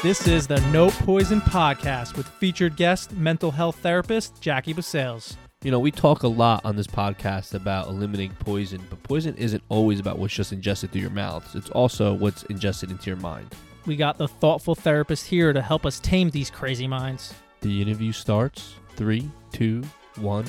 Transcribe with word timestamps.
This 0.00 0.28
is 0.28 0.46
the 0.46 0.60
No 0.70 0.90
Poison 0.90 1.40
Podcast 1.40 2.16
with 2.16 2.28
featured 2.28 2.76
guest, 2.76 3.10
mental 3.14 3.50
health 3.50 3.80
therapist 3.80 4.40
Jackie 4.40 4.72
Basales. 4.72 5.34
You 5.64 5.72
know, 5.72 5.80
we 5.80 5.90
talk 5.90 6.22
a 6.22 6.28
lot 6.28 6.64
on 6.64 6.76
this 6.76 6.86
podcast 6.86 7.54
about 7.54 7.88
eliminating 7.88 8.30
poison, 8.38 8.80
but 8.90 9.02
poison 9.02 9.34
isn't 9.34 9.60
always 9.68 9.98
about 9.98 10.16
what's 10.20 10.34
just 10.34 10.52
ingested 10.52 10.92
through 10.92 11.00
your 11.00 11.10
mouth. 11.10 11.52
It's 11.56 11.70
also 11.70 12.14
what's 12.14 12.44
ingested 12.44 12.92
into 12.92 13.10
your 13.10 13.16
mind. 13.16 13.52
We 13.86 13.96
got 13.96 14.18
the 14.18 14.28
thoughtful 14.28 14.76
therapist 14.76 15.26
here 15.26 15.52
to 15.52 15.60
help 15.60 15.84
us 15.84 15.98
tame 15.98 16.30
these 16.30 16.48
crazy 16.48 16.86
minds. 16.86 17.34
The 17.62 17.82
interview 17.82 18.12
starts. 18.12 18.74
Three, 18.94 19.28
two, 19.50 19.82
one. 20.14 20.44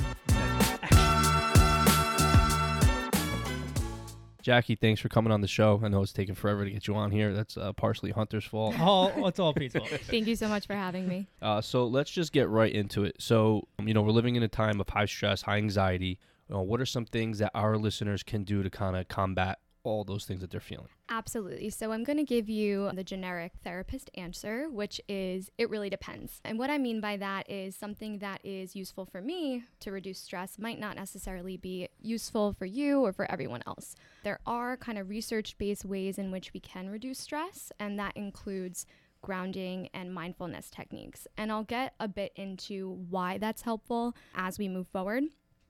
Jackie, 4.42 4.76
thanks 4.76 5.02
for 5.02 5.10
coming 5.10 5.32
on 5.32 5.42
the 5.42 5.48
show. 5.48 5.82
I 5.84 5.90
know 5.90 6.02
it's 6.02 6.14
taken 6.14 6.34
forever 6.34 6.64
to 6.64 6.72
get 6.72 6.88
you 6.88 6.96
on 6.96 7.12
here. 7.12 7.34
That's 7.34 7.58
uh, 7.58 7.74
partially 7.74 8.12
Hunter's 8.12 8.46
fault. 8.46 8.80
All 8.80 9.28
it's 9.28 9.40
all 9.40 9.54
Pete's 9.54 9.76
fault. 9.76 9.90
Thank 10.04 10.28
you 10.28 10.36
so 10.36 10.48
much 10.48 10.66
for 10.66 10.74
having 10.74 11.08
me. 11.08 11.28
Uh, 11.42 11.62
so 11.62 11.88
let's 11.88 12.12
just 12.12 12.34
get 12.34 12.50
right 12.50 12.72
into 12.72 13.06
it. 13.06 13.16
So, 13.18 13.68
um, 13.80 13.88
you 13.88 13.94
know, 13.94 14.02
we're 14.02 14.12
living 14.12 14.36
in 14.36 14.44
a 14.44 14.48
time 14.48 14.80
of 14.82 14.90
high 14.90 15.06
stress, 15.06 15.42
high 15.42 15.58
anxiety. 15.58 16.20
Uh, 16.54 16.60
what 16.60 16.82
are 16.82 16.86
some 16.86 17.06
things 17.06 17.40
that 17.40 17.52
our 17.56 17.78
listeners 17.78 18.24
can 18.24 18.44
do 18.44 18.62
to 18.62 18.70
kind 18.70 18.96
of 18.96 19.08
combat 19.08 19.60
all 19.84 20.04
those 20.04 20.26
things 20.26 20.42
that 20.42 20.52
they're 20.52 20.60
feeling? 20.60 20.90
Absolutely. 21.10 21.70
So 21.70 21.92
I'm 21.92 22.04
going 22.04 22.18
to 22.18 22.24
give 22.24 22.50
you 22.50 22.90
the 22.94 23.04
generic 23.04 23.54
therapist 23.64 24.10
answer, 24.16 24.70
which 24.70 25.02
is 25.08 25.50
it 25.58 25.70
really 25.70 25.90
depends. 25.90 26.42
And 26.44 26.60
what 26.60 26.70
I 26.70 26.78
mean 26.78 27.02
by 27.02 27.18
that 27.18 27.50
is 27.50 27.76
something 27.76 28.20
that 28.20 28.42
is 28.44 28.76
useful 28.76 29.06
for 29.06 29.22
me 29.22 29.64
to 29.80 29.92
reduce 29.92 30.20
stress 30.20 30.60
might 30.60 30.80
not 30.80 30.96
necessarily 30.96 31.58
be 31.58 31.88
useful 32.02 32.54
for 32.54 32.66
you 32.66 33.02
or 33.02 33.14
for 33.14 33.30
everyone 33.32 33.64
else. 33.68 33.96
There 34.24 34.40
are 34.46 34.78
kind 34.78 34.98
of 34.98 35.10
research 35.10 35.58
based 35.58 35.86
ways 35.86 36.18
in 36.18 36.32
which 36.32 36.54
we 36.54 36.60
can 36.60 36.90
reduce 36.90 37.20
stress, 37.20 37.72
and 37.80 37.98
that 38.00 38.16
includes 38.16 38.86
grounding 39.22 39.90
and 39.94 40.14
mindfulness 40.14 40.70
techniques. 40.70 41.28
And 41.38 41.52
I'll 41.52 41.64
get 41.64 41.94
a 42.00 42.08
bit 42.08 42.32
into 42.36 42.92
why 43.10 43.38
that's 43.38 43.64
helpful 43.64 44.16
as 44.36 44.58
we 44.58 44.68
move 44.68 44.88
forward. 44.88 45.24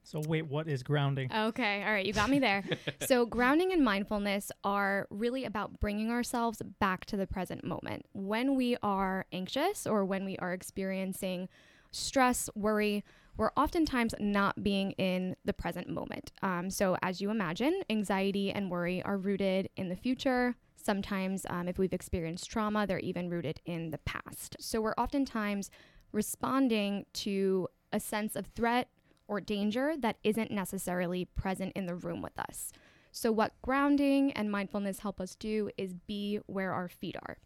So 0.03 0.21
wait, 0.27 0.47
what 0.47 0.67
is 0.67 0.81
grounding? 0.83 1.31
Okay, 1.31 1.83
all 1.83 1.91
right, 1.91 2.05
you 2.05 2.13
got 2.13 2.29
me 2.29 2.39
there. 2.39 2.63
so, 3.05 3.25
grounding 3.25 3.71
and 3.71 3.83
mindfulness 3.83 4.51
are 4.63 5.07
really 5.09 5.45
about 5.45 5.79
bringing 5.79 6.09
ourselves 6.09 6.61
back 6.79 7.05
to 7.05 7.17
the 7.17 7.27
present 7.27 7.63
moment. 7.63 8.05
When 8.13 8.55
we 8.55 8.75
are 8.81 9.25
anxious 9.31 9.85
or 9.85 10.05
when 10.05 10.25
we 10.25 10.37
are 10.37 10.53
experiencing 10.53 11.47
stress, 11.91 12.49
worry, 12.55 13.03
we're 13.37 13.51
oftentimes 13.55 14.13
not 14.19 14.63
being 14.63 14.91
in 14.91 15.35
the 15.45 15.53
present 15.53 15.87
moment. 15.87 16.31
Um, 16.41 16.69
so, 16.69 16.97
as 17.01 17.21
you 17.21 17.29
imagine, 17.29 17.81
anxiety 17.89 18.51
and 18.51 18.69
worry 18.69 19.01
are 19.03 19.17
rooted 19.17 19.69
in 19.77 19.89
the 19.89 19.95
future. 19.95 20.55
Sometimes, 20.75 21.45
um, 21.49 21.67
if 21.67 21.77
we've 21.77 21.93
experienced 21.93 22.49
trauma, 22.49 22.87
they're 22.87 22.99
even 22.99 23.29
rooted 23.29 23.61
in 23.65 23.91
the 23.91 23.97
past. 23.99 24.57
So, 24.59 24.81
we're 24.81 24.93
oftentimes 24.97 25.69
responding 26.11 27.05
to 27.13 27.67
a 27.91 27.99
sense 27.99 28.35
of 28.35 28.47
threat 28.47 28.89
or 29.29 29.39
danger 29.39 29.93
that 29.99 30.17
isn't 30.23 30.51
necessarily 30.51 31.23
present 31.23 31.71
in 31.75 31.85
the 31.85 31.95
room 31.95 32.21
with 32.21 32.37
us. 32.37 32.73
So, 33.11 33.31
what 33.31 33.53
grounding 33.61 34.31
and 34.33 34.51
mindfulness 34.51 34.99
help 34.99 35.21
us 35.21 35.35
do 35.35 35.69
is 35.77 35.93
be 35.93 36.39
where 36.47 36.73
our 36.73 36.89
feet 36.89 37.15
are. 37.27 37.37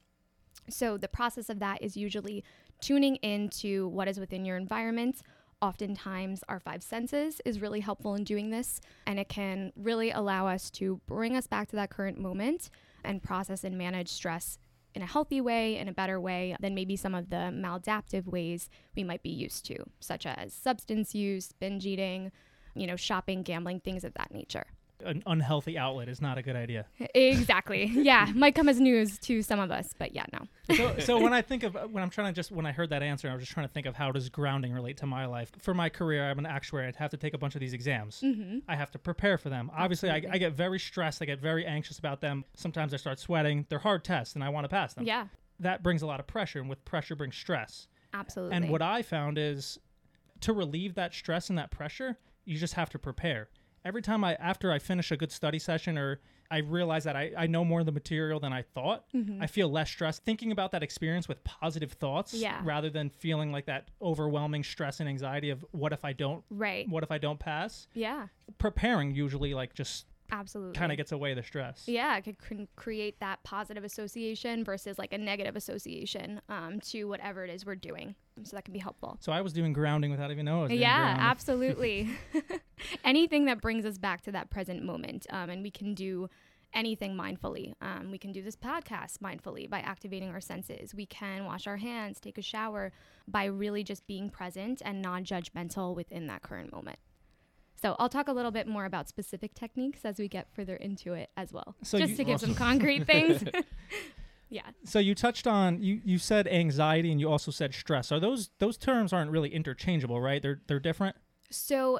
So, 0.70 0.98
the 0.98 1.08
process 1.08 1.50
of 1.50 1.60
that 1.60 1.82
is 1.82 1.96
usually 1.96 2.44
tuning 2.82 3.18
into 3.18 3.88
what 3.90 4.08
is 4.08 4.20
within 4.20 4.46
your 4.46 4.58
environment. 4.58 5.22
Oftentimes, 5.62 6.44
our 6.50 6.60
five 6.60 6.84
senses 6.84 7.40
is 7.46 7.62
really 7.62 7.80
helpful 7.80 8.16
in 8.16 8.26
doing 8.26 8.50
this, 8.50 8.82
and 9.08 9.20
it 9.20 9.30
can 9.30 9.72
really 9.78 10.12
allow 10.12 10.48
us 10.48 10.70
to 10.72 11.00
bring 11.06 11.38
us 11.38 11.48
back 11.48 11.70
to 11.70 11.76
that 11.78 11.90
current 11.90 12.18
moment 12.18 12.70
and 13.04 13.24
process 13.24 13.64
and 13.64 13.78
manage 13.78 14.10
stress 14.10 14.58
in 14.96 15.02
a 15.02 15.06
healthy 15.08 15.42
way, 15.42 15.78
in 15.78 15.88
a 15.88 15.94
better 15.94 16.20
way 16.20 16.56
than 16.60 16.76
maybe 16.76 16.96
some 16.96 17.16
of 17.16 17.30
the 17.30 17.52
maladaptive 17.54 18.26
ways 18.28 18.70
we 18.96 19.04
might 19.04 19.24
be 19.24 19.30
used 19.30 19.66
to, 19.66 19.78
such 20.00 20.26
as 20.26 20.54
substance 20.54 21.16
use, 21.16 21.52
binge 21.52 21.86
eating, 21.86 22.32
you 22.76 22.88
know, 22.88 22.96
shopping, 22.96 23.44
gambling, 23.44 23.80
things 23.80 24.04
of 24.04 24.14
that 24.16 24.32
nature. 24.32 24.66
An 25.04 25.24
unhealthy 25.26 25.78
outlet 25.78 26.08
is 26.08 26.22
not 26.22 26.38
a 26.38 26.42
good 26.42 26.56
idea. 26.56 26.86
Exactly. 27.14 27.86
yeah, 27.94 28.32
might 28.36 28.56
come 28.56 28.70
as 28.70 28.80
news 28.80 29.18
to 29.20 29.42
some 29.42 29.60
of 29.60 29.70
us, 29.72 29.94
but 29.98 30.14
yeah, 30.14 30.26
no. 30.32 30.76
so, 30.76 30.96
so 31.00 31.18
when 31.22 31.34
I 31.34 31.42
think 31.42 31.64
of 31.64 31.74
when 31.92 32.04
I'm 32.04 32.10
trying 32.10 32.34
to 32.34 32.36
just 32.36 32.52
when 32.52 32.66
I 32.66 32.72
heard 32.72 32.90
that 32.92 33.04
answer, 33.04 33.30
I 33.30 33.34
was 33.34 33.42
just 33.42 33.52
trying 33.52 33.68
to 33.68 33.74
think 33.74 33.86
of 33.86 33.96
how 33.96 34.12
does 34.12 34.30
grounding 34.30 34.72
relate 34.72 34.98
to 34.98 35.06
my 35.06 35.26
life. 35.26 35.52
For 35.60 35.74
my 35.74 35.90
career, 35.90 36.30
I'm 36.30 36.40
an 36.40 36.46
actuary. 36.46 36.88
I'd 36.88 36.96
have 36.96 37.12
to 37.12 37.18
take 37.18 37.34
a 37.34 37.38
bunch 37.38 37.56
of 37.56 37.62
these 37.62 37.74
exams. 37.74 38.22
Mm-hmm. 38.22 38.60
I 38.68 38.76
have 38.76 38.92
to 38.92 39.00
prepare 39.00 39.38
for 39.38 39.50
them. 39.50 39.72
Obviously, 39.76 40.10
I, 40.10 40.24
I, 40.32 40.38
get 40.38 40.54
very 40.54 40.80
stressed. 40.80 41.22
I 41.22 41.26
get 41.26 41.40
very 41.40 41.66
anxious 41.66 42.00
about 42.00 42.22
them. 42.22 42.46
Sometimes 42.56 42.94
I 42.94 42.98
start 42.98 43.20
sweating. 43.20 43.66
They're 43.70 43.80
hard 43.80 44.04
tests, 44.04 44.36
and 44.36 44.44
I 44.44 44.50
want 44.50 44.66
to 44.66 44.70
pass 44.70 44.94
them. 44.94 45.06
Yeah. 45.06 45.28
That 45.60 45.84
brings 45.84 46.02
a 46.02 46.08
lot 46.08 46.20
of 46.20 46.28
pressure, 46.28 46.60
and 46.60 46.70
with 46.70 46.84
pressure 46.86 47.16
brings 47.16 47.36
stress. 47.36 47.88
Absolutely. 48.14 48.56
And 48.56 48.70
what 48.70 48.82
I 48.82 49.02
found 49.02 49.38
is 49.38 49.80
to 50.42 50.54
relieve 50.54 50.96
that 50.96 51.14
stress 51.14 51.50
and 51.50 51.58
that 51.58 51.72
pressure, 51.72 52.18
you 52.46 52.58
just 52.58 52.74
have 52.74 52.90
to 52.92 53.00
prepare 53.00 53.50
every 53.86 54.02
time 54.02 54.24
I 54.24 54.36
after 54.36 54.72
I 54.72 54.80
finish 54.80 55.12
a 55.12 55.18
good 55.18 55.32
study 55.32 55.60
session 55.60 55.98
or 55.98 56.20
I 56.52 56.60
realize 56.60 57.06
that 57.06 57.16
I, 57.16 57.32
I 57.36 57.48
know 57.48 57.66
more 57.66 57.80
of 57.80 57.88
the 57.88 57.92
material 57.92 58.40
than 58.40 58.54
I 58.54 58.62
thought, 58.62 59.06
mm-hmm. 59.14 59.42
I 59.42 59.48
feel 59.48 59.70
less 59.70 59.90
stressed 59.90 60.24
thinking 60.24 60.52
about 60.52 60.72
that 60.74 60.84
experience 60.84 61.28
with 61.28 61.44
positive 61.44 61.94
thoughts 61.94 62.34
yeah. 62.34 62.60
rather 62.64 62.92
than 62.92 63.10
feeling 63.10 63.52
like 63.52 63.66
that 63.66 63.88
overwhelming 64.02 64.64
stress 64.64 65.00
and 65.00 65.10
anxiety 65.10 65.50
of 65.50 65.66
what 65.72 65.94
if 65.94 66.06
I 66.06 66.14
don't 66.14 66.44
right 66.50 66.88
what 66.88 67.04
if 67.04 67.12
I 67.12 67.18
don't 67.18 67.40
pass? 67.40 67.88
Yeah. 67.94 68.28
Preparing 68.58 69.16
usually 69.16 69.54
like 69.54 69.74
just 69.74 70.06
absolutely 70.34 70.76
kind 70.78 70.92
of 70.92 70.98
gets 70.98 71.12
away 71.12 71.34
the 71.34 71.44
stress 71.44 71.84
yeah 71.88 72.18
it 72.18 72.24
could 72.24 72.38
cr- 72.38 72.64
create 72.76 73.20
that 73.20 73.42
positive 73.44 73.84
association 73.84 74.64
versus 74.64 74.98
like 74.98 75.14
a 75.14 75.18
negative 75.18 75.56
association 75.56 76.42
um, 76.50 76.80
to 76.80 77.06
whatever 77.06 77.44
it 77.44 77.50
is 77.50 77.66
we're 77.66 77.76
doing 77.76 78.16
so 78.44 78.56
that 78.56 78.66
can 78.66 78.74
be 78.74 78.80
helpful 78.80 79.18
so 79.20 79.32
i 79.32 79.40
was 79.40 79.54
doing 79.54 79.72
grounding 79.72 80.12
without 80.12 80.32
even 80.32 80.46
knowing 80.46 80.72
yeah 80.72 81.16
absolutely 81.20 82.10
anything 83.06 83.46
that 83.46 83.62
brings 83.62 83.86
us 83.86 83.98
back 83.98 84.22
to 84.22 84.32
that 84.32 84.50
present 84.50 84.84
moment 84.84 85.28
um, 85.30 85.50
and 85.50 85.62
we 85.62 85.72
can 85.72 85.94
do 85.94 86.28
anything 86.74 87.16
mindfully. 87.16 87.74
Um, 87.82 88.10
we 88.12 88.18
can 88.18 88.32
do 88.32 88.42
this 88.42 88.56
podcast 88.56 89.20
mindfully 89.20 89.70
by 89.70 89.80
activating 89.80 90.30
our 90.30 90.42
senses. 90.42 90.94
We 90.94 91.06
can 91.06 91.46
wash 91.46 91.68
our 91.68 91.78
hands, 91.78 92.20
take 92.20 92.38
a 92.38 92.42
shower 92.42 92.92
by 93.28 93.46
really 93.46 93.84
just 93.84 94.08
being 94.08 94.30
present 94.30 94.82
and 94.84 95.02
non 95.02 95.24
judgmental 95.24 95.96
within 95.96 96.28
that 96.28 96.42
current 96.42 96.72
moment. 96.72 96.98
So 97.84 97.98
I'll 98.00 98.08
talk 98.08 98.30
a 98.30 98.32
little 98.32 98.50
bit 98.50 98.66
more 98.66 98.86
about 98.86 99.10
specific 99.10 99.54
techniques 99.56 100.06
as 100.06 100.18
we 100.18 100.30
get 100.30 100.48
further 100.56 100.78
into 100.78 101.12
it 101.16 101.32
as 101.36 101.52
well, 101.52 101.76
so 101.84 102.00
just 102.00 102.16
to 102.16 102.24
give 102.24 102.40
some 102.40 102.56
concrete 102.68 103.06
things. 103.06 103.44
yeah. 104.50 104.62
So 104.86 105.00
you 105.00 105.14
touched 105.14 105.48
on 105.48 105.84
you 105.84 106.00
you 106.06 106.18
said 106.18 106.48
anxiety 106.48 107.12
and 107.12 107.20
you 107.20 107.30
also 107.30 107.52
said 107.52 107.74
stress. 107.74 108.10
Are 108.14 108.22
those 108.22 108.52
those 108.60 108.78
terms 108.78 109.12
aren't 109.12 109.32
really 109.32 109.54
interchangeable, 109.54 110.22
right? 110.22 110.42
They're 110.42 110.62
they're 110.66 110.80
different. 110.80 111.18
So 111.52 112.00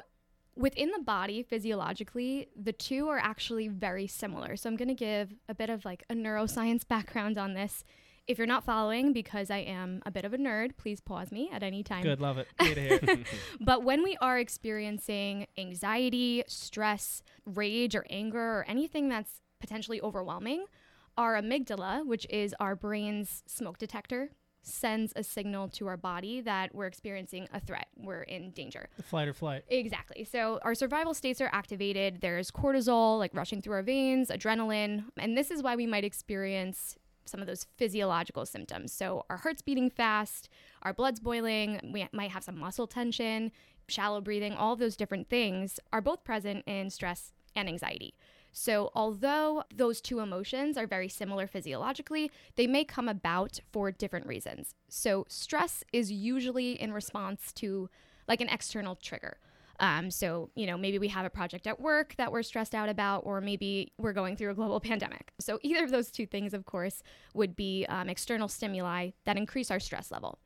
within 0.56 0.90
the 0.90 1.02
body 1.02 1.42
physiologically 1.42 2.48
the 2.56 2.72
two 2.72 3.08
are 3.08 3.18
actually 3.18 3.66
very 3.66 4.06
similar 4.06 4.54
so 4.54 4.70
i'm 4.70 4.76
going 4.76 4.86
to 4.86 4.94
give 4.94 5.34
a 5.48 5.54
bit 5.54 5.68
of 5.68 5.84
like 5.84 6.04
a 6.08 6.14
neuroscience 6.14 6.86
background 6.86 7.36
on 7.36 7.54
this 7.54 7.82
if 8.26 8.38
you're 8.38 8.46
not 8.46 8.64
following, 8.64 9.12
because 9.12 9.50
I 9.50 9.58
am 9.58 10.02
a 10.06 10.10
bit 10.10 10.24
of 10.24 10.32
a 10.32 10.38
nerd, 10.38 10.76
please 10.76 11.00
pause 11.00 11.30
me 11.30 11.50
at 11.52 11.62
any 11.62 11.82
time. 11.82 12.02
Good, 12.02 12.20
love 12.20 12.38
it. 12.38 12.48
Good 12.58 12.74
to 12.74 12.80
hear. 12.80 13.18
but 13.60 13.84
when 13.84 14.02
we 14.02 14.16
are 14.20 14.38
experiencing 14.38 15.46
anxiety, 15.58 16.44
stress, 16.46 17.22
rage, 17.44 17.94
or 17.94 18.04
anger, 18.08 18.40
or 18.60 18.64
anything 18.66 19.08
that's 19.08 19.40
potentially 19.60 20.00
overwhelming, 20.00 20.64
our 21.16 21.34
amygdala, 21.40 22.06
which 22.06 22.26
is 22.30 22.54
our 22.58 22.74
brain's 22.74 23.42
smoke 23.46 23.78
detector, 23.78 24.30
sends 24.62 25.12
a 25.14 25.22
signal 25.22 25.68
to 25.68 25.86
our 25.86 25.96
body 25.96 26.40
that 26.40 26.74
we're 26.74 26.86
experiencing 26.86 27.46
a 27.52 27.60
threat, 27.60 27.88
we're 27.96 28.22
in 28.22 28.50
danger. 28.50 28.88
The 28.96 29.02
flight 29.02 29.28
or 29.28 29.34
flight. 29.34 29.64
Exactly. 29.68 30.24
So 30.24 30.58
our 30.62 30.74
survival 30.74 31.14
states 31.14 31.40
are 31.40 31.50
activated. 31.52 32.22
There's 32.22 32.50
cortisol, 32.50 33.18
like 33.18 33.34
rushing 33.34 33.60
through 33.60 33.74
our 33.74 33.82
veins, 33.82 34.30
adrenaline, 34.30 35.04
and 35.18 35.36
this 35.36 35.50
is 35.50 35.62
why 35.62 35.76
we 35.76 35.86
might 35.86 36.04
experience 36.04 36.96
some 37.24 37.40
of 37.40 37.46
those 37.46 37.66
physiological 37.76 38.46
symptoms. 38.46 38.92
So, 38.92 39.24
our 39.30 39.38
heart's 39.38 39.62
beating 39.62 39.90
fast, 39.90 40.48
our 40.82 40.92
blood's 40.92 41.20
boiling, 41.20 41.80
we 41.92 42.06
might 42.12 42.30
have 42.30 42.44
some 42.44 42.58
muscle 42.58 42.86
tension, 42.86 43.52
shallow 43.88 44.20
breathing, 44.20 44.54
all 44.54 44.72
of 44.72 44.78
those 44.78 44.96
different 44.96 45.28
things 45.28 45.78
are 45.92 46.00
both 46.00 46.24
present 46.24 46.64
in 46.66 46.90
stress 46.90 47.32
and 47.54 47.68
anxiety. 47.68 48.14
So, 48.56 48.92
although 48.94 49.64
those 49.74 50.00
two 50.00 50.20
emotions 50.20 50.78
are 50.78 50.86
very 50.86 51.08
similar 51.08 51.48
physiologically, 51.48 52.30
they 52.54 52.68
may 52.68 52.84
come 52.84 53.08
about 53.08 53.58
for 53.72 53.90
different 53.90 54.26
reasons. 54.26 54.74
So, 54.88 55.26
stress 55.28 55.82
is 55.92 56.12
usually 56.12 56.80
in 56.80 56.92
response 56.92 57.52
to 57.54 57.90
like 58.28 58.40
an 58.40 58.48
external 58.48 58.94
trigger. 58.94 59.38
Um, 59.80 60.10
so, 60.10 60.50
you 60.54 60.66
know, 60.66 60.76
maybe 60.76 60.98
we 60.98 61.08
have 61.08 61.26
a 61.26 61.30
project 61.30 61.66
at 61.66 61.80
work 61.80 62.14
that 62.16 62.30
we're 62.30 62.42
stressed 62.42 62.74
out 62.74 62.88
about, 62.88 63.20
or 63.24 63.40
maybe 63.40 63.92
we're 63.98 64.12
going 64.12 64.36
through 64.36 64.50
a 64.50 64.54
global 64.54 64.80
pandemic. 64.90 65.32
So, 65.40 65.58
either 65.62 65.84
of 65.84 65.90
those 65.90 66.10
two 66.10 66.26
things, 66.26 66.54
of 66.54 66.64
course, 66.64 67.02
would 67.34 67.56
be 67.56 67.86
um, 67.88 68.08
external 68.08 68.48
stimuli 68.48 69.10
that 69.24 69.36
increase 69.36 69.70
our 69.70 69.80
stress 69.80 70.10
level. 70.10 70.38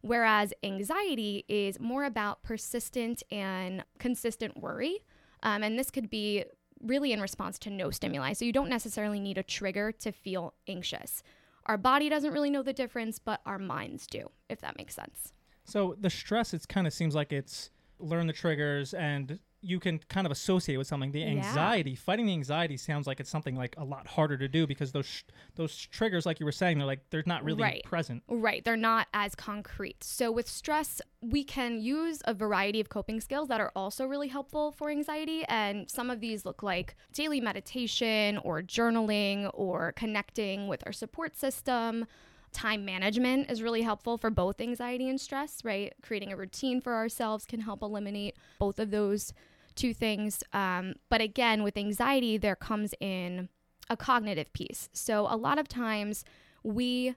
Whereas 0.00 0.52
anxiety 0.62 1.44
is 1.48 1.80
more 1.80 2.04
about 2.04 2.42
persistent 2.44 3.22
and 3.32 3.84
consistent 3.98 4.56
worry. 4.56 5.00
Um, 5.42 5.62
and 5.62 5.78
this 5.78 5.90
could 5.90 6.08
be 6.08 6.44
really 6.80 7.12
in 7.12 7.20
response 7.20 7.58
to 7.60 7.70
no 7.70 7.90
stimuli. 7.90 8.32
So, 8.32 8.44
you 8.44 8.52
don't 8.52 8.68
necessarily 8.68 9.18
need 9.18 9.38
a 9.38 9.42
trigger 9.42 9.92
to 9.92 10.12
feel 10.12 10.54
anxious 10.68 11.22
our 11.68 11.76
body 11.76 12.08
doesn't 12.08 12.32
really 12.32 12.50
know 12.50 12.62
the 12.62 12.72
difference, 12.72 13.18
but 13.18 13.40
our 13.44 13.58
minds 13.58 14.06
do, 14.06 14.30
if 14.48 14.60
that 14.62 14.76
makes 14.78 14.94
sense. 14.94 15.34
So 15.64 15.96
the 16.00 16.08
stress, 16.08 16.54
it 16.54 16.66
kind 16.66 16.86
of 16.86 16.94
seems 16.94 17.14
like 17.14 17.32
it's 17.32 17.70
learn 17.98 18.26
the 18.26 18.32
triggers 18.32 18.94
and 18.94 19.38
you 19.60 19.80
can 19.80 19.98
kind 20.08 20.24
of 20.24 20.30
associate 20.30 20.76
with 20.76 20.86
something. 20.86 21.10
The 21.10 21.18
Yeah. 21.18 21.30
anxiety, 21.30 21.96
fighting 21.96 22.26
the 22.26 22.32
anxiety, 22.32 22.76
sounds 22.76 23.08
like 23.08 23.18
it's 23.18 23.28
something 23.28 23.56
like 23.56 23.74
a 23.76 23.82
lot 23.82 24.06
harder 24.06 24.36
to 24.38 24.46
do 24.46 24.68
because 24.68 24.92
those 24.92 25.06
sh- 25.06 25.24
those 25.56 25.74
triggers, 25.76 26.24
like 26.24 26.38
you 26.38 26.46
were 26.46 26.52
saying, 26.52 26.78
they're 26.78 26.86
like 26.86 27.10
they're 27.10 27.24
not 27.26 27.42
really 27.42 27.62
Right. 27.62 27.82
present. 27.82 28.22
Right, 28.28 28.64
they're 28.64 28.76
not 28.76 29.08
as 29.12 29.34
concrete. 29.34 30.04
So 30.04 30.30
with 30.30 30.48
stress, 30.48 31.00
we 31.20 31.42
can 31.42 31.80
use 31.80 32.22
a 32.24 32.34
variety 32.34 32.78
of 32.78 32.88
coping 32.88 33.20
skills 33.20 33.48
that 33.48 33.60
are 33.60 33.72
also 33.74 34.06
really 34.06 34.28
helpful 34.28 34.70
for 34.70 34.90
anxiety 34.90 35.44
and 35.48 35.90
some 35.90 36.08
of 36.08 36.20
these 36.20 36.44
look 36.44 36.62
like 36.62 36.94
daily 37.12 37.40
meditation 37.40 38.38
or 38.38 38.62
journaling 38.62 39.50
or 39.54 39.90
connecting 39.96 40.68
with 40.68 40.84
our 40.86 40.92
support 40.92 41.36
system. 41.36 42.06
Time 42.52 42.84
management 42.84 43.50
is 43.50 43.62
really 43.62 43.82
helpful 43.82 44.18
for 44.18 44.30
both 44.30 44.60
anxiety 44.60 45.08
and 45.08 45.20
stress, 45.20 45.64
right? 45.64 45.92
Creating 46.02 46.32
a 46.32 46.36
routine 46.36 46.80
for 46.80 46.94
ourselves 46.94 47.44
can 47.44 47.60
help 47.60 47.82
eliminate 47.82 48.36
both 48.58 48.78
of 48.78 48.90
those 48.90 49.32
two 49.74 49.94
things. 49.94 50.42
Um, 50.52 50.94
but 51.08 51.20
again, 51.20 51.62
with 51.62 51.76
anxiety, 51.76 52.36
there 52.36 52.56
comes 52.56 52.94
in 53.00 53.48
a 53.90 53.96
cognitive 53.96 54.52
piece. 54.52 54.88
So 54.92 55.26
a 55.30 55.36
lot 55.36 55.58
of 55.58 55.68
times 55.68 56.24
we 56.62 57.14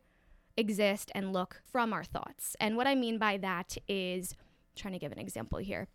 exist 0.58 1.12
and 1.16 1.34
look 1.34 1.62
from 1.72 1.94
our 1.94 2.04
thoughts. 2.04 2.56
And 2.60 2.78
what 2.78 2.88
I 2.88 2.96
mean 2.96 3.18
by 3.18 3.38
that 3.38 3.78
is 3.88 4.36
trying 4.76 4.94
to 4.94 5.00
give 5.00 5.12
an 5.12 5.20
example 5.20 5.60
here. 5.60 5.88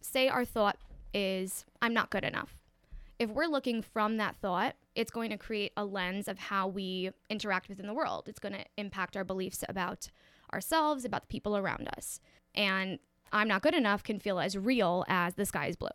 Say 0.00 0.28
our 0.28 0.44
thought 0.44 0.78
is, 1.12 1.64
I'm 1.82 1.94
not 1.94 2.10
good 2.10 2.24
enough. 2.24 2.56
If 3.18 3.30
we're 3.30 3.46
looking 3.46 3.82
from 3.82 4.16
that 4.16 4.36
thought, 4.36 4.76
it's 4.94 5.10
going 5.10 5.30
to 5.30 5.36
create 5.36 5.72
a 5.76 5.84
lens 5.84 6.28
of 6.28 6.38
how 6.38 6.68
we 6.68 7.10
interact 7.28 7.68
within 7.68 7.86
the 7.86 7.94
world. 7.94 8.28
It's 8.28 8.38
going 8.38 8.54
to 8.54 8.64
impact 8.76 9.16
our 9.16 9.24
beliefs 9.24 9.64
about 9.68 10.10
ourselves, 10.52 11.04
about 11.04 11.22
the 11.22 11.28
people 11.28 11.56
around 11.56 11.88
us. 11.96 12.20
And 12.54 12.98
I'm 13.32 13.48
not 13.48 13.62
good 13.62 13.74
enough 13.74 14.02
can 14.02 14.20
feel 14.20 14.38
as 14.38 14.56
real 14.56 15.04
as 15.08 15.34
the 15.34 15.46
sky 15.46 15.66
is 15.66 15.76
blue. 15.76 15.88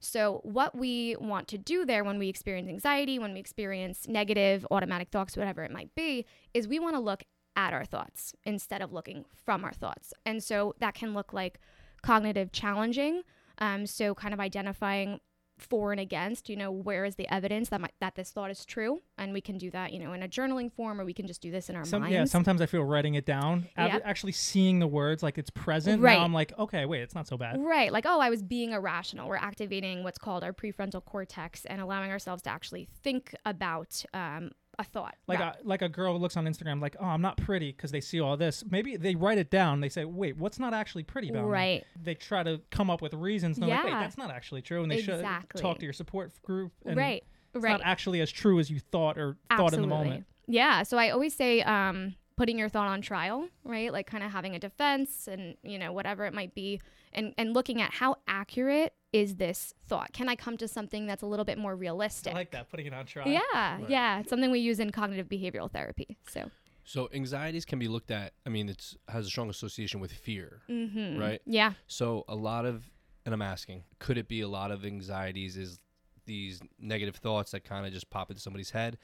So, 0.00 0.40
what 0.42 0.76
we 0.76 1.16
want 1.18 1.48
to 1.48 1.58
do 1.58 1.84
there 1.84 2.04
when 2.04 2.18
we 2.18 2.28
experience 2.28 2.68
anxiety, 2.68 3.18
when 3.18 3.32
we 3.32 3.40
experience 3.40 4.06
negative 4.06 4.66
automatic 4.70 5.08
thoughts, 5.08 5.36
whatever 5.36 5.64
it 5.64 5.70
might 5.70 5.94
be, 5.94 6.26
is 6.52 6.68
we 6.68 6.78
want 6.78 6.96
to 6.96 7.00
look 7.00 7.24
at 7.56 7.72
our 7.72 7.84
thoughts 7.84 8.34
instead 8.44 8.82
of 8.82 8.92
looking 8.92 9.24
from 9.44 9.64
our 9.64 9.72
thoughts. 9.72 10.12
And 10.26 10.42
so 10.42 10.74
that 10.80 10.94
can 10.94 11.14
look 11.14 11.32
like 11.32 11.58
cognitive 12.02 12.52
challenging. 12.52 13.22
Um, 13.58 13.86
so, 13.86 14.14
kind 14.14 14.34
of 14.34 14.40
identifying 14.40 15.20
for 15.58 15.90
and 15.90 16.00
against, 16.00 16.48
you 16.48 16.56
know, 16.56 16.70
where 16.70 17.04
is 17.04 17.16
the 17.16 17.32
evidence 17.32 17.70
that 17.70 17.80
my, 17.80 17.88
that 18.00 18.14
this 18.14 18.30
thought 18.30 18.50
is 18.50 18.64
true, 18.64 19.00
and 19.16 19.32
we 19.32 19.40
can 19.40 19.56
do 19.56 19.70
that, 19.70 19.92
you 19.92 19.98
know, 19.98 20.12
in 20.12 20.22
a 20.22 20.28
journaling 20.28 20.70
form, 20.72 21.00
or 21.00 21.04
we 21.04 21.14
can 21.14 21.26
just 21.26 21.40
do 21.40 21.50
this 21.50 21.70
in 21.70 21.76
our 21.76 21.84
Some, 21.84 22.02
minds. 22.02 22.14
yeah, 22.14 22.24
sometimes 22.24 22.60
I 22.60 22.66
feel 22.66 22.82
writing 22.82 23.14
it 23.14 23.24
down, 23.24 23.66
actually 23.76 24.32
seeing 24.32 24.78
the 24.78 24.86
words 24.86 25.22
like 25.22 25.38
it's 25.38 25.50
present. 25.50 26.02
Right. 26.02 26.18
Now 26.18 26.24
I'm 26.24 26.34
like, 26.34 26.52
okay, 26.58 26.84
wait, 26.84 27.02
it's 27.02 27.14
not 27.14 27.26
so 27.26 27.36
bad. 27.36 27.58
Right. 27.58 27.90
Like, 27.90 28.04
oh, 28.06 28.20
I 28.20 28.30
was 28.30 28.42
being 28.42 28.72
irrational. 28.72 29.28
We're 29.28 29.36
activating 29.36 30.02
what's 30.02 30.18
called 30.18 30.44
our 30.44 30.52
prefrontal 30.52 31.04
cortex 31.04 31.64
and 31.64 31.80
allowing 31.80 32.10
ourselves 32.10 32.42
to 32.42 32.50
actually 32.50 32.86
think 33.02 33.34
about 33.44 34.04
um, 34.12 34.50
a 34.78 34.84
thought. 34.84 35.14
Like 35.26 35.38
Ra- 35.38 35.54
a, 35.58 35.66
like 35.66 35.82
a 35.82 35.88
girl 35.88 36.18
looks 36.18 36.36
on 36.36 36.44
Instagram 36.44 36.80
like, 36.80 36.96
oh, 37.00 37.04
I'm 37.06 37.22
not 37.22 37.36
pretty 37.36 37.72
because 37.72 37.90
they 37.90 38.00
see 38.00 38.20
all 38.20 38.36
this. 38.36 38.64
Maybe 38.70 38.96
they 38.96 39.14
write 39.14 39.38
it 39.38 39.50
down. 39.50 39.80
They 39.80 39.88
say, 39.88 40.04
wait, 40.04 40.36
what's 40.36 40.58
not 40.58 40.74
actually 40.74 41.02
pretty 41.02 41.30
about 41.30 41.44
me? 41.44 41.50
right. 41.50 41.84
They 42.02 42.14
try 42.14 42.42
to 42.42 42.60
come 42.70 42.90
up 42.90 43.00
with 43.00 43.14
reasons. 43.14 43.56
And 43.58 43.66
they're 43.66 43.76
like, 43.76 43.84
wait, 43.86 43.92
that's 43.92 44.18
not 44.18 44.30
actually 44.30 44.62
true. 44.62 44.82
And 44.82 44.90
they 44.90 45.00
should 45.02 45.24
talk 45.56 45.78
to 45.78 45.84
your 45.84 45.92
support 45.92 46.32
group. 46.42 46.72
And 46.84 46.96
Right. 46.96 47.24
It's 47.54 47.62
right. 47.62 47.70
not 47.72 47.80
actually 47.84 48.20
as 48.20 48.30
true 48.30 48.58
as 48.58 48.70
you 48.70 48.80
thought 48.80 49.16
or 49.16 49.38
thought 49.56 49.72
in 49.72 49.80
the 49.80 49.86
moment. 49.86 50.26
Yeah. 50.46 50.82
So 50.82 50.98
I 50.98 51.10
always 51.10 51.34
say 51.34 51.62
um, 51.62 52.14
putting 52.36 52.58
your 52.58 52.68
thought 52.68 52.88
on 52.88 53.00
trial, 53.00 53.48
right? 53.64 53.90
Like 53.90 54.06
kind 54.06 54.22
of 54.22 54.30
having 54.30 54.54
a 54.54 54.58
defense 54.58 55.26
and, 55.26 55.56
you 55.62 55.78
know, 55.78 55.92
whatever 55.92 56.26
it 56.26 56.34
might 56.34 56.54
be, 56.54 56.80
and, 57.14 57.32
and 57.38 57.54
looking 57.54 57.80
at 57.80 57.94
how 57.94 58.16
accurate 58.28 58.92
is 59.20 59.36
this 59.36 59.74
thought? 59.86 60.12
Can 60.12 60.28
I 60.28 60.36
come 60.36 60.56
to 60.58 60.68
something 60.68 61.06
that's 61.06 61.22
a 61.22 61.26
little 61.26 61.44
bit 61.44 61.58
more 61.58 61.74
realistic? 61.74 62.32
I 62.32 62.36
like 62.36 62.50
that, 62.52 62.70
putting 62.70 62.86
it 62.86 62.92
on 62.94 63.06
trial. 63.06 63.28
yeah. 63.28 63.40
Right. 63.52 63.84
Yeah. 63.88 64.20
It's 64.20 64.30
something 64.30 64.50
we 64.50 64.58
use 64.60 64.78
in 64.78 64.90
cognitive 64.90 65.28
behavioral 65.28 65.70
therapy. 65.70 66.16
So, 66.28 66.50
So 66.84 67.08
anxieties 67.12 67.64
can 67.64 67.78
be 67.78 67.88
looked 67.88 68.10
at. 68.10 68.32
I 68.44 68.50
mean, 68.50 68.68
it's 68.68 68.96
has 69.08 69.26
a 69.26 69.28
strong 69.28 69.48
association 69.50 70.00
with 70.00 70.12
fear, 70.12 70.60
mhm. 70.68 71.18
right? 71.18 71.40
Yeah. 71.46 71.72
So 71.86 72.24
a 72.28 72.34
lot 72.34 72.64
of, 72.66 72.90
and 73.24 73.34
I'm 73.34 73.42
asking, 73.42 73.84
could 73.98 74.18
it 74.18 74.28
be 74.28 74.40
a 74.42 74.48
lot 74.48 74.70
of 74.70 74.84
anxieties 74.84 75.56
is 75.56 75.80
these 76.26 76.60
negative 76.78 77.16
thoughts 77.16 77.52
that 77.52 77.64
kind 77.64 77.86
of 77.86 77.92
just 77.92 78.10
pop 78.10 78.30
into 78.30 78.40
somebody's 78.42 78.70
head, 78.70 78.98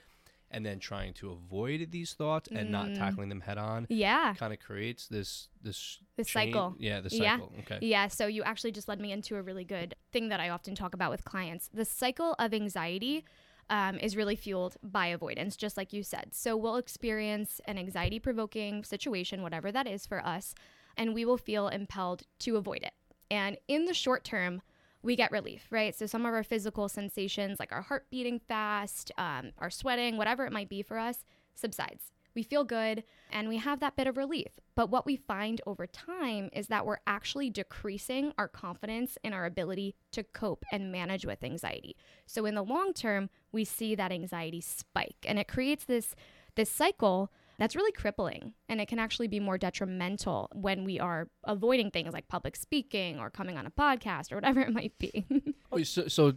and 0.53 0.65
then 0.65 0.79
trying 0.79 1.15
to 1.15 1.31
avoid 1.33 1.91
these 1.91 2.13
thoughts 2.13 2.49
and 2.53 2.71
not 2.71 2.87
Mm. 2.87 2.97
tackling 2.99 3.29
them 3.31 3.41
head 3.41 3.59
on, 3.59 3.87
Yeah. 3.89 4.35
kind 4.35 4.53
of 4.53 4.61
creates 4.61 5.09
this 5.09 5.49
this 5.63 5.99
The 6.17 6.25
chain- 6.25 6.53
cycle. 6.53 6.77
Yeah, 6.79 7.01
the 7.01 7.09
Yeah. 7.11 7.37
cycle. 7.39 7.53
Okay. 7.61 7.79
Yeah, 7.83 8.09
so 8.09 8.27
you 8.27 8.43
actually 8.43 8.73
just 8.73 8.89
led 8.89 9.01
me 9.01 9.13
into 9.13 9.37
a 9.37 9.43
really 9.43 9.65
good 9.65 9.95
thing 10.11 10.29
that 10.29 10.41
I 10.41 10.49
often 10.51 10.75
talk 10.75 10.93
about 10.95 11.11
with 11.11 11.25
clients. 11.25 11.69
The 11.73 11.85
cycle 11.85 12.35
of 12.39 12.53
anxiety 12.55 13.25
um, 13.71 13.99
is 14.01 14.17
really 14.17 14.37
fueled 14.37 14.77
by 14.83 15.07
avoidance, 15.07 15.57
just 15.57 15.77
like 15.77 15.93
you 15.95 16.03
said. 16.03 16.35
So 16.35 16.57
we'll 16.57 16.77
experience 16.77 17.61
an 17.65 17.79
anxiety 17.79 18.19
provoking 18.19 18.83
situation, 18.85 19.41
whatever 19.41 19.73
that 19.73 19.87
is 19.87 20.05
for 20.05 20.23
us, 20.27 20.55
and 20.97 21.15
we 21.15 21.25
will 21.25 21.39
feel 21.39 21.69
impelled 21.69 22.25
to 22.41 22.57
avoid 22.57 22.83
it. 22.83 22.93
And 23.31 23.57
in 23.69 23.87
the 23.87 23.95
short 23.95 24.25
term, 24.25 24.61
we 25.03 25.17
get 25.17 25.33
relief, 25.33 25.67
right? 25.71 25.95
So 25.95 26.07
some 26.07 26.25
of 26.25 26.33
our 26.33 26.45
physical 26.45 26.89
sensations, 26.89 27.59
like 27.59 27.73
our 27.73 27.83
heart 27.83 28.07
beating 28.11 28.39
fast, 28.39 29.11
um, 29.19 29.53
our 29.59 29.71
sweating, 29.71 30.17
whatever 30.17 30.47
it 30.47 30.53
might 30.53 30.69
be 30.69 30.83
for 30.83 30.99
us, 30.99 31.25
subsides. 31.55 32.13
We 32.35 32.43
feel 32.43 32.65
good 32.65 33.05
and 33.31 33.49
we 33.49 33.59
have 33.59 33.81
that 33.81 33.97
bit 33.97 34.07
of 34.07 34.17
relief. 34.17 34.59
But 34.75 34.91
what 34.91 35.05
we 35.05 35.17
find 35.17 35.61
over 35.67 35.87
time 35.87 36.49
is 36.53 36.69
that 36.69 36.87
we're 36.87 37.01
actually 37.07 37.51
decreasing 37.51 38.33
our 38.39 38.49
confidence 38.49 39.19
in 39.23 39.33
our 39.33 39.45
ability 39.45 39.97
to 40.13 40.23
cope 40.23 40.65
and 40.73 40.91
manage 40.91 41.27
with 41.27 41.45
anxiety. 41.45 41.97
So 42.27 42.47
in 42.47 42.55
the 42.55 42.63
long 42.63 42.95
term, 42.95 43.29
we 43.51 43.65
see 43.65 43.95
that 43.97 44.13
anxiety 44.13 44.61
spike 44.61 45.27
and 45.27 45.39
it 45.39 45.49
creates 45.49 45.85
this 45.85 46.15
this 46.55 46.71
cycle 46.71 47.33
that's 47.63 47.77
really 47.77 47.93
crippling 47.93 48.55
and 48.69 48.81
it 48.81 48.89
can 48.89 48.99
actually 48.99 49.29
be 49.29 49.39
more 49.39 49.57
detrimental 49.57 50.49
when 50.53 50.83
we 50.83 50.99
are 50.99 51.29
avoiding 51.45 51.93
things 51.93 52.13
like 52.13 52.27
public 52.27 52.57
speaking 52.57 53.21
or 53.21 53.31
coming 53.31 53.57
on 53.57 53.67
a 53.67 53.71
podcast 53.71 54.33
or 54.33 54.35
whatever 54.35 54.61
it 54.67 54.73
might 54.73 54.99
be. 54.99 55.25
Oh, 55.71 55.81
so, 55.85 56.09
so 56.09 56.33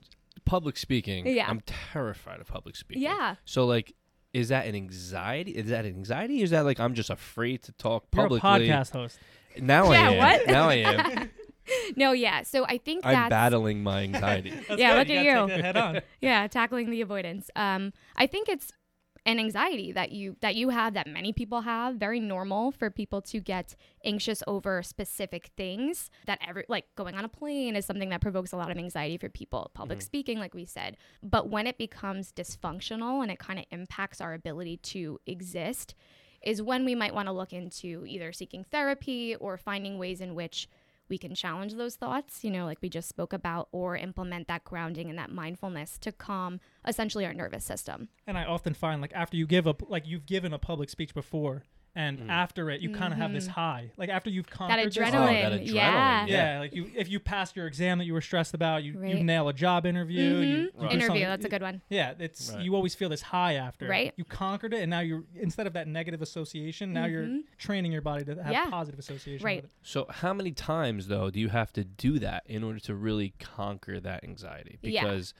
public 0.46 0.78
speaking. 0.78 1.26
Yeah. 1.26 1.50
I'm 1.50 1.62
terrified 1.66 2.40
of 2.42 2.48
public 2.48 2.76
speaking. 2.76 3.02
yeah. 3.02 3.36
So 3.44 3.66
like, 3.66 3.94
is 4.34 4.50
that 4.50 4.68
an 4.68 4.76
anxiety? 4.76 5.52
Is 5.54 5.70
that 5.70 5.86
an 5.86 5.96
anxiety? 5.96 6.44
Is 6.44 6.52
that 6.52 6.64
like 6.64 6.80
I'm 6.80 6.94
just 6.94 7.10
afraid 7.10 7.64
to 7.64 7.72
talk 7.72 8.06
You're 8.14 8.24
publicly? 8.26 8.70
a 8.70 8.74
podcast 8.76 8.92
host. 8.92 9.18
Now 9.60 9.92
Yeah, 9.92 10.10
I 10.10 10.12
am. 10.12 10.18
what? 10.18 10.48
Now 10.48 10.70
I 10.70 10.74
am. 10.76 11.30
No, 11.96 12.12
yeah. 12.12 12.44
So 12.44 12.64
I 12.66 12.78
think 12.78 13.04
I'm 13.04 13.14
that's 13.14 13.30
battling 13.32 13.82
my 13.82 14.04
anxiety. 14.04 14.54
Yeah, 14.78 15.04
good. 15.04 15.08
look 15.08 15.18
at 15.18 15.26
you. 15.26 15.62
Head 15.64 15.76
on. 15.76 16.02
yeah 16.22 16.46
tackling 16.46 16.92
the 16.92 17.02
avoidance 17.02 17.50
um 17.56 17.92
i 18.18 18.28
think 18.28 18.48
it's 18.50 18.72
an 19.26 19.40
anxiety 19.40 19.92
that 19.92 20.12
you 20.12 20.36
that 20.42 20.56
you 20.56 20.70
have 20.70 20.94
that 20.94 21.08
many 21.08 21.34
people 21.34 21.62
have. 21.62 21.96
Very 21.96 22.20
normal 22.20 22.72
for 22.72 22.90
people 22.90 23.22
to 23.24 23.40
get 23.40 23.76
anxious 24.04 24.44
over 24.48 24.84
specific 24.84 25.52
things 25.58 26.12
that 26.28 26.40
every 26.48 26.66
like 26.70 26.86
going 26.96 27.16
on 27.16 27.26
a 27.26 27.30
plane 27.30 27.76
is 27.76 27.86
something 27.86 28.10
that 28.10 28.22
provokes 28.22 28.52
a 28.52 28.58
lot 28.58 28.72
of 28.72 28.78
anxiety 28.78 29.18
for 29.18 29.30
people 29.30 29.72
public 29.74 30.00
mm-hmm. 30.00 30.06
speaking 30.06 30.40
like 30.40 30.54
we 30.54 30.66
said. 30.66 30.98
But 31.24 31.50
when 31.50 31.68
it 31.68 31.78
becomes 31.78 32.32
dysfunctional 32.32 33.22
and 33.22 33.32
it 33.32 33.40
kind 33.40 33.60
of 33.60 33.66
impacts 33.72 34.22
our 34.22 34.34
ability 34.34 34.78
to 34.78 35.20
exist 35.26 35.96
is 36.42 36.62
when 36.62 36.86
we 36.86 36.94
might 36.94 37.14
want 37.14 37.28
to 37.28 37.32
look 37.32 37.54
into 37.54 38.06
either 38.06 38.32
seeking 38.32 38.64
therapy 38.64 39.36
or 39.36 39.58
finding 39.58 39.98
ways 39.98 40.22
in 40.22 40.36
which 40.36 40.70
we 41.10 41.18
can 41.18 41.36
challenge 41.36 41.76
those 41.76 41.96
thoughts, 41.96 42.44
you 42.44 42.52
know, 42.52 42.66
like 42.66 42.82
we 42.82 42.90
just 42.90 43.10
spoke 43.10 43.34
about, 43.34 43.68
or 43.72 43.96
implement 43.96 44.48
that 44.48 44.64
grounding 44.64 45.10
and 45.10 45.18
that 45.20 45.32
mindfulness 45.32 45.98
to 46.00 46.12
calm 46.12 46.60
essentially 46.88 47.26
our 47.26 47.34
nervous 47.34 47.64
system. 47.64 48.10
And 48.26 48.38
I 48.38 48.46
often 48.46 48.74
find 48.74 49.02
like 49.02 49.14
after 49.14 49.38
you 49.38 49.46
give 49.46 49.68
up, 49.68 49.90
like 49.90 50.08
you've 50.08 50.26
given 50.26 50.54
a 50.54 50.60
public 50.60 50.90
speech 50.90 51.14
before, 51.14 51.64
and 51.96 52.20
Mm. 52.20 52.30
after 52.30 52.70
it, 52.70 52.82
you 52.82 52.90
kind 52.92 53.14
of 53.14 53.20
have 53.20 53.32
this 53.32 53.48
Mhm. 53.48 53.52
high. 53.52 53.92
Like 53.98 54.10
after 54.10 54.30
you've 54.30 54.46
That 54.48 54.52
conquered 54.52 54.86
this- 54.88 54.98
adrenaline, 54.98 55.46
Oh, 55.46 55.50
that 55.50 55.62
adrenaline, 55.62 55.74
yeah. 55.74 56.26
Yeah, 56.28 56.60
like 56.60 56.76
you 56.76 56.92
if 56.96 57.10
you 57.10 57.20
pass 57.20 57.56
your 57.56 57.68
exam 57.68 57.98
that 58.00 58.06
you 58.06 58.14
were 58.14 58.22
stressed 58.22 58.54
about, 58.54 58.84
you 58.84 58.94
you 59.06 59.24
nail 59.24 59.48
a 59.48 59.54
job 59.54 59.86
interview. 59.86 60.22
You, 60.22 60.36
Mhm. 60.36 60.50
you 60.50 60.72
do 60.72 60.72
Right. 60.86 60.92
Interview, 60.94 61.26
that's 61.26 61.46
a 61.46 61.50
good 61.50 61.62
one. 61.62 61.82
Yeah, 61.90 62.14
it's 62.20 62.52
Right. 62.52 62.64
you 62.64 62.76
always 62.76 62.96
feel 62.96 63.10
this 63.10 63.22
high 63.22 63.54
after. 63.54 63.88
Right. 63.88 64.14
You 64.18 64.26
conquered 64.26 64.74
it, 64.74 64.82
and 64.82 64.90
now 64.90 65.00
you're 65.00 65.24
instead 65.36 65.68
of 65.68 65.74
that 65.74 65.88
negative 65.88 66.22
association, 66.22 66.92
now 66.94 67.06
you're 67.06 67.26
Mhm. 67.26 67.42
training 67.58 67.92
your 67.92 68.02
body 68.02 68.26
to 68.26 68.44
have 68.44 68.52
Yeah. 68.52 68.70
positive 68.70 69.00
association. 69.00 69.46
Right. 69.46 69.64
With 69.64 69.72
it. 69.72 69.78
So 69.84 70.06
how 70.10 70.34
many 70.34 70.52
times 70.52 71.08
though 71.08 71.30
do 71.30 71.40
you 71.40 71.50
have 71.50 71.72
to 71.74 71.84
do 71.84 72.20
that 72.20 72.44
in 72.46 72.64
order 72.64 72.80
to 72.80 72.96
really 72.96 73.34
conquer 73.40 74.00
that 74.02 74.24
anxiety? 74.24 74.80
Yeah. 74.82 75.04
Because 75.04 75.34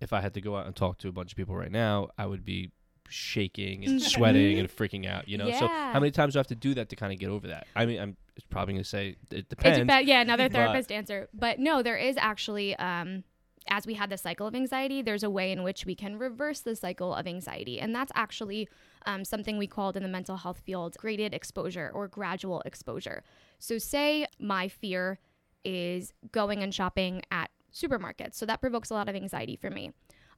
if 0.00 0.12
I 0.12 0.20
had 0.20 0.34
to 0.34 0.40
go 0.40 0.56
out 0.56 0.66
and 0.66 0.74
talk 0.74 0.98
to 0.98 1.08
a 1.08 1.12
bunch 1.12 1.30
of 1.32 1.36
people 1.36 1.54
right 1.54 1.70
now, 1.70 2.08
I 2.18 2.26
would 2.26 2.44
be 2.44 2.70
shaking 3.12 3.84
and 3.84 4.00
sweating 4.02 4.58
and 4.58 4.68
freaking 4.68 5.06
out, 5.06 5.28
you 5.28 5.38
know. 5.38 5.50
So 5.50 5.68
how 5.68 6.00
many 6.00 6.10
times 6.10 6.34
do 6.34 6.38
I 6.38 6.40
have 6.40 6.46
to 6.48 6.54
do 6.54 6.74
that 6.74 6.88
to 6.90 6.96
kind 6.96 7.12
of 7.12 7.18
get 7.18 7.28
over 7.28 7.48
that? 7.48 7.66
I 7.76 7.86
mean, 7.86 8.00
I'm 8.00 8.16
probably 8.50 8.74
going 8.74 8.82
to 8.84 8.88
say 8.88 9.08
it 9.30 9.36
It 9.38 9.48
depends. 9.48 9.78
depends. 9.78 10.08
Yeah, 10.08 10.20
another 10.20 10.44
but- 10.48 10.52
therapist 10.52 10.90
answer. 10.90 11.28
But 11.32 11.58
no, 11.58 11.82
there 11.82 11.96
is 11.96 12.16
actually 12.16 12.74
um, 12.76 13.24
as 13.68 13.86
we 13.86 13.94
had 13.94 14.10
the 14.10 14.18
cycle 14.18 14.46
of 14.46 14.54
anxiety, 14.54 15.02
there's 15.02 15.22
a 15.22 15.30
way 15.30 15.52
in 15.52 15.62
which 15.62 15.86
we 15.86 15.94
can 15.94 16.18
reverse 16.18 16.60
the 16.60 16.74
cycle 16.74 17.14
of 17.14 17.26
anxiety. 17.26 17.78
And 17.80 17.94
that's 17.94 18.12
actually 18.14 18.68
um, 19.06 19.24
something 19.24 19.58
we 19.58 19.66
called 19.66 19.96
in 19.96 20.02
the 20.02 20.08
mental 20.08 20.36
health 20.36 20.60
field 20.64 20.96
graded 20.98 21.34
exposure 21.34 21.90
or 21.94 22.08
gradual 22.08 22.62
exposure. 22.64 23.22
So, 23.58 23.78
say 23.78 24.26
my 24.40 24.68
fear 24.68 25.18
is 25.64 26.12
going 26.32 26.62
and 26.62 26.74
shopping 26.74 27.22
at 27.30 27.50
supermarkets. 27.72 28.34
So, 28.34 28.46
that 28.46 28.60
provokes 28.60 28.90
a 28.90 28.94
lot 28.94 29.08
of 29.08 29.14
anxiety 29.14 29.56
for 29.56 29.70
me. 29.70 29.92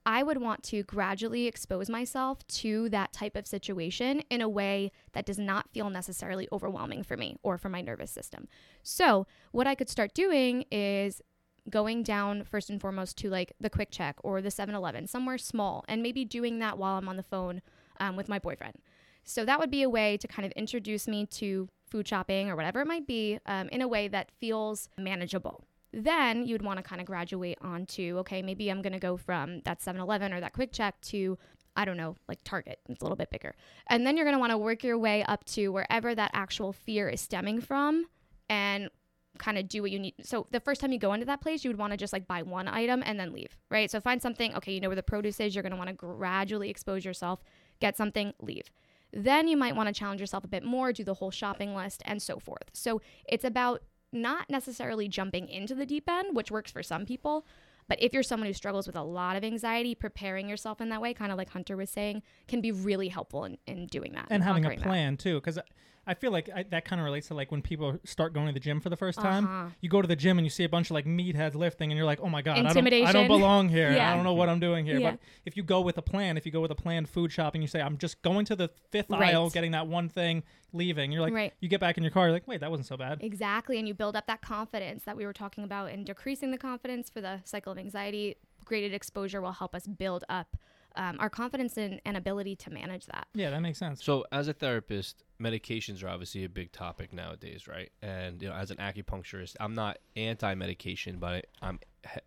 I 0.06 0.22
would 0.22 0.40
want 0.40 0.62
to 0.64 0.82
gradually 0.82 1.46
expose 1.46 1.88
myself 1.88 2.46
to 2.48 2.88
that 2.90 3.12
type 3.12 3.36
of 3.36 3.46
situation 3.46 4.20
in 4.30 4.42
a 4.42 4.48
way 4.48 4.92
that 5.12 5.24
does 5.24 5.38
not 5.38 5.70
feel 5.70 5.88
necessarily 5.88 6.46
overwhelming 6.52 7.02
for 7.02 7.16
me 7.16 7.36
or 7.42 7.56
for 7.56 7.70
my 7.70 7.80
nervous 7.80 8.10
system. 8.10 8.46
So, 8.82 9.26
what 9.52 9.66
I 9.66 9.74
could 9.74 9.88
start 9.88 10.12
doing 10.12 10.66
is 10.70 11.22
going 11.70 12.02
down 12.02 12.44
first 12.44 12.68
and 12.68 12.78
foremost 12.78 13.16
to 13.18 13.30
like 13.30 13.54
the 13.58 13.70
QuickChek 13.70 14.14
or 14.22 14.42
the 14.42 14.50
7 14.50 14.74
Eleven, 14.74 15.06
somewhere 15.06 15.38
small, 15.38 15.84
and 15.88 16.02
maybe 16.02 16.24
doing 16.24 16.58
that 16.58 16.76
while 16.76 16.98
I'm 16.98 17.08
on 17.08 17.16
the 17.16 17.22
phone 17.22 17.62
um, 17.98 18.16
with 18.16 18.28
my 18.28 18.38
boyfriend. 18.38 18.76
So, 19.24 19.46
that 19.46 19.58
would 19.58 19.70
be 19.70 19.82
a 19.82 19.88
way 19.88 20.18
to 20.18 20.28
kind 20.28 20.44
of 20.44 20.52
introduce 20.52 21.08
me 21.08 21.24
to 21.26 21.68
food 21.90 22.06
shopping 22.06 22.50
or 22.50 22.56
whatever 22.56 22.82
it 22.82 22.86
might 22.86 23.06
be 23.06 23.38
um, 23.46 23.68
in 23.70 23.80
a 23.80 23.88
way 23.88 24.08
that 24.08 24.30
feels 24.38 24.90
manageable 24.98 25.64
then 25.94 26.46
you'd 26.46 26.62
want 26.62 26.78
to 26.78 26.82
kind 26.82 27.00
of 27.00 27.06
graduate 27.06 27.58
onto 27.60 28.16
okay 28.18 28.42
maybe 28.42 28.70
i'm 28.70 28.82
going 28.82 28.92
to 28.92 28.98
go 28.98 29.16
from 29.16 29.60
that 29.60 29.80
7-eleven 29.80 30.32
or 30.32 30.40
that 30.40 30.52
QuickChek 30.52 30.92
to 31.02 31.38
i 31.76 31.84
don't 31.84 31.96
know 31.96 32.16
like 32.28 32.38
target 32.44 32.80
it's 32.88 33.00
a 33.00 33.04
little 33.04 33.16
bit 33.16 33.30
bigger. 33.30 33.54
And 33.88 34.06
then 34.06 34.16
you're 34.16 34.24
going 34.24 34.36
to 34.36 34.40
want 34.40 34.52
to 34.52 34.58
work 34.58 34.84
your 34.84 34.98
way 34.98 35.22
up 35.24 35.44
to 35.46 35.68
wherever 35.68 36.14
that 36.14 36.30
actual 36.34 36.72
fear 36.72 37.08
is 37.08 37.20
stemming 37.20 37.60
from 37.60 38.06
and 38.48 38.90
kind 39.38 39.58
of 39.58 39.68
do 39.68 39.82
what 39.82 39.90
you 39.90 39.98
need. 39.98 40.14
So 40.22 40.46
the 40.52 40.60
first 40.60 40.80
time 40.80 40.92
you 40.92 40.98
go 40.98 41.12
into 41.12 41.26
that 41.26 41.40
place 41.40 41.64
you 41.64 41.70
would 41.70 41.78
want 41.78 41.92
to 41.92 41.96
just 41.96 42.12
like 42.12 42.28
buy 42.28 42.42
one 42.42 42.68
item 42.68 43.02
and 43.04 43.18
then 43.18 43.32
leave 43.32 43.56
right? 43.70 43.90
So 43.90 44.00
find 44.00 44.20
something 44.20 44.54
okay 44.56 44.72
you 44.72 44.80
know 44.80 44.88
where 44.88 44.96
the 44.96 45.02
produce 45.02 45.40
is 45.40 45.54
you're 45.54 45.62
going 45.62 45.72
to 45.72 45.78
want 45.78 45.88
to 45.88 45.94
gradually 45.94 46.70
expose 46.70 47.04
yourself 47.04 47.40
get 47.80 47.96
something 47.96 48.32
leave. 48.40 48.70
Then 49.12 49.46
you 49.46 49.56
might 49.56 49.76
want 49.76 49.88
to 49.88 49.92
challenge 49.92 50.20
yourself 50.20 50.44
a 50.44 50.48
bit 50.48 50.64
more 50.64 50.92
do 50.92 51.04
the 51.04 51.14
whole 51.14 51.30
shopping 51.30 51.74
list 51.74 52.02
and 52.04 52.20
so 52.20 52.38
forth. 52.38 52.70
So 52.72 53.00
it's 53.28 53.44
about 53.44 53.82
not 54.14 54.48
necessarily 54.48 55.08
jumping 55.08 55.48
into 55.48 55.74
the 55.74 55.84
deep 55.86 56.08
end, 56.08 56.36
which 56.36 56.50
works 56.50 56.70
for 56.70 56.82
some 56.82 57.04
people. 57.04 57.46
But 57.86 58.02
if 58.02 58.14
you're 58.14 58.22
someone 58.22 58.46
who 58.46 58.54
struggles 58.54 58.86
with 58.86 58.96
a 58.96 59.02
lot 59.02 59.36
of 59.36 59.44
anxiety, 59.44 59.94
preparing 59.94 60.48
yourself 60.48 60.80
in 60.80 60.88
that 60.88 61.02
way, 61.02 61.12
kind 61.12 61.30
of 61.30 61.36
like 61.36 61.50
Hunter 61.50 61.76
was 61.76 61.90
saying, 61.90 62.22
can 62.48 62.62
be 62.62 62.72
really 62.72 63.08
helpful 63.08 63.44
in, 63.44 63.58
in 63.66 63.86
doing 63.86 64.12
that. 64.12 64.28
and 64.30 64.42
having 64.42 64.64
a 64.64 64.68
conquering 64.68 64.78
that. 64.80 64.88
plan 64.88 65.16
too 65.18 65.34
because 65.34 65.58
i 66.06 66.14
feel 66.14 66.30
like 66.32 66.48
I, 66.54 66.62
that 66.64 66.84
kind 66.84 67.00
of 67.00 67.04
relates 67.04 67.28
to 67.28 67.34
like 67.34 67.50
when 67.50 67.62
people 67.62 67.98
start 68.04 68.32
going 68.32 68.46
to 68.46 68.52
the 68.52 68.60
gym 68.60 68.80
for 68.80 68.90
the 68.90 68.96
first 68.96 69.20
time 69.20 69.44
Uh-huh. 69.44 69.68
you 69.80 69.88
go 69.88 70.02
to 70.02 70.08
the 70.08 70.16
gym 70.16 70.38
and 70.38 70.44
you 70.46 70.50
see 70.50 70.64
a 70.64 70.68
bunch 70.68 70.88
of 70.90 70.94
like 70.94 71.06
meatheads 71.06 71.54
lifting 71.54 71.90
and 71.90 71.96
you're 71.96 72.06
like 72.06 72.20
oh 72.20 72.28
my 72.28 72.42
god 72.42 72.58
I 72.58 72.72
don't, 72.72 72.92
I 72.92 73.12
don't 73.12 73.26
belong 73.28 73.68
here 73.68 73.92
Yeah. 73.92 74.10
i 74.12 74.14
don't 74.14 74.24
know 74.24 74.34
what 74.34 74.48
i'm 74.48 74.60
doing 74.60 74.84
here 74.84 74.98
Yeah. 74.98 75.12
but 75.12 75.20
if 75.44 75.56
you 75.56 75.62
go 75.62 75.80
with 75.80 75.98
a 75.98 76.02
plan 76.02 76.36
if 76.36 76.44
you 76.46 76.52
go 76.52 76.60
with 76.60 76.70
a 76.70 76.74
planned 76.74 77.08
food 77.08 77.32
shopping 77.32 77.62
you 77.62 77.68
say 77.68 77.80
i'm 77.80 77.98
just 77.98 78.20
going 78.22 78.44
to 78.46 78.56
the 78.56 78.70
fifth 78.90 79.10
Right. 79.10 79.34
aisle 79.34 79.50
getting 79.50 79.72
that 79.72 79.86
one 79.86 80.08
thing 80.08 80.42
leaving 80.72 81.12
you're 81.12 81.22
like 81.22 81.32
Right. 81.32 81.52
you 81.60 81.68
get 81.68 81.80
back 81.80 81.96
in 81.96 82.02
your 82.04 82.10
car 82.10 82.24
you're 82.24 82.32
like 82.32 82.48
wait 82.48 82.60
that 82.60 82.70
wasn't 82.70 82.86
so 82.86 82.96
bad 82.96 83.22
Exactly. 83.22 83.78
And 83.78 83.86
you 83.88 83.94
build 83.94 84.16
up 84.16 84.26
that 84.26 84.42
confidence 84.42 85.04
that 85.04 85.16
we 85.16 85.24
were 85.24 85.32
talking 85.32 85.64
about 85.64 85.90
and 85.90 86.04
decreasing 86.04 86.50
the 86.50 86.58
confidence 86.58 87.08
for 87.08 87.20
the 87.20 87.40
cycle 87.44 87.72
of 87.72 87.78
anxiety. 87.78 88.36
Graded 88.64 88.92
exposure 88.94 89.40
will 89.40 89.52
help 89.52 89.74
us 89.74 89.86
build 89.86 90.24
up 90.28 90.56
um, 90.96 91.16
our 91.20 91.30
confidence 91.30 91.76
and, 91.76 92.00
and 92.04 92.16
ability 92.16 92.54
to 92.56 92.70
manage 92.70 93.06
that. 93.06 93.26
yeah 93.34 93.50
that 93.50 93.60
makes 93.60 93.78
sense 93.78 94.04
So, 94.04 94.24
as 94.32 94.48
a 94.48 94.52
therapist, 94.52 95.24
medications 95.40 96.02
are 96.04 96.08
obviously 96.08 96.44
a 96.44 96.48
big 96.48 96.72
topic 96.72 97.12
nowadays, 97.12 97.66
right? 97.68 97.90
And 98.02 98.40
you 98.42 98.48
know, 98.48 98.54
as 98.54 98.70
an 98.70 98.76
acupuncturist, 98.78 99.56
I'm 99.60 99.74
not 99.74 99.98
anti-medication, 100.16 101.18
but 101.18 101.46
I'm 101.62 101.78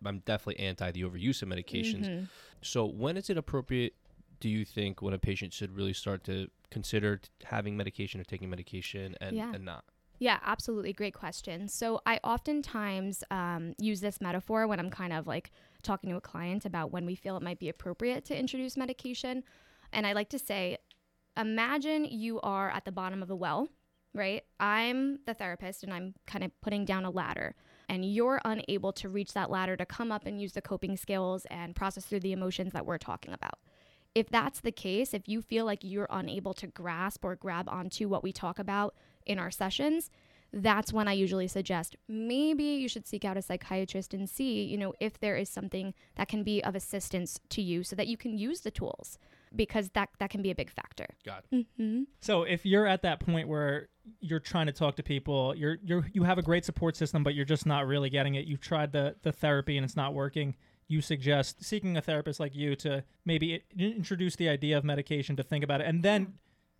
I'm 0.04 0.18
definitely 0.20 0.58
anti 0.64 0.90
the 0.90 1.02
overuse 1.02 1.42
of 1.42 1.48
medications. 1.48 2.06
Mhm. 2.08 2.28
So, 2.62 2.84
when 2.86 3.16
is 3.16 3.30
it 3.30 3.38
appropriate? 3.38 3.94
Do 4.40 4.48
you 4.48 4.64
think 4.64 5.02
when 5.02 5.14
a 5.14 5.18
patient 5.18 5.52
should 5.52 5.74
really 5.74 5.92
start 5.92 6.22
to 6.24 6.48
consider 6.70 7.16
t- 7.16 7.28
having 7.44 7.76
medication 7.76 8.20
or 8.20 8.24
taking 8.24 8.48
medication 8.48 9.16
and, 9.20 9.34
Yeah. 9.36 9.52
and 9.52 9.64
not? 9.64 9.84
Yeah, 10.20 10.38
absolutely. 10.44 10.92
Great 10.92 11.14
question. 11.14 11.68
So 11.68 12.00
I 12.06 12.18
oftentimes 12.24 13.22
um, 13.30 13.74
use 13.78 14.00
this 14.00 14.20
metaphor 14.20 14.66
when 14.66 14.78
I'm 14.80 14.90
kind 14.90 15.12
of 15.12 15.26
like 15.26 15.50
talking 15.82 16.10
to 16.10 16.16
a 16.16 16.20
client 16.20 16.64
about 16.64 16.90
when 16.90 17.06
we 17.06 17.14
feel 17.14 17.36
it 17.36 17.42
might 17.42 17.58
be 17.58 17.68
appropriate 17.68 18.24
to 18.26 18.38
introduce 18.38 18.76
medication. 18.76 19.44
And 19.92 20.06
I 20.06 20.12
like 20.12 20.30
to 20.30 20.38
say, 20.38 20.78
imagine 21.36 22.04
you 22.04 22.40
are 22.40 22.70
at 22.70 22.84
the 22.84 22.92
bottom 22.92 23.22
of 23.22 23.30
a 23.30 23.36
well, 23.36 23.68
right? 24.14 24.42
I'm 24.58 25.20
the 25.26 25.34
therapist 25.34 25.82
and 25.82 25.92
I'm 25.92 26.14
kind 26.26 26.44
of 26.44 26.50
putting 26.60 26.84
down 26.84 27.04
a 27.04 27.10
ladder. 27.10 27.54
And 27.88 28.04
you're 28.04 28.40
unable 28.44 28.92
to 28.94 29.08
reach 29.08 29.32
that 29.32 29.50
ladder 29.50 29.76
to 29.76 29.86
come 29.86 30.12
up 30.12 30.26
and 30.26 30.40
use 30.40 30.52
the 30.52 30.60
coping 30.60 30.96
skills 30.96 31.46
and 31.50 31.74
process 31.74 32.04
through 32.04 32.20
the 32.20 32.32
emotions 32.32 32.72
that 32.72 32.84
we're 32.84 32.98
talking 32.98 33.32
about 33.32 33.58
if 34.14 34.28
that's 34.28 34.60
the 34.60 34.72
case, 34.72 35.14
if 35.14 35.28
you 35.28 35.40
feel 35.40 35.64
like 35.64 35.80
you're 35.82 36.08
unable 36.10 36.54
to 36.54 36.66
grasp 36.66 37.24
or 37.24 37.36
grab 37.36 37.68
onto 37.68 38.08
what 38.08 38.22
we 38.22 38.32
talk 38.32 38.58
about 38.58 38.94
in 39.26 39.38
our 39.38 39.50
sessions, 39.50 40.10
that's 40.52 40.92
when 40.92 41.08
I 41.08 41.12
usually 41.12 41.48
suggest 41.48 41.96
maybe 42.08 42.64
you 42.64 42.88
should 42.88 43.06
seek 43.06 43.24
out 43.24 43.36
a 43.36 43.42
psychiatrist 43.42 44.14
and 44.14 44.28
see, 44.28 44.64
you 44.64 44.78
know, 44.78 44.94
if 45.00 45.20
there 45.20 45.36
is 45.36 45.48
something 45.48 45.94
that 46.16 46.28
can 46.28 46.42
be 46.42 46.62
of 46.64 46.74
assistance 46.74 47.38
to 47.50 47.62
you 47.62 47.82
so 47.82 47.94
that 47.96 48.06
you 48.06 48.16
can 48.16 48.36
use 48.36 48.60
the 48.60 48.70
tools 48.70 49.18
because 49.54 49.90
that 49.90 50.08
that 50.18 50.30
can 50.30 50.42
be 50.42 50.50
a 50.50 50.54
big 50.54 50.70
factor. 50.70 51.06
God. 51.24 51.42
Mm-hmm. 51.52 52.04
So 52.20 52.42
if 52.42 52.64
you're 52.64 52.86
at 52.86 53.02
that 53.02 53.20
point 53.20 53.48
where 53.48 53.88
you're 54.20 54.40
trying 54.40 54.66
to 54.66 54.72
talk 54.72 54.96
to 54.96 55.02
people, 55.02 55.54
you're 55.54 55.78
you're 55.82 56.06
you 56.12 56.22
have 56.24 56.38
a 56.38 56.42
great 56.42 56.64
support 56.64 56.96
system, 56.96 57.22
but 57.22 57.34
you're 57.34 57.44
just 57.44 57.66
not 57.66 57.86
really 57.86 58.10
getting 58.10 58.34
it. 58.34 58.46
You've 58.46 58.60
tried 58.60 58.92
the 58.92 59.16
the 59.22 59.32
therapy 59.32 59.76
and 59.76 59.84
it's 59.84 59.96
not 59.96 60.14
working. 60.14 60.56
You 60.86 61.02
suggest 61.02 61.62
seeking 61.62 61.98
a 61.98 62.00
therapist 62.00 62.40
like 62.40 62.54
you 62.54 62.74
to 62.76 63.04
maybe 63.26 63.62
introduce 63.78 64.36
the 64.36 64.48
idea 64.48 64.78
of 64.78 64.84
medication 64.84 65.36
to 65.36 65.42
think 65.42 65.62
about 65.62 65.80
it, 65.80 65.86
and 65.86 66.02
then 66.02 66.34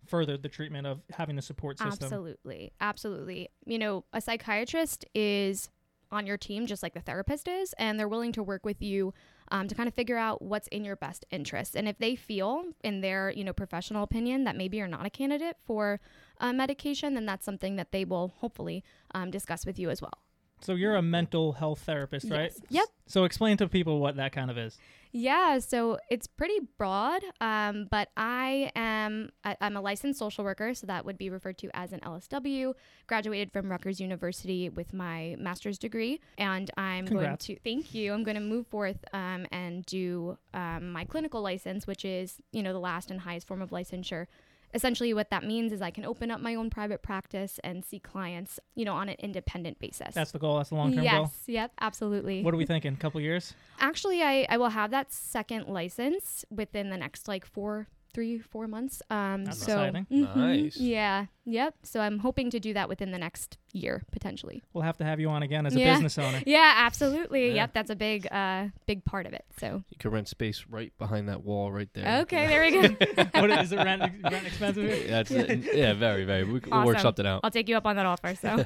further 0.09 0.37
the 0.37 0.49
treatment 0.49 0.87
of 0.87 1.01
having 1.11 1.35
the 1.35 1.41
support 1.41 1.77
system. 1.77 2.05
Absolutely. 2.05 2.71
Absolutely. 2.81 3.49
You 3.65 3.79
know, 3.79 4.05
a 4.13 4.21
psychiatrist 4.21 5.05
is 5.13 5.69
on 6.11 6.25
your 6.25 6.37
team 6.37 6.65
just 6.65 6.81
like 6.81 6.93
the 6.93 7.01
therapist 7.01 7.47
is, 7.47 7.73
and 7.77 7.99
they're 7.99 8.07
willing 8.07 8.31
to 8.33 8.43
work 8.43 8.65
with 8.65 8.81
you 8.81 9.13
um, 9.51 9.67
to 9.67 9.75
kind 9.75 9.87
of 9.87 9.93
figure 9.93 10.17
out 10.17 10.41
what's 10.41 10.67
in 10.69 10.83
your 10.83 10.95
best 10.95 11.25
interest. 11.31 11.75
And 11.75 11.87
if 11.87 11.97
they 11.97 12.15
feel, 12.15 12.63
in 12.83 13.01
their 13.01 13.31
you 13.31 13.43
know 13.43 13.53
professional 13.53 14.03
opinion, 14.03 14.43
that 14.43 14.55
maybe 14.55 14.77
you're 14.77 14.87
not 14.87 15.05
a 15.05 15.09
candidate 15.09 15.57
for 15.65 15.99
uh, 16.39 16.53
medication, 16.53 17.13
then 17.13 17.25
that's 17.25 17.45
something 17.45 17.75
that 17.75 17.91
they 17.91 18.05
will 18.05 18.33
hopefully 18.37 18.83
um, 19.13 19.31
discuss 19.31 19.65
with 19.65 19.77
you 19.77 19.89
as 19.89 20.01
well. 20.01 20.19
So 20.61 20.75
you're 20.75 20.95
a 20.95 21.01
mental 21.01 21.53
health 21.53 21.81
therapist, 21.81 22.29
right? 22.29 22.51
Yes. 22.53 22.61
Yep. 22.69 22.85
So 23.07 23.23
explain 23.23 23.57
to 23.57 23.67
people 23.67 23.99
what 23.99 24.17
that 24.17 24.33
kind 24.33 24.51
of 24.51 24.57
is. 24.57 24.77
Yeah, 25.11 25.57
so 25.57 25.97
it's 26.09 26.27
pretty 26.27 26.59
broad, 26.77 27.23
um, 27.41 27.87
but 27.89 28.09
I 28.15 28.71
am 28.75 29.31
I, 29.43 29.57
I'm 29.59 29.75
a 29.75 29.81
licensed 29.81 30.19
social 30.19 30.43
worker, 30.43 30.73
so 30.75 30.85
that 30.85 31.03
would 31.03 31.17
be 31.17 31.31
referred 31.31 31.57
to 31.59 31.69
as 31.75 31.93
an 31.93 31.99
LSW. 32.01 32.73
Graduated 33.07 33.51
from 33.51 33.71
Rutgers 33.71 33.99
University 33.99 34.69
with 34.69 34.93
my 34.93 35.35
master's 35.39 35.79
degree, 35.79 36.19
and 36.37 36.69
I'm 36.77 37.07
Congrats. 37.07 37.47
going 37.47 37.57
to 37.57 37.63
thank 37.63 37.95
you. 37.95 38.13
I'm 38.13 38.23
going 38.23 38.35
to 38.35 38.41
move 38.41 38.67
forth 38.67 39.03
um, 39.11 39.47
and 39.51 39.83
do 39.87 40.37
um, 40.53 40.91
my 40.91 41.05
clinical 41.05 41.41
license, 41.41 41.87
which 41.87 42.05
is 42.05 42.35
you 42.51 42.61
know 42.61 42.73
the 42.73 42.79
last 42.79 43.09
and 43.09 43.21
highest 43.21 43.47
form 43.47 43.63
of 43.63 43.71
licensure. 43.71 44.27
Essentially, 44.73 45.13
what 45.13 45.29
that 45.31 45.43
means 45.43 45.71
is 45.71 45.81
I 45.81 45.91
can 45.91 46.05
open 46.05 46.29
up 46.29 46.41
my 46.41 46.55
own 46.55 46.69
private 46.69 47.01
practice 47.01 47.59
and 47.63 47.83
see 47.83 47.99
clients, 47.99 48.59
you 48.75 48.85
know, 48.85 48.93
on 48.93 49.09
an 49.09 49.15
independent 49.19 49.79
basis. 49.79 50.13
That's 50.13 50.31
the 50.31 50.39
goal. 50.39 50.57
That's 50.57 50.69
the 50.69 50.75
long 50.75 50.93
term 50.93 51.03
yes, 51.03 51.13
goal. 51.15 51.31
yep, 51.47 51.71
absolutely. 51.81 52.43
What 52.43 52.53
are 52.53 52.57
we 52.57 52.65
thinking? 52.65 52.93
A 52.93 52.97
couple 52.97 53.19
years? 53.21 53.53
Actually, 53.79 54.21
I, 54.21 54.45
I 54.49 54.57
will 54.57 54.69
have 54.69 54.91
that 54.91 55.11
second 55.11 55.67
license 55.67 56.45
within 56.51 56.89
the 56.89 56.97
next 56.97 57.27
like 57.27 57.45
four, 57.45 57.87
three, 58.19 58.37
four 58.37 58.67
months. 58.67 59.01
Um, 59.09 59.45
That's 59.45 59.59
so 59.59 59.71
exciting. 59.81 60.05
Mhm. 60.11 60.35
Nice. 60.35 60.75
Yeah. 60.77 61.27
Yep. 61.45 61.75
So 61.83 62.01
I'm 62.01 62.19
hoping 62.19 62.49
to 62.51 62.59
do 62.59 62.73
that 62.73 62.89
within 62.89 63.11
the 63.11 63.17
next 63.17 63.57
year 63.71 64.03
potentially. 64.11 64.61
We'll 64.73 64.83
have 64.83 64.97
to 64.97 65.05
have 65.05 65.21
you 65.21 65.29
on 65.29 65.41
again 65.41 65.65
as 65.65 65.73
a 65.73 65.77
business 65.77 66.17
owner. 66.17 66.41
Yeah, 66.45 66.73
absolutely. 66.79 67.47
Yeah. 67.47 67.53
Yep. 67.53 67.73
That's 67.73 67.89
a 67.89 67.95
big, 67.95 68.27
uh, 68.29 68.67
big 68.87 69.05
part 69.05 69.25
of 69.25 69.31
it. 69.31 69.45
So 69.57 69.83
You 69.89 69.97
could 69.97 70.11
rent 70.11 70.27
space 70.27 70.65
right 70.69 70.91
behind 70.97 71.29
that 71.29 71.43
wall 71.45 71.71
right 71.71 71.87
there. 71.93 72.19
okay, 72.23 72.45
there 72.47 72.61
we 72.61 72.71
go. 72.71 73.25
what 73.39 73.49
is 73.51 73.71
it? 73.71 73.77
Rent, 73.77 74.01
rent 74.21 74.47
expensive? 74.47 74.83
here? 74.83 75.07
That's 75.07 75.31
yeah, 75.31 75.93
very, 75.93 76.25
very. 76.25 76.43
We, 76.43 76.59
We'll 76.69 76.85
work 76.85 76.99
something 76.99 77.25
out. 77.25 77.39
I'll 77.45 77.51
take 77.51 77.69
you 77.69 77.77
up 77.77 77.85
on 77.85 77.95
that 77.95 78.05
offer. 78.05 78.35
So 78.35 78.65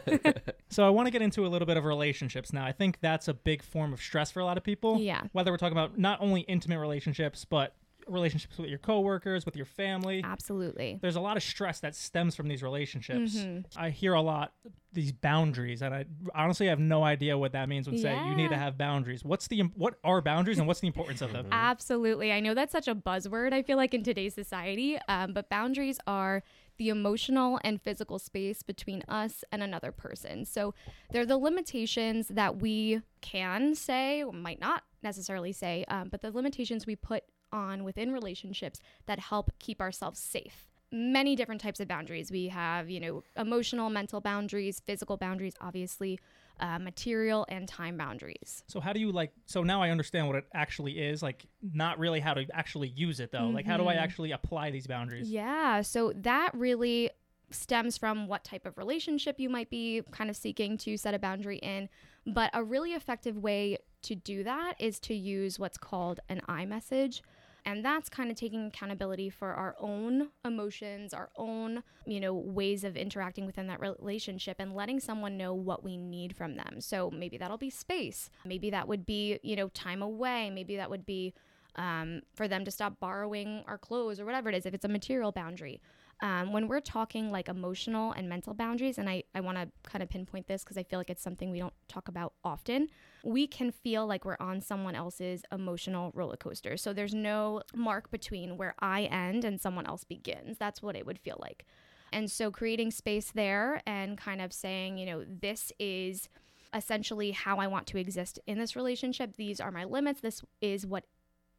So 0.70 0.86
I 0.88 0.90
want 0.90 1.06
to 1.06 1.12
get 1.12 1.22
into 1.22 1.46
a 1.46 1.50
little 1.50 1.68
bit 1.68 1.78
of 1.78 1.86
relationships 1.86 2.52
now. 2.52 2.66
I 2.66 2.72
think 2.72 2.98
that's 3.02 3.28
a 3.28 3.36
big 3.36 3.62
form 3.62 3.94
of 3.94 4.02
stress 4.02 4.32
for 4.32 4.40
a 4.40 4.46
lot 4.46 4.58
of 4.58 4.64
people. 4.64 4.98
yeah. 5.00 5.22
Whether 5.32 5.52
we're 5.52 5.58
talking 5.58 5.78
about 5.78 6.00
not 6.00 6.20
only 6.22 6.42
intimate 6.42 6.80
relationships, 6.80 7.46
but 7.46 7.76
relationships 8.08 8.58
with 8.58 8.70
your 8.70 8.80
coworkers, 8.80 9.46
with 9.46 9.56
your 9.56 9.66
family. 9.66 10.22
Absolutely. 10.24 11.00
There's 11.02 11.16
a 11.16 11.22
lot 11.22 11.38
of 11.38 11.44
stress 11.44 11.80
that 11.82 11.96
stems 11.96 12.36
from 12.36 12.48
these 12.48 12.64
relationships. 12.64 13.36
Mhm. 13.36 13.66
I 13.76 13.90
hear 13.90 14.14
a 14.14 14.22
lot 14.22 14.54
these 14.92 15.12
boundaries, 15.12 15.82
and 15.82 15.94
I 15.94 16.06
honestly 16.36 16.68
have 16.68 16.80
no 16.80 17.04
idea 17.04 17.36
what 17.36 17.54
that 17.54 17.68
means 17.68 17.88
when 17.90 17.98
say 17.98 18.16
you 18.28 18.36
need 18.36 18.50
to 18.50 18.58
have 18.58 18.78
boundaries. 18.78 19.24
What's 19.24 19.48
the 19.48 19.62
what 19.76 19.96
are 20.04 20.22
boundaries, 20.22 20.60
and 20.60 20.68
what's 20.68 20.82
the 20.82 20.88
importance 20.88 21.22
of 21.22 21.32
them? 21.34 21.48
Absolutely. 21.52 22.32
I 22.32 22.40
know 22.40 22.54
that's 22.54 22.72
such 22.72 22.88
a 22.88 22.94
buzzword, 22.94 23.54
I 23.54 23.64
feel 23.64 23.78
like, 23.78 23.94
in 23.96 24.04
today's 24.04 24.36
society, 24.36 25.00
um, 25.08 25.34
but 25.34 25.50
boundaries 25.50 26.00
are 26.06 26.44
the 26.78 26.90
emotional 26.90 27.60
and 27.64 27.82
physical 27.82 28.20
space 28.20 28.62
between 28.64 29.04
us 29.08 29.44
and 29.52 29.62
another 29.64 29.92
person. 29.92 30.46
So 30.46 30.74
they're 31.12 31.26
the 31.26 31.38
limitations 31.38 32.28
that 32.30 32.58
we 32.62 33.02
can 33.22 33.76
say, 33.76 34.24
might 34.24 34.60
not 34.60 34.84
necessarily 35.02 35.52
say, 35.52 35.86
um, 35.88 36.10
but 36.10 36.22
the 36.22 36.32
limitations 36.32 36.86
we 36.86 36.96
put 36.96 37.24
on 37.54 37.84
within 37.86 38.12
relationships 38.12 38.82
that 39.06 39.20
help 39.20 39.52
keep 39.60 39.80
ourselves 39.80 40.20
safe 40.20 40.68
many 40.96 41.36
different 41.36 41.60
types 41.60 41.80
of 41.80 41.88
boundaries. 41.88 42.30
We 42.30 42.50
have, 42.50 42.88
you 42.88 43.00
know, 43.00 43.24
emotional, 43.36 43.90
mental 43.90 44.22
boundaries, 44.22 44.80
physical 44.86 45.18
boundaries, 45.18 45.56
obviously, 45.60 46.20
uh, 46.60 46.78
material 46.78 47.48
and 47.50 47.68
time 47.68 47.98
boundaries. 47.98 48.64
So 48.68 48.80
how 48.80 48.94
do 48.94 49.00
you 49.00 49.12
like? 49.12 49.32
So 49.48 49.64
now 49.64 49.82
I 49.82 49.90
understand 49.90 50.28
what 50.28 50.36
it 50.36 50.46
actually 50.54 51.00
is. 51.00 51.24
Like, 51.24 51.48
not 51.64 51.98
really 51.98 52.20
how 52.20 52.36
to 52.36 52.46
actually 52.54 52.90
use 52.90 53.20
it 53.20 53.32
though. 53.32 53.50
Like, 53.50 53.66
how 53.66 53.78
do 53.78 53.88
I 53.88 53.96
Mhm. 53.96 54.02
actually 54.04 54.32
apply 54.34 54.70
these 54.70 54.86
boundaries? 54.86 55.28
Yeah, 55.32 55.82
so 55.82 56.14
that 56.16 56.52
really 56.54 57.10
stems 57.50 57.98
from 57.98 58.28
what 58.28 58.44
type 58.44 58.68
of 58.68 58.78
relationship 58.78 59.40
you 59.40 59.50
might 59.50 59.72
be 59.72 60.04
kind 60.12 60.30
of 60.30 60.36
seeking 60.36 60.78
to 60.78 60.96
set 60.98 61.16
a 61.16 61.20
boundary 61.20 61.58
in. 61.58 61.90
But 62.26 62.52
a 62.54 62.64
really 62.64 62.94
effective 62.94 63.38
way 63.38 63.78
to 64.04 64.16
do 64.16 64.44
that 64.44 64.76
is 64.80 65.00
to 65.02 65.16
use 65.16 65.58
what's 65.58 65.78
called 65.78 66.20
an 66.30 66.42
I 66.48 66.66
message. 66.66 67.24
And 67.66 67.84
that's 67.84 68.10
kind 68.10 68.30
of 68.30 68.36
taking 68.38 68.68
accountability 68.68 69.30
for 69.30 69.54
our 69.54 69.76
own 69.80 70.30
emotions, 70.44 71.14
our 71.14 71.30
own, 71.38 71.84
you 72.06 72.20
know, 72.20 72.34
ways 72.34 72.84
of 72.84 72.98
interacting 72.98 73.46
within 73.46 73.68
that 73.68 73.80
relationship 73.80 74.58
and 74.60 74.74
letting 74.76 75.00
someone 75.00 75.38
know 75.38 75.54
what 75.54 75.84
we 75.84 75.96
need 75.96 76.36
from 76.36 76.56
them. 76.56 76.82
So 76.82 77.10
maybe 77.10 77.38
that'll 77.38 77.58
be 77.58 77.70
space. 77.70 78.30
Maybe 78.46 78.70
that 78.72 78.88
would 78.88 79.06
be, 79.06 79.40
you 79.44 79.56
know, 79.56 79.70
time 79.70 80.02
away. 80.02 80.50
Maybe 80.50 80.76
that 80.76 80.90
would 80.90 81.06
be 81.06 81.34
um, 81.76 82.22
for 82.36 82.48
them 82.48 82.66
to 82.66 82.72
stop 82.72 83.00
borrowing 83.00 83.64
our 83.68 83.78
clothes 83.78 84.20
or 84.20 84.26
whatever 84.26 84.50
it 84.50 84.56
is, 84.56 84.66
if 84.66 84.74
it's 84.74 84.86
a 84.86 84.90
material 84.90 85.32
boundary. 85.32 85.82
Um, 86.22 86.54
when 86.54 86.68
we're 86.68 86.80
talking 86.80 87.32
like 87.32 87.50
emotional 87.50 88.14
and 88.14 88.30
mental 88.30 88.54
boundaries, 88.54 88.98
and 88.98 89.10
I, 89.10 89.24
I 89.36 89.42
want 89.42 89.58
to 89.58 89.68
kind 89.84 90.02
of 90.02 90.10
pinpoint 90.10 90.48
this 90.48 90.64
because 90.64 90.78
I 90.78 90.84
feel 90.84 91.00
like 91.00 91.10
it's 91.10 91.22
something 91.22 91.52
we 91.52 91.60
don't 91.60 91.74
talk 91.90 92.08
about 92.08 92.34
often, 92.44 92.88
we 93.24 93.46
can 93.46 93.72
feel 93.72 94.08
like 94.08 94.24
we're 94.24 94.38
on 94.40 94.62
someone 94.62 94.96
else's 94.96 95.44
emotional 95.52 96.12
roller 96.16 96.38
coaster. 96.38 96.78
So 96.78 96.94
there's 96.94 97.14
no 97.14 97.62
mark 97.76 98.10
between 98.10 98.58
where 98.58 98.76
I 98.80 99.04
end 99.04 99.44
and 99.44 99.60
someone 99.60 99.86
else 99.86 100.04
begins. 100.04 100.58
That's 100.58 100.82
what 100.82 100.96
it 100.96 101.06
would 101.06 101.20
feel 101.20 101.38
like. 101.42 101.66
And 102.14 102.32
so 102.32 102.52
creating 102.52 102.92
space 102.92 103.32
there 103.32 103.82
and 103.86 104.18
kind 104.18 104.40
of 104.40 104.54
saying, 104.54 105.00
you 105.00 105.06
know, 105.06 105.26
this 105.28 105.74
is 105.80 106.30
essentially 106.74 107.32
how 107.32 107.58
I 107.58 107.68
want 107.68 107.88
to 107.88 107.98
exist 107.98 108.40
in 108.48 108.60
this 108.60 108.76
relationship. 108.76 109.36
These 109.36 109.60
are 109.60 109.72
my 109.72 109.84
limits. 109.84 110.22
This 110.22 110.42
is 110.62 110.86
what 110.86 111.06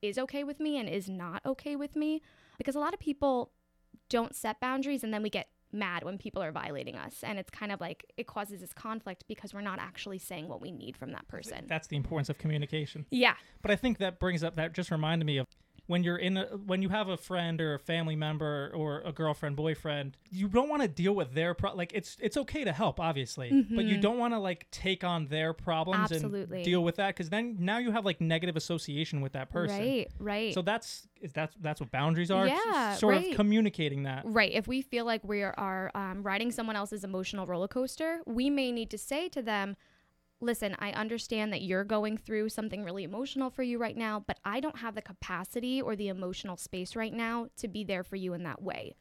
is 0.00 0.18
okay 0.18 0.44
with 0.44 0.61
me 0.61 0.78
and 0.78 0.88
is 0.88 1.08
not 1.08 1.42
okay 1.44 1.76
with 1.76 1.96
me. 1.96 2.23
Because 2.56 2.76
a 2.76 2.80
lot 2.80 2.94
of 2.94 3.00
people 3.00 3.50
don't 4.08 4.34
set 4.34 4.60
boundaries 4.60 5.04
and 5.04 5.12
then 5.12 5.22
we 5.22 5.30
get 5.30 5.48
mad 5.74 6.04
when 6.04 6.16
people 6.16 6.42
are 6.42 6.52
violating 6.52 6.96
us. 6.96 7.22
And 7.22 7.38
it's 7.38 7.50
kind 7.50 7.72
of 7.72 7.80
like 7.80 8.04
it 8.16 8.26
causes 8.26 8.60
this 8.60 8.72
conflict 8.72 9.24
because 9.28 9.52
we're 9.52 9.60
not 9.60 9.78
actually 9.80 10.18
saying 10.18 10.48
what 10.48 10.60
we 10.60 10.70
need 10.70 10.96
from 10.96 11.12
that 11.12 11.26
person. 11.28 11.64
That's 11.66 11.88
the 11.88 11.96
importance 11.96 12.28
of 12.28 12.38
communication. 12.38 13.06
Yeah. 13.10 13.34
But 13.60 13.70
I 13.72 13.76
think 13.76 13.98
that 13.98 14.20
brings 14.20 14.44
up 14.44 14.56
that 14.56 14.72
just 14.72 14.90
reminded 14.90 15.26
me 15.26 15.38
of 15.38 15.46
when 15.86 16.02
you're 16.02 16.16
in 16.16 16.36
a, 16.38 16.44
when 16.66 16.80
you 16.82 16.88
have 16.88 17.08
a 17.08 17.16
friend 17.16 17.60
or 17.60 17.74
a 17.74 17.78
family 17.78 18.16
member 18.16 18.70
or 18.74 19.02
a 19.04 19.12
girlfriend 19.12 19.54
boyfriend 19.56 20.16
you 20.30 20.48
don't 20.48 20.68
want 20.68 20.80
to 20.82 20.88
deal 20.88 21.14
with 21.14 21.34
their 21.34 21.52
pro- 21.54 21.74
like 21.74 21.92
it's 21.94 22.16
it's 22.20 22.36
okay 22.36 22.64
to 22.64 22.72
help 22.72 22.98
obviously 22.98 23.50
but 23.74 23.84
you 23.84 23.96
Mhm. 23.98 24.00
don't 24.00 24.18
want 24.18 24.32
to 24.34 24.38
like 24.38 24.66
take 24.70 25.04
on 25.04 25.26
their 25.26 25.52
problems 25.52 26.10
Absolutely. 26.12 26.56
and 26.58 26.64
deal 26.64 26.82
with 26.82 26.96
that 26.96 27.08
because 27.14 27.28
then 27.30 27.56
now 27.58 27.78
you 27.78 27.90
have 27.92 28.04
like 28.04 28.20
negative 28.20 28.56
association 28.56 29.20
with 29.20 29.32
that 29.32 29.50
person 29.50 29.78
Right, 29.78 30.08
right. 30.18 30.54
so 30.54 30.62
that's 30.62 31.06
is 31.20 31.32
that's 31.32 31.54
that's 31.60 31.80
what 31.80 31.90
boundaries 31.90 32.30
are 32.30 32.46
Yeah, 32.46 32.94
sort 32.96 33.14
right. 33.14 33.30
of 33.30 33.36
communicating 33.36 34.04
that 34.04 34.22
Right. 34.24 34.52
If 34.52 34.66
we 34.66 34.80
feel 34.82 35.04
like 35.04 35.22
we 35.24 35.42
are 35.42 35.90
um, 35.94 36.22
riding 36.22 36.50
someone 36.50 36.76
else's 36.76 37.04
emotional 37.04 37.46
roller 37.46 37.68
coaster, 37.68 38.20
we 38.26 38.48
may 38.50 38.72
need 38.72 38.90
to 38.90 38.98
say 38.98 39.28
to 39.30 39.42
them, 39.42 39.76
listen, 40.44 40.76
I 40.78 40.90
understand 40.92 41.52
that 41.52 41.62
you're 41.62 41.84
going 41.84 42.16
through 42.18 42.48
something 42.50 42.84
really 42.84 43.04
emotional 43.04 43.50
for 43.50 43.62
you 43.62 43.78
right 43.78 43.96
now, 43.96 44.22
but 44.26 44.38
I 44.44 44.60
don't 44.60 44.78
have 44.78 44.94
the 44.94 45.02
capacity 45.02 45.80
or 45.82 45.96
the 45.96 46.08
emotional 46.08 46.56
space 46.56 46.94
right 46.94 47.12
now 47.12 47.48
to 47.56 47.69
be 47.69 47.84
there 47.84 48.04
for 48.04 48.16
you 48.16 48.34
in 48.34 48.42
that 48.45 48.62
way. 48.62 48.95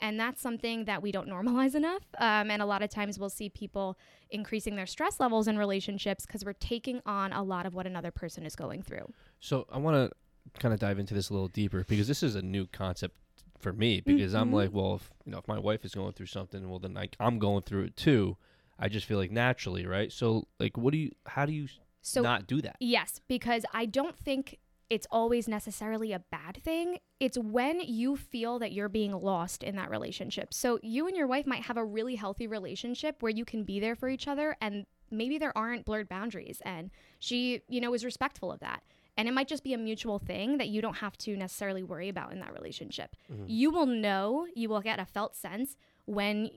And 0.00 0.20
that's 0.20 0.42
something 0.42 0.84
that 0.86 1.02
we 1.02 1.12
don't 1.12 1.28
normalize 1.36 1.74
enough. 1.74 2.02
Um, 2.18 2.50
and 2.50 2.60
a 2.60 2.66
lot 2.66 2.82
of 2.82 2.90
times 2.90 3.18
we'll 3.18 3.30
see 3.30 3.48
people 3.48 3.96
increasing 4.30 4.76
their 4.76 4.86
stress 4.86 5.20
levels 5.20 5.48
in 5.48 5.56
relationships 5.58 6.26
because 6.26 6.44
we're 6.44 6.52
taking 6.54 7.00
on 7.06 7.32
a 7.32 7.42
lot 7.42 7.66
of 7.66 7.74
what 7.74 7.86
another 7.86 8.10
person 8.10 8.44
is 8.44 8.56
going 8.56 8.82
through. 8.82 9.12
So 9.40 9.66
I 9.70 9.78
want 9.78 10.10
to 10.10 10.60
kind 10.60 10.72
of 10.74 10.80
dive 10.80 10.98
into 10.98 11.14
this 11.14 11.30
a 11.30 11.32
little 11.32 11.48
deeper 11.48 11.84
because 11.88 12.08
this 12.08 12.22
is 12.22 12.34
a 12.34 12.42
new 12.42 12.66
concept 12.66 13.16
for 13.58 13.72
me 13.72 14.00
because 14.02 14.34
I'm 14.34 14.50
Mhm. 14.50 14.54
like, 14.54 14.72
well, 14.72 14.96
if 14.96 15.10
you 15.24 15.32
know, 15.32 15.38
if 15.38 15.48
my 15.48 15.58
wife 15.58 15.84
is 15.84 15.94
going 15.94 16.12
through 16.12 16.26
something, 16.26 16.68
well, 16.68 16.78
then 16.78 16.92
like 16.94 17.16
I'm 17.18 17.38
going 17.38 17.62
through 17.62 17.84
it 17.84 17.96
too. 17.96 18.36
I 18.78 18.88
just 18.88 19.06
feel 19.06 19.18
like 19.18 19.30
naturally, 19.30 19.86
right? 19.86 20.12
So 20.12 20.46
like, 20.60 20.76
what 20.76 20.92
do 20.92 20.98
you? 20.98 21.12
How 21.26 21.46
do 21.46 21.52
you 21.52 21.68
So 22.02 22.22
not 22.22 22.46
do 22.46 22.60
that? 22.62 22.76
Yes, 22.80 23.20
because 23.28 23.64
I 23.72 23.86
don't 23.86 24.16
think 24.16 24.58
it's 24.88 25.06
always 25.10 25.48
necessarily 25.48 26.12
a 26.12 26.20
bad 26.30 26.60
thing. 26.62 26.98
It's 27.18 27.36
when 27.36 27.80
you 27.80 28.16
feel 28.16 28.58
that 28.60 28.72
you're 28.72 28.88
being 28.88 29.12
lost 29.12 29.62
in 29.62 29.76
that 29.76 29.90
relationship. 29.90 30.54
So 30.54 30.78
you 30.82 31.08
and 31.08 31.16
your 31.16 31.26
wife 31.26 31.46
might 31.46 31.62
have 31.62 31.76
a 31.76 31.84
really 31.84 32.14
healthy 32.14 32.46
relationship 32.46 33.22
where 33.22 33.32
you 33.32 33.44
can 33.44 33.64
be 33.64 33.80
there 33.80 33.96
for 33.96 34.08
each 34.08 34.28
other 34.28 34.56
and 34.60 34.86
maybe 35.10 35.38
there 35.38 35.56
aren't 35.56 35.84
blurred 35.84 36.08
boundaries 36.08 36.62
and 36.64 36.90
she, 37.18 37.62
you 37.68 37.80
know, 37.80 37.94
is 37.94 38.04
respectful 38.04 38.52
of 38.52 38.60
that. 38.60 38.82
And 39.16 39.28
it 39.28 39.34
might 39.34 39.48
just 39.48 39.64
be 39.64 39.72
a 39.72 39.78
mutual 39.78 40.18
thing 40.18 40.58
that 40.58 40.68
you 40.68 40.82
don't 40.82 40.98
have 40.98 41.16
to 41.18 41.36
necessarily 41.36 41.82
worry 41.82 42.08
about 42.08 42.32
in 42.32 42.40
that 42.40 42.52
relationship. 42.52 43.16
Mm-hmm. 43.32 43.44
You 43.48 43.70
will 43.70 43.86
know, 43.86 44.46
you 44.54 44.68
will 44.68 44.82
get 44.82 45.00
a 45.00 45.06
felt 45.06 45.34
sense 45.34 45.76
when 46.04 46.50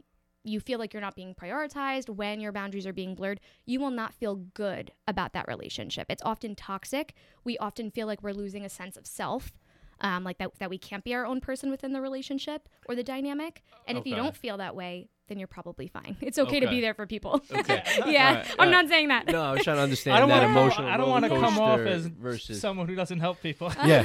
you 0.43 0.59
feel 0.59 0.79
like 0.79 0.93
you're 0.93 1.01
not 1.01 1.15
being 1.15 1.35
prioritized, 1.35 2.09
when 2.09 2.39
your 2.39 2.51
boundaries 2.51 2.87
are 2.87 2.93
being 2.93 3.15
blurred, 3.15 3.39
you 3.65 3.79
will 3.79 3.91
not 3.91 4.13
feel 4.13 4.35
good 4.35 4.91
about 5.07 5.33
that 5.33 5.47
relationship. 5.47 6.07
It's 6.09 6.23
often 6.23 6.55
toxic. 6.55 7.13
We 7.43 7.57
often 7.57 7.91
feel 7.91 8.07
like 8.07 8.23
we're 8.23 8.31
losing 8.31 8.65
a 8.65 8.69
sense 8.69 8.95
of 8.97 9.05
self, 9.05 9.51
um, 10.01 10.23
like 10.23 10.37
that, 10.37 10.57
that 10.59 10.69
we 10.69 10.77
can't 10.77 11.03
be 11.03 11.13
our 11.13 11.25
own 11.25 11.41
person 11.41 11.69
within 11.69 11.91
the 11.91 12.01
relationship 12.01 12.69
or 12.87 12.95
the 12.95 13.03
dynamic. 13.03 13.63
And 13.87 13.97
if 13.97 14.05
you 14.05 14.15
don't 14.15 14.35
feel 14.37 14.57
that 14.57 14.75
way, 14.75 15.09
then 15.29 15.39
you're 15.39 15.47
probably 15.47 15.87
fine. 15.87 16.17
It's 16.21 16.37
okay, 16.37 16.59
to 16.59 16.67
be 16.67 16.81
there 16.81 16.93
for 16.93 17.05
people. 17.07 17.41
Okay. 17.51 17.81
yeah, 18.07 18.29
Alright, 18.29 18.45
I'm 18.51 18.59
alright. 18.59 18.71
not 18.71 18.87
saying 18.89 19.07
that. 19.07 19.27
No, 19.27 19.41
I 19.41 19.51
was 19.53 19.63
trying 19.63 19.77
to 19.77 19.83
understand 19.83 20.17
I 20.17 20.19
don't 20.19 20.29
that 20.29 20.41
want 20.43 20.53
to 20.53 20.59
emotional. 20.59 20.87
I 20.89 20.97
don't 20.97 21.09
want 21.09 21.23
to 21.25 21.29
come 21.29 21.59
off 21.59 21.79
as 21.79 22.07
versus. 22.07 22.59
someone 22.59 22.87
who 22.87 22.95
doesn't 22.95 23.19
help 23.19 23.41
people. 23.41 23.71
Oh, 23.77 23.87
yeah. 23.87 24.01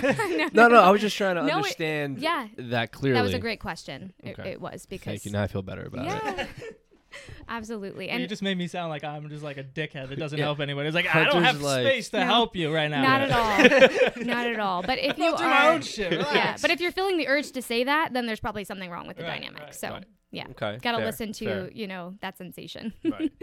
No, 0.55 0.69
no. 0.69 0.77
no, 0.77 0.83
I 0.83 0.91
was 0.91 1.01
just 1.01 1.17
trying 1.17 1.35
to 1.37 1.43
No, 1.43 1.49
it- 1.49 1.55
understand 1.55 2.19
yeah. 2.19 2.47
that 2.59 2.93
clearly. 2.93 3.19
That 3.19 3.25
was 3.25 3.35
a 3.35 3.39
great 3.41 3.59
question. 3.61 4.13
It, 4.23 4.39
Okay. 4.39 4.53
it 4.53 4.61
was 4.61 4.87
because 4.87 5.07
Thank 5.13 5.25
you. 5.25 5.33
Now 5.33 5.43
I 5.43 5.47
feel 5.49 5.63
better 5.63 5.85
about 5.87 6.07
it. 6.07 6.37
yeah, 6.37 6.47
absolutely. 7.49 8.07
Well, 8.07 8.13
And 8.15 8.23
you 8.23 8.27
just 8.29 8.43
made 8.43 8.57
me 8.59 8.67
sound 8.67 8.91
like 8.91 9.05
I'm 9.05 9.29
just 9.29 9.43
like 9.45 9.57
a 9.57 9.65
dickhead 9.65 10.09
that 10.09 10.19
doesn't 10.19 10.39
Yeah. 10.39 10.45
help 10.47 10.61
anyone. 10.61 10.87
It's 10.87 10.95
like 10.95 11.13
I 11.15 11.25
don't 11.25 11.43
have 11.45 11.61
like- 11.61 11.87
space 11.87 12.09
to 12.11 12.19
No. 12.21 12.25
help 12.27 12.57
you 12.57 12.73
right 12.75 12.89
now. 12.91 13.03
Not 13.03 13.21
at 13.23 13.31
all. 13.33 14.25
Not 14.25 14.47
at 14.47 14.59
all. 14.61 14.83
But 14.83 14.99
if 14.99 15.19
you 15.19 15.27
I'll 15.27 15.37
do 15.37 15.45
are, 15.45 15.49
my 15.51 15.69
own 15.69 15.83
shit. 15.83 16.13
yeah. 16.13 16.57
But 16.61 16.71
if 16.71 16.81
you're 16.81 16.93
feeling 16.93 17.17
the 17.19 17.29
urge 17.29 17.53
to 17.53 17.63
say 17.63 17.85
that, 17.85 18.13
then 18.13 18.27
there's 18.27 18.41
probably 18.41 18.65
something 18.65 18.91
wrong 18.91 19.07
with 19.07 19.17
the 19.17 19.23
Right, 19.25 19.41
dynamic. 19.41 19.63
right, 19.63 19.75
so 19.75 19.91
right. 19.91 20.05
Yeah, 20.35 20.47
Okay. 20.51 20.79
gotta 20.83 21.05
listen 21.05 21.33
to 21.33 21.45
fair. 21.45 21.71
you 21.73 21.87
know 21.87 22.15
that 22.21 22.37
sensation. 22.39 22.93
Right. 23.05 23.33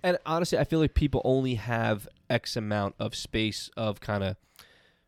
And 0.00 0.16
honestly, 0.24 0.56
I 0.58 0.62
feel 0.62 0.78
like 0.78 0.94
people 0.94 1.20
only 1.24 1.56
have 1.56 2.06
X 2.30 2.56
amount 2.56 2.94
of 3.00 3.16
space 3.16 3.68
of 3.76 3.98
kind 4.00 4.22
of 4.22 4.36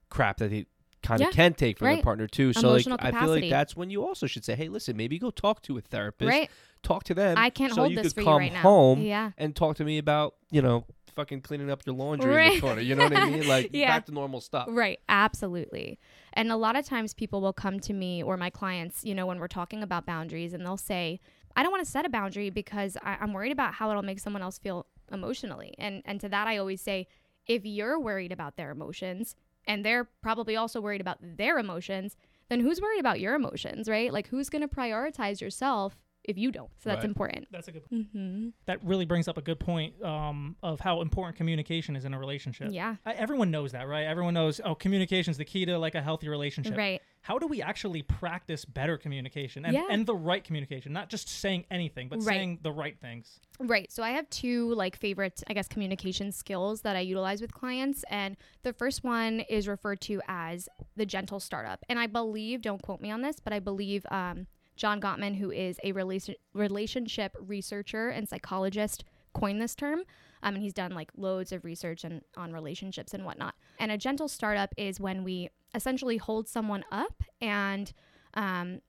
crap 0.08 0.38
that 0.38 0.50
they 0.50 0.66
kind 1.00 1.20
of 1.22 1.28
Yeah, 1.28 1.30
can 1.30 1.54
take 1.54 1.78
from 1.78 1.86
their 1.94 2.02
partner 2.02 2.26
too. 2.26 2.52
So 2.52 2.72
like, 2.72 2.86
Emotional 2.86 2.98
I 3.00 3.12
feel 3.12 3.30
like 3.30 3.48
that's 3.48 3.76
when 3.76 3.88
you 3.90 4.04
also 4.04 4.26
should 4.26 4.44
say, 4.44 4.56
"Hey, 4.56 4.68
listen, 4.68 4.96
maybe 4.96 5.16
go 5.20 5.30
talk 5.30 5.62
to 5.62 5.78
a 5.78 5.80
therapist. 5.80 6.28
right? 6.28 6.50
Talk 6.82 7.04
to 7.04 7.14
them. 7.14 7.38
I 7.38 7.50
can't 7.50 7.72
so 7.72 7.82
hold 7.82 7.92
you 7.92 7.98
this 8.02 8.12
could 8.12 8.14
for 8.14 8.24
come 8.24 8.32
you 8.34 8.38
right 8.48 8.52
now. 8.52 8.60
home 8.62 9.00
Yeah. 9.02 9.30
and 9.38 9.54
talk 9.54 9.76
to 9.76 9.84
me 9.84 9.98
about 9.98 10.34
you 10.50 10.60
know 10.60 10.86
fucking 11.14 11.42
cleaning 11.42 11.70
up 11.70 11.82
your 11.86 11.94
laundry 11.94 12.46
in 12.48 12.54
the 12.54 12.60
corner. 12.60 12.80
You 12.80 12.96
know 12.96 13.04
what 13.04 13.16
I 13.16 13.26
mean? 13.30 13.46
Like 13.46 13.70
Yeah. 13.72 13.90
back 13.96 14.06
to 14.06 14.12
normal 14.12 14.40
stuff. 14.40 14.66
Right, 14.68 14.98
absolutely. 15.08 16.00
And 16.32 16.50
a 16.52 16.56
lot 16.56 16.76
of 16.76 16.84
times 16.84 17.14
people 17.14 17.40
will 17.40 17.52
come 17.52 17.80
to 17.80 17.92
me 17.92 18.22
or 18.22 18.36
my 18.36 18.50
clients, 18.50 19.04
you 19.04 19.14
know, 19.14 19.26
when 19.26 19.38
we're 19.38 19.48
talking 19.48 19.82
about 19.82 20.06
boundaries, 20.06 20.52
and 20.52 20.64
they'll 20.64 20.76
say, 20.76 21.20
I 21.56 21.62
don't 21.62 21.72
want 21.72 21.84
to 21.84 21.90
set 21.90 22.06
a 22.06 22.08
boundary 22.08 22.50
because 22.50 22.96
I- 23.02 23.18
I'm 23.20 23.32
worried 23.32 23.52
about 23.52 23.74
how 23.74 23.90
it'll 23.90 24.02
make 24.02 24.20
someone 24.20 24.42
else 24.42 24.58
feel 24.58 24.86
emotionally. 25.10 25.74
And 25.78 26.02
and 26.04 26.20
to 26.20 26.28
that 26.28 26.46
I 26.46 26.56
always 26.58 26.80
say, 26.80 27.08
if 27.46 27.64
you're 27.64 27.98
worried 27.98 28.32
about 28.32 28.56
their 28.56 28.70
emotions 28.70 29.34
and 29.66 29.84
they're 29.84 30.04
probably 30.22 30.56
also 30.56 30.80
worried 30.80 31.00
about 31.00 31.18
their 31.20 31.58
emotions, 31.58 32.16
then 32.48 32.60
who's 32.60 32.80
worried 32.80 33.00
about 33.00 33.20
your 33.20 33.34
emotions, 33.34 33.88
right? 33.88 34.12
Like 34.12 34.28
who's 34.28 34.48
going 34.48 34.62
to 34.62 34.68
prioritize 34.68 35.40
yourself 35.40 35.96
if 36.30 36.38
you 36.38 36.50
don't? 36.50 36.70
So 36.78 36.88
that's 36.88 36.98
Right. 36.98 37.04
important. 37.04 37.48
That's 37.50 37.68
a 37.68 37.72
good. 37.72 37.82
Mm-hmm. 37.92 38.48
That 38.66 38.82
really 38.84 39.04
brings 39.04 39.28
up 39.28 39.36
a 39.36 39.42
good 39.42 39.60
point 39.60 40.00
um, 40.02 40.56
of 40.62 40.80
how 40.80 41.00
important 41.02 41.36
communication 41.36 41.96
is 41.96 42.04
in 42.04 42.14
a 42.14 42.18
relationship. 42.18 42.68
Yeah. 42.72 42.96
I, 43.04 43.12
everyone 43.12 43.50
knows 43.50 43.72
that, 43.72 43.86
right? 43.86 44.04
Everyone 44.04 44.34
knows. 44.34 44.60
Oh, 44.64 44.74
communication 44.74 45.30
is 45.30 45.36
the 45.38 45.44
key 45.44 45.64
to 45.66 45.78
like 45.78 45.94
a 45.94 46.02
healthy 46.02 46.28
relationship. 46.28 46.76
Right. 46.76 47.00
How 47.22 47.38
do 47.38 47.46
we 47.46 47.60
actually 47.60 48.00
practice 48.02 48.64
better 48.64 48.96
communication 48.96 49.66
and, 49.66 49.74
Yeah. 49.74 49.86
and 49.90 50.06
the 50.06 50.14
right 50.14 50.42
communication? 50.42 50.92
Not 50.94 51.10
just 51.10 51.28
saying 51.28 51.66
anything, 51.70 52.08
but 52.08 52.20
Right. 52.20 52.26
saying 52.36 52.58
the 52.62 52.72
right 52.72 52.98
things. 52.98 53.40
Right. 53.58 53.92
So 53.92 54.02
I 54.02 54.10
have 54.10 54.28
two 54.30 54.72
like 54.74 54.96
favorite, 54.96 55.42
I 55.46 55.52
guess, 55.52 55.68
communication 55.68 56.32
skills 56.32 56.80
that 56.80 56.96
I 56.96 57.00
utilize 57.00 57.42
with 57.42 57.52
clients. 57.52 58.04
And 58.08 58.36
the 58.62 58.72
first 58.72 59.04
one 59.04 59.40
is 59.40 59.68
referred 59.68 60.00
to 60.02 60.22
as 60.28 60.68
the 60.96 61.04
gentle 61.04 61.40
startup. 61.40 61.84
And 61.90 61.98
I 61.98 62.06
believe, 62.06 62.62
don't 62.62 62.80
quote 62.80 63.00
me 63.02 63.10
on 63.10 63.20
this, 63.20 63.38
but 63.38 63.52
I 63.52 63.58
believe 63.58 64.06
um, 64.10 64.46
John 64.80 64.98
Gottman, 64.98 65.36
who 65.36 65.50
is 65.50 65.78
a 65.84 65.92
relation, 65.92 66.34
relationship 66.54 67.36
researcher 67.38 68.08
and 68.08 68.26
psychologist, 68.26 69.04
coined 69.34 69.60
this 69.60 69.74
term. 69.74 70.00
Um, 70.42 70.54
and 70.54 70.62
he's 70.62 70.72
done 70.72 70.92
like 70.92 71.10
loads 71.18 71.52
of 71.52 71.66
research 71.66 72.02
and 72.02 72.22
on 72.34 72.50
relationships 72.50 73.12
and 73.12 73.26
whatnot. 73.26 73.54
And 73.78 73.92
a 73.92 73.98
gentle 73.98 74.26
startup 74.26 74.72
is 74.78 74.98
when 74.98 75.22
we 75.22 75.50
essentially 75.74 76.16
hold 76.16 76.48
someone 76.48 76.82
up 76.90 77.22
and 77.42 77.92
um, 78.32 78.80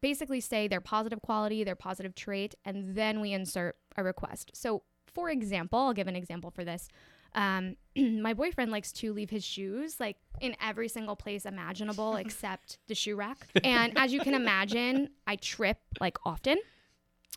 basically 0.00 0.38
say 0.38 0.68
their 0.68 0.80
positive 0.80 1.20
quality, 1.20 1.64
their 1.64 1.74
positive 1.74 2.14
trait, 2.14 2.54
and 2.64 2.94
then 2.94 3.20
we 3.20 3.32
insert 3.32 3.74
a 3.96 4.04
request. 4.04 4.52
So, 4.54 4.84
for 5.12 5.28
example, 5.28 5.80
I'll 5.80 5.92
give 5.92 6.06
an 6.06 6.14
example 6.14 6.52
for 6.52 6.64
this. 6.64 6.88
Um, 7.34 7.76
my 7.96 8.34
boyfriend 8.34 8.70
likes 8.70 8.92
to 8.92 9.12
leave 9.12 9.30
his 9.30 9.44
shoes 9.44 9.98
like 10.00 10.16
in 10.40 10.56
every 10.60 10.88
single 10.88 11.16
place 11.16 11.46
imaginable 11.46 12.16
except 12.24 12.78
the 12.88 12.94
shoe 12.94 13.16
rack. 13.16 13.46
And 13.62 13.92
as 13.96 14.12
you 14.12 14.20
can 14.20 14.34
imagine, 14.34 15.10
I 15.26 15.36
trip 15.36 15.78
like 16.00 16.18
often. 16.24 16.58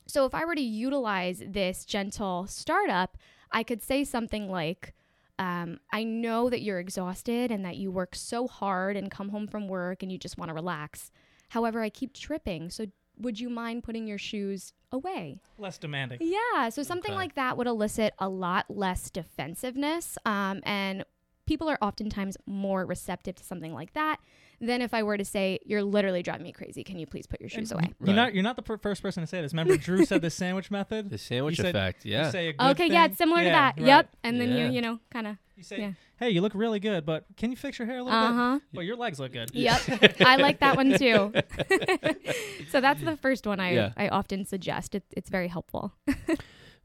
So 0.07 0.25
if 0.25 0.35
I 0.35 0.45
were 0.45 0.55
to 0.55 0.61
utilize 0.61 1.41
this 1.45 1.85
gentle 1.85 2.45
startup, 2.47 3.17
I 3.51 3.63
could 3.63 3.81
say 3.81 4.03
something 4.03 4.49
like, 4.49 4.93
um, 5.39 5.79
I 5.91 6.03
know 6.03 6.49
that 6.49 6.61
you're 6.61 6.79
exhausted 6.79 7.51
and 7.51 7.65
that 7.65 7.77
you 7.77 7.91
work 7.91 8.15
so 8.15 8.47
hard 8.47 8.95
and 8.95 9.09
come 9.11 9.29
home 9.29 9.47
from 9.47 9.67
work 9.67 10.03
and 10.03 10.11
you 10.11 10.17
just 10.17 10.37
want 10.37 10.49
to 10.49 10.53
relax. 10.53 11.11
However, 11.49 11.81
I 11.81 11.89
keep 11.89 12.13
tripping. 12.13 12.69
So 12.69 12.85
would 13.19 13.39
you 13.39 13.49
mind 13.49 13.83
putting 13.83 14.07
your 14.07 14.17
shoes 14.17 14.73
away? 14.91 15.39
Less 15.57 15.77
demanding. 15.77 16.19
Yeah. 16.21 16.69
So 16.69 16.83
something 16.83 17.11
Okay. 17.11 17.17
like 17.17 17.35
that 17.35 17.57
would 17.57 17.67
elicit 17.67 18.13
a 18.19 18.29
lot 18.29 18.65
less 18.69 19.09
defensiveness. 19.09 20.17
Um, 20.25 20.61
and 20.65 21.03
people 21.45 21.69
are 21.69 21.77
oftentimes 21.81 22.37
more 22.45 22.85
receptive 22.85 23.35
to 23.35 23.43
something 23.43 23.73
like 23.73 23.93
that 23.93 24.17
than 24.61 24.81
if 24.81 24.93
I 24.93 25.03
were 25.03 25.17
to 25.17 25.25
say, 25.25 25.59
You're 25.65 25.83
literally 25.83 26.23
driving 26.23 26.43
me 26.43 26.51
crazy. 26.51 26.83
Can 26.83 26.97
you 26.97 27.05
please 27.05 27.27
put 27.27 27.39
your 27.41 27.49
shoes 27.49 27.71
And 27.71 27.81
away? 27.81 27.93
You're 27.99 28.07
Right. 28.07 28.15
not 28.15 28.33
you're 28.33 28.43
not 28.43 28.55
the 28.55 28.61
per- 28.63 28.77
first 28.77 29.01
person 29.01 29.21
to 29.21 29.27
say 29.27 29.41
this. 29.41 29.51
Remember, 29.53 29.77
Drew 29.77 30.05
said 30.05 30.21
the 30.21 30.29
sandwich 30.41 30.71
method. 30.71 31.09
The 31.09 31.17
sandwich 31.17 31.57
You 31.57 31.63
said- 31.65 31.75
effect, 31.75 32.05
yeah. 32.05 32.25
You 32.25 32.31
say 32.31 32.47
a 32.49 32.53
good 32.53 32.71
Okay, 32.71 32.87
yeah, 32.87 33.05
it's 33.05 33.17
similar 33.17 33.43
to 33.43 33.49
that. 33.49 33.75
right. 33.77 33.85
Yep. 33.85 34.15
And 34.23 34.39
then 34.41 34.49
Yeah. 34.49 34.65
you, 34.67 34.71
you 34.73 34.81
know, 34.81 34.99
kind 35.11 35.27
of. 35.27 35.37
You 35.55 35.63
say, 35.63 35.79
Yeah. 35.79 35.91
"Hey, 36.17 36.29
you 36.31 36.41
look 36.41 36.53
really 36.55 36.79
good, 36.79 37.05
but 37.05 37.25
can 37.37 37.49
you 37.49 37.55
fix 37.57 37.79
your 37.79 37.85
hair 37.85 37.99
a 37.99 38.03
little 38.03 38.17
Uh 38.19 38.27
bit? 38.27 38.35
huh. 38.35 38.59
Well, 38.73 38.83
your 38.83 38.95
legs 38.97 39.19
look 39.19 39.31
good." 39.31 39.51
Yep. 39.53 39.81
I 40.21 40.35
like 40.35 40.59
that 40.59 40.75
one 40.75 40.97
too. 40.97 41.31
so 42.69 42.81
that's 42.81 43.01
the 43.01 43.17
first 43.21 43.47
one 43.47 43.59
I, 43.59 43.71
Yeah. 43.73 43.91
I 43.97 44.07
often 44.09 44.45
suggest. 44.45 44.95
It, 44.95 45.03
it's 45.11 45.29
very 45.29 45.47
helpful. 45.47 45.93